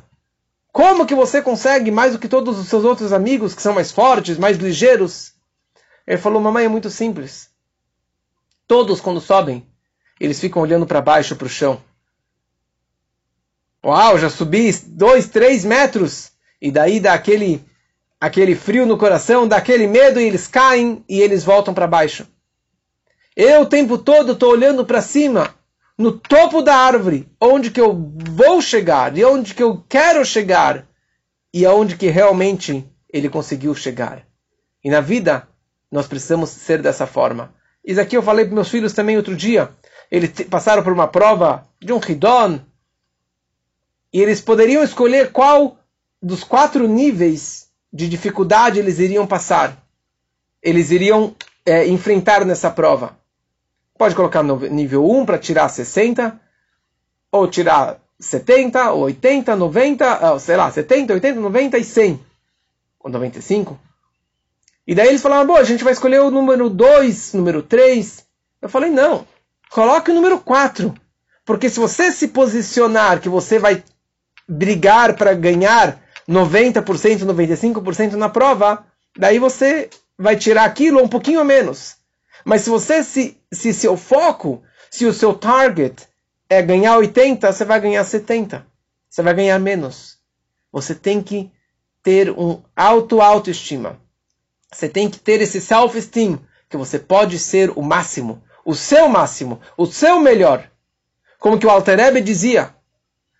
Como 0.71 1.05
que 1.05 1.13
você 1.13 1.41
consegue 1.41 1.91
mais 1.91 2.13
do 2.13 2.19
que 2.19 2.29
todos 2.29 2.57
os 2.57 2.69
seus 2.69 2.85
outros 2.85 3.11
amigos 3.11 3.53
que 3.53 3.61
são 3.61 3.73
mais 3.73 3.91
fortes, 3.91 4.37
mais 4.37 4.55
ligeiros?" 4.55 5.33
Ele 6.07 6.17
falou: 6.17 6.41
"Mamãe, 6.41 6.63
é 6.63 6.69
muito 6.69 6.89
simples. 6.89 7.49
Todos 8.65 9.01
quando 9.01 9.19
sobem, 9.19 9.67
eles 10.17 10.39
ficam 10.39 10.61
olhando 10.61 10.87
para 10.87 11.01
baixo, 11.01 11.35
para 11.35 11.45
o 11.45 11.49
chão. 11.49 11.81
Uau, 13.85 14.17
já 14.17 14.29
subi 14.29 14.71
dois, 14.87 15.27
três 15.27 15.65
metros. 15.65 16.31
E 16.61 16.71
daí 16.71 17.01
dá 17.01 17.13
aquele, 17.13 17.65
aquele 18.17 18.55
frio 18.55 18.85
no 18.85 18.97
coração, 18.97 19.45
dá 19.45 19.57
aquele 19.57 19.87
medo 19.87 20.21
e 20.21 20.23
eles 20.23 20.47
caem 20.47 21.03
e 21.09 21.19
eles 21.19 21.43
voltam 21.43 21.73
para 21.73 21.85
baixo. 21.85 22.25
Eu 23.35 23.63
o 23.63 23.65
tempo 23.65 23.97
todo 23.97 24.31
estou 24.31 24.51
olhando 24.51 24.85
para 24.85 25.01
cima, 25.01 25.53
no 25.99 26.13
topo 26.13 26.61
da 26.61 26.77
árvore, 26.77 27.29
onde 27.41 27.69
que 27.69 27.81
eu 27.81 27.93
vou 28.31 28.61
chegar 28.61 29.17
e 29.17 29.25
onde 29.25 29.53
que 29.53 29.61
eu 29.61 29.83
quero 29.89 30.23
chegar 30.23 30.87
e 31.53 31.65
aonde 31.65 31.97
que 31.97 32.07
realmente 32.07 32.89
ele 33.11 33.27
conseguiu 33.27 33.75
chegar. 33.75 34.25
E 34.81 34.89
na 34.89 35.01
vida 35.01 35.45
nós 35.91 36.07
precisamos 36.07 36.51
ser 36.51 36.81
dessa 36.81 37.05
forma. 37.05 37.53
Isso 37.83 37.99
aqui 37.99 38.15
eu 38.15 38.23
falei 38.23 38.45
para 38.45 38.55
meus 38.55 38.69
filhos 38.69 38.93
também 38.93 39.17
outro 39.17 39.35
dia. 39.35 39.71
Eles 40.09 40.31
passaram 40.49 40.81
por 40.83 40.93
uma 40.93 41.07
prova 41.07 41.67
de 41.81 41.91
um 41.91 41.99
Hidon, 41.99 42.61
e 44.13 44.21
eles 44.21 44.39
poderiam 44.39 44.81
escolher 44.81 45.33
qual 45.33 45.77
dos 46.21 46.45
quatro 46.45 46.87
níveis 46.87 47.67
de 47.91 48.07
dificuldade 48.07 48.79
eles 48.79 48.99
iriam 48.99 49.27
passar. 49.27 49.77
Eles 50.63 50.91
iriam 50.91 51.35
é, 51.65 51.85
enfrentar 51.87 52.45
nessa 52.45 52.71
prova. 52.71 53.18
Pode 53.99 54.15
colocar 54.15 54.41
no 54.41 54.55
nível 54.69 55.05
1 55.05 55.25
para 55.25 55.37
tirar 55.37 55.67
60, 55.67 56.39
ou 57.29 57.45
tirar 57.49 57.99
70, 58.17 58.93
ou 58.93 59.01
80, 59.01 59.57
90, 59.57 60.39
sei 60.39 60.55
lá, 60.55 60.71
70, 60.71 61.15
80, 61.15 61.41
90 61.41 61.77
e 61.77 61.83
100. 61.83 62.19
Ou 63.01 63.11
95. 63.11 63.77
E 64.87 64.95
daí 64.95 65.09
eles 65.09 65.21
falaram, 65.21 65.45
bom, 65.45 65.57
a 65.57 65.65
gente 65.65 65.83
vai 65.83 65.91
escolher 65.91 66.21
o 66.21 66.31
número 66.31 66.69
2, 66.69 67.33
número 67.33 67.61
3. 67.61 68.25
Eu 68.61 68.69
falei, 68.69 68.89
não, 68.89 69.27
coloque 69.69 70.11
o 70.11 70.15
número 70.15 70.39
4. 70.39 70.93
Porque 71.43 71.69
se 71.69 71.77
você 71.77 72.09
se 72.09 72.29
posicionar 72.29 73.19
que 73.19 73.27
você 73.27 73.59
vai 73.59 73.83
brigar 74.47 75.17
para 75.17 75.33
ganhar 75.33 75.99
90%, 76.25 77.25
95% 77.25 78.13
na 78.13 78.29
prova, 78.29 78.85
daí 79.17 79.39
você 79.39 79.89
vai 80.17 80.37
tirar 80.37 80.63
aquilo 80.63 81.03
um 81.03 81.09
pouquinho 81.09 81.41
a 81.41 81.43
menos. 81.43 81.98
Mas 82.43 82.61
se 82.61 82.69
você 82.69 83.03
se, 83.03 83.37
se 83.51 83.73
seu 83.73 83.97
foco, 83.97 84.63
se 84.89 85.05
o 85.05 85.13
seu 85.13 85.33
target 85.33 86.07
é 86.49 86.61
ganhar 86.61 86.97
80, 86.97 87.51
você 87.51 87.65
vai 87.65 87.79
ganhar 87.79 88.03
70. 88.03 88.65
Você 89.09 89.21
vai 89.21 89.33
ganhar 89.33 89.59
menos. 89.59 90.17
Você 90.71 90.95
tem 90.95 91.21
que 91.21 91.51
ter 92.01 92.31
um 92.31 92.61
auto 92.75 93.21
autoestima. 93.21 93.99
Você 94.71 94.87
tem 94.87 95.09
que 95.09 95.19
ter 95.19 95.41
esse 95.41 95.59
self-esteem 95.59 96.39
que 96.69 96.77
você 96.77 96.99
pode 96.99 97.39
ser 97.39 97.71
o 97.75 97.81
máximo, 97.81 98.43
o 98.63 98.75
seu 98.75 99.09
máximo, 99.09 99.59
o 99.75 99.85
seu 99.85 100.19
melhor. 100.19 100.69
Como 101.39 101.57
que 101.57 101.65
o 101.65 101.69
Alter 101.69 101.99
Ebe 101.99 102.21
dizia, 102.21 102.75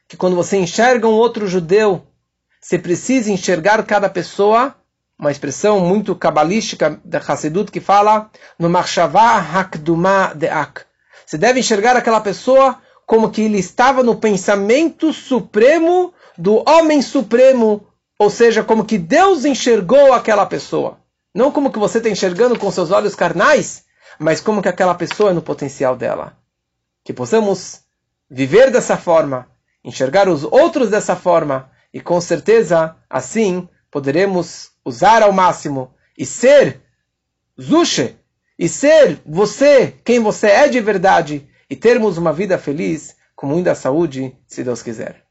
que 0.08 0.18
quando 0.18 0.36
você 0.36 0.58
enxerga 0.58 1.08
um 1.08 1.14
outro 1.14 1.48
judeu, 1.48 2.08
você 2.60 2.80
precisa 2.80 3.32
enxergar 3.32 3.86
cada 3.86 4.10
pessoa, 4.10 4.76
uma 5.20 5.32
expressão 5.32 5.82
muito 5.82 6.16
cabalística 6.16 7.00
da 7.04 7.20
Hassedut 7.20 7.70
que 7.72 7.82
fala 7.82 8.32
no 8.58 8.70
Marshavah 8.70 9.38
Hakduma 9.38 10.34
Deak. 10.34 10.82
Você 11.26 11.38
deve 11.38 11.60
enxergar 11.60 11.98
aquela 11.98 12.22
pessoa 12.22 12.80
como 13.06 13.30
que 13.30 13.42
ele 13.42 13.60
estava 13.60 14.02
no 14.02 14.16
pensamento 14.16 15.12
supremo 15.12 16.14
do 16.38 16.64
homem 16.70 17.02
supremo, 17.02 17.86
ou 18.18 18.30
seja, 18.30 18.64
como 18.64 18.86
que 18.86 18.98
Deus 18.98 19.44
enxergou 19.44 20.14
aquela 20.14 20.46
pessoa. 20.46 20.98
Não 21.36 21.52
como 21.52 21.72
que 21.72 21.80
você 21.80 21.98
está 21.98 22.10
enxergando 22.10 22.58
com 22.58 22.72
seus 22.72 22.92
olhos 22.92 23.14
carnais, 23.14 23.84
mas 24.18 24.40
como 24.40 24.62
que 24.62 24.70
aquela 24.70 24.96
pessoa 24.96 25.32
é 25.32 25.34
no 25.34 25.42
potencial 25.42 25.96
dela. 25.98 26.38
Que 27.04 27.12
possamos 27.12 27.82
viver 28.30 28.72
dessa 28.72 28.96
forma 28.96 29.48
enxergar 29.84 30.28
os 30.30 30.44
outros 30.44 30.90
dessa 30.90 31.16
forma 31.16 31.70
e 31.94 32.00
com 32.00 32.20
certeza 32.22 32.96
assim 33.10 33.68
poderemos 33.92 34.72
usar 34.84 35.22
ao 35.24 35.32
máximo 35.32 35.94
e 36.18 36.26
ser 36.26 36.82
Zushe, 37.60 38.16
e 38.58 38.70
ser 38.70 39.22
você 39.26 39.94
quem 40.04 40.20
você 40.20 40.48
é 40.48 40.68
de 40.68 40.80
verdade 40.80 41.48
e 41.70 41.76
termos 41.76 42.18
uma 42.18 42.34
vida 42.34 42.58
feliz 42.58 43.16
com 43.36 43.48
muita 43.48 43.76
saúde, 43.76 44.36
se 44.48 44.64
Deus 44.64 44.82
quiser. 44.82 45.29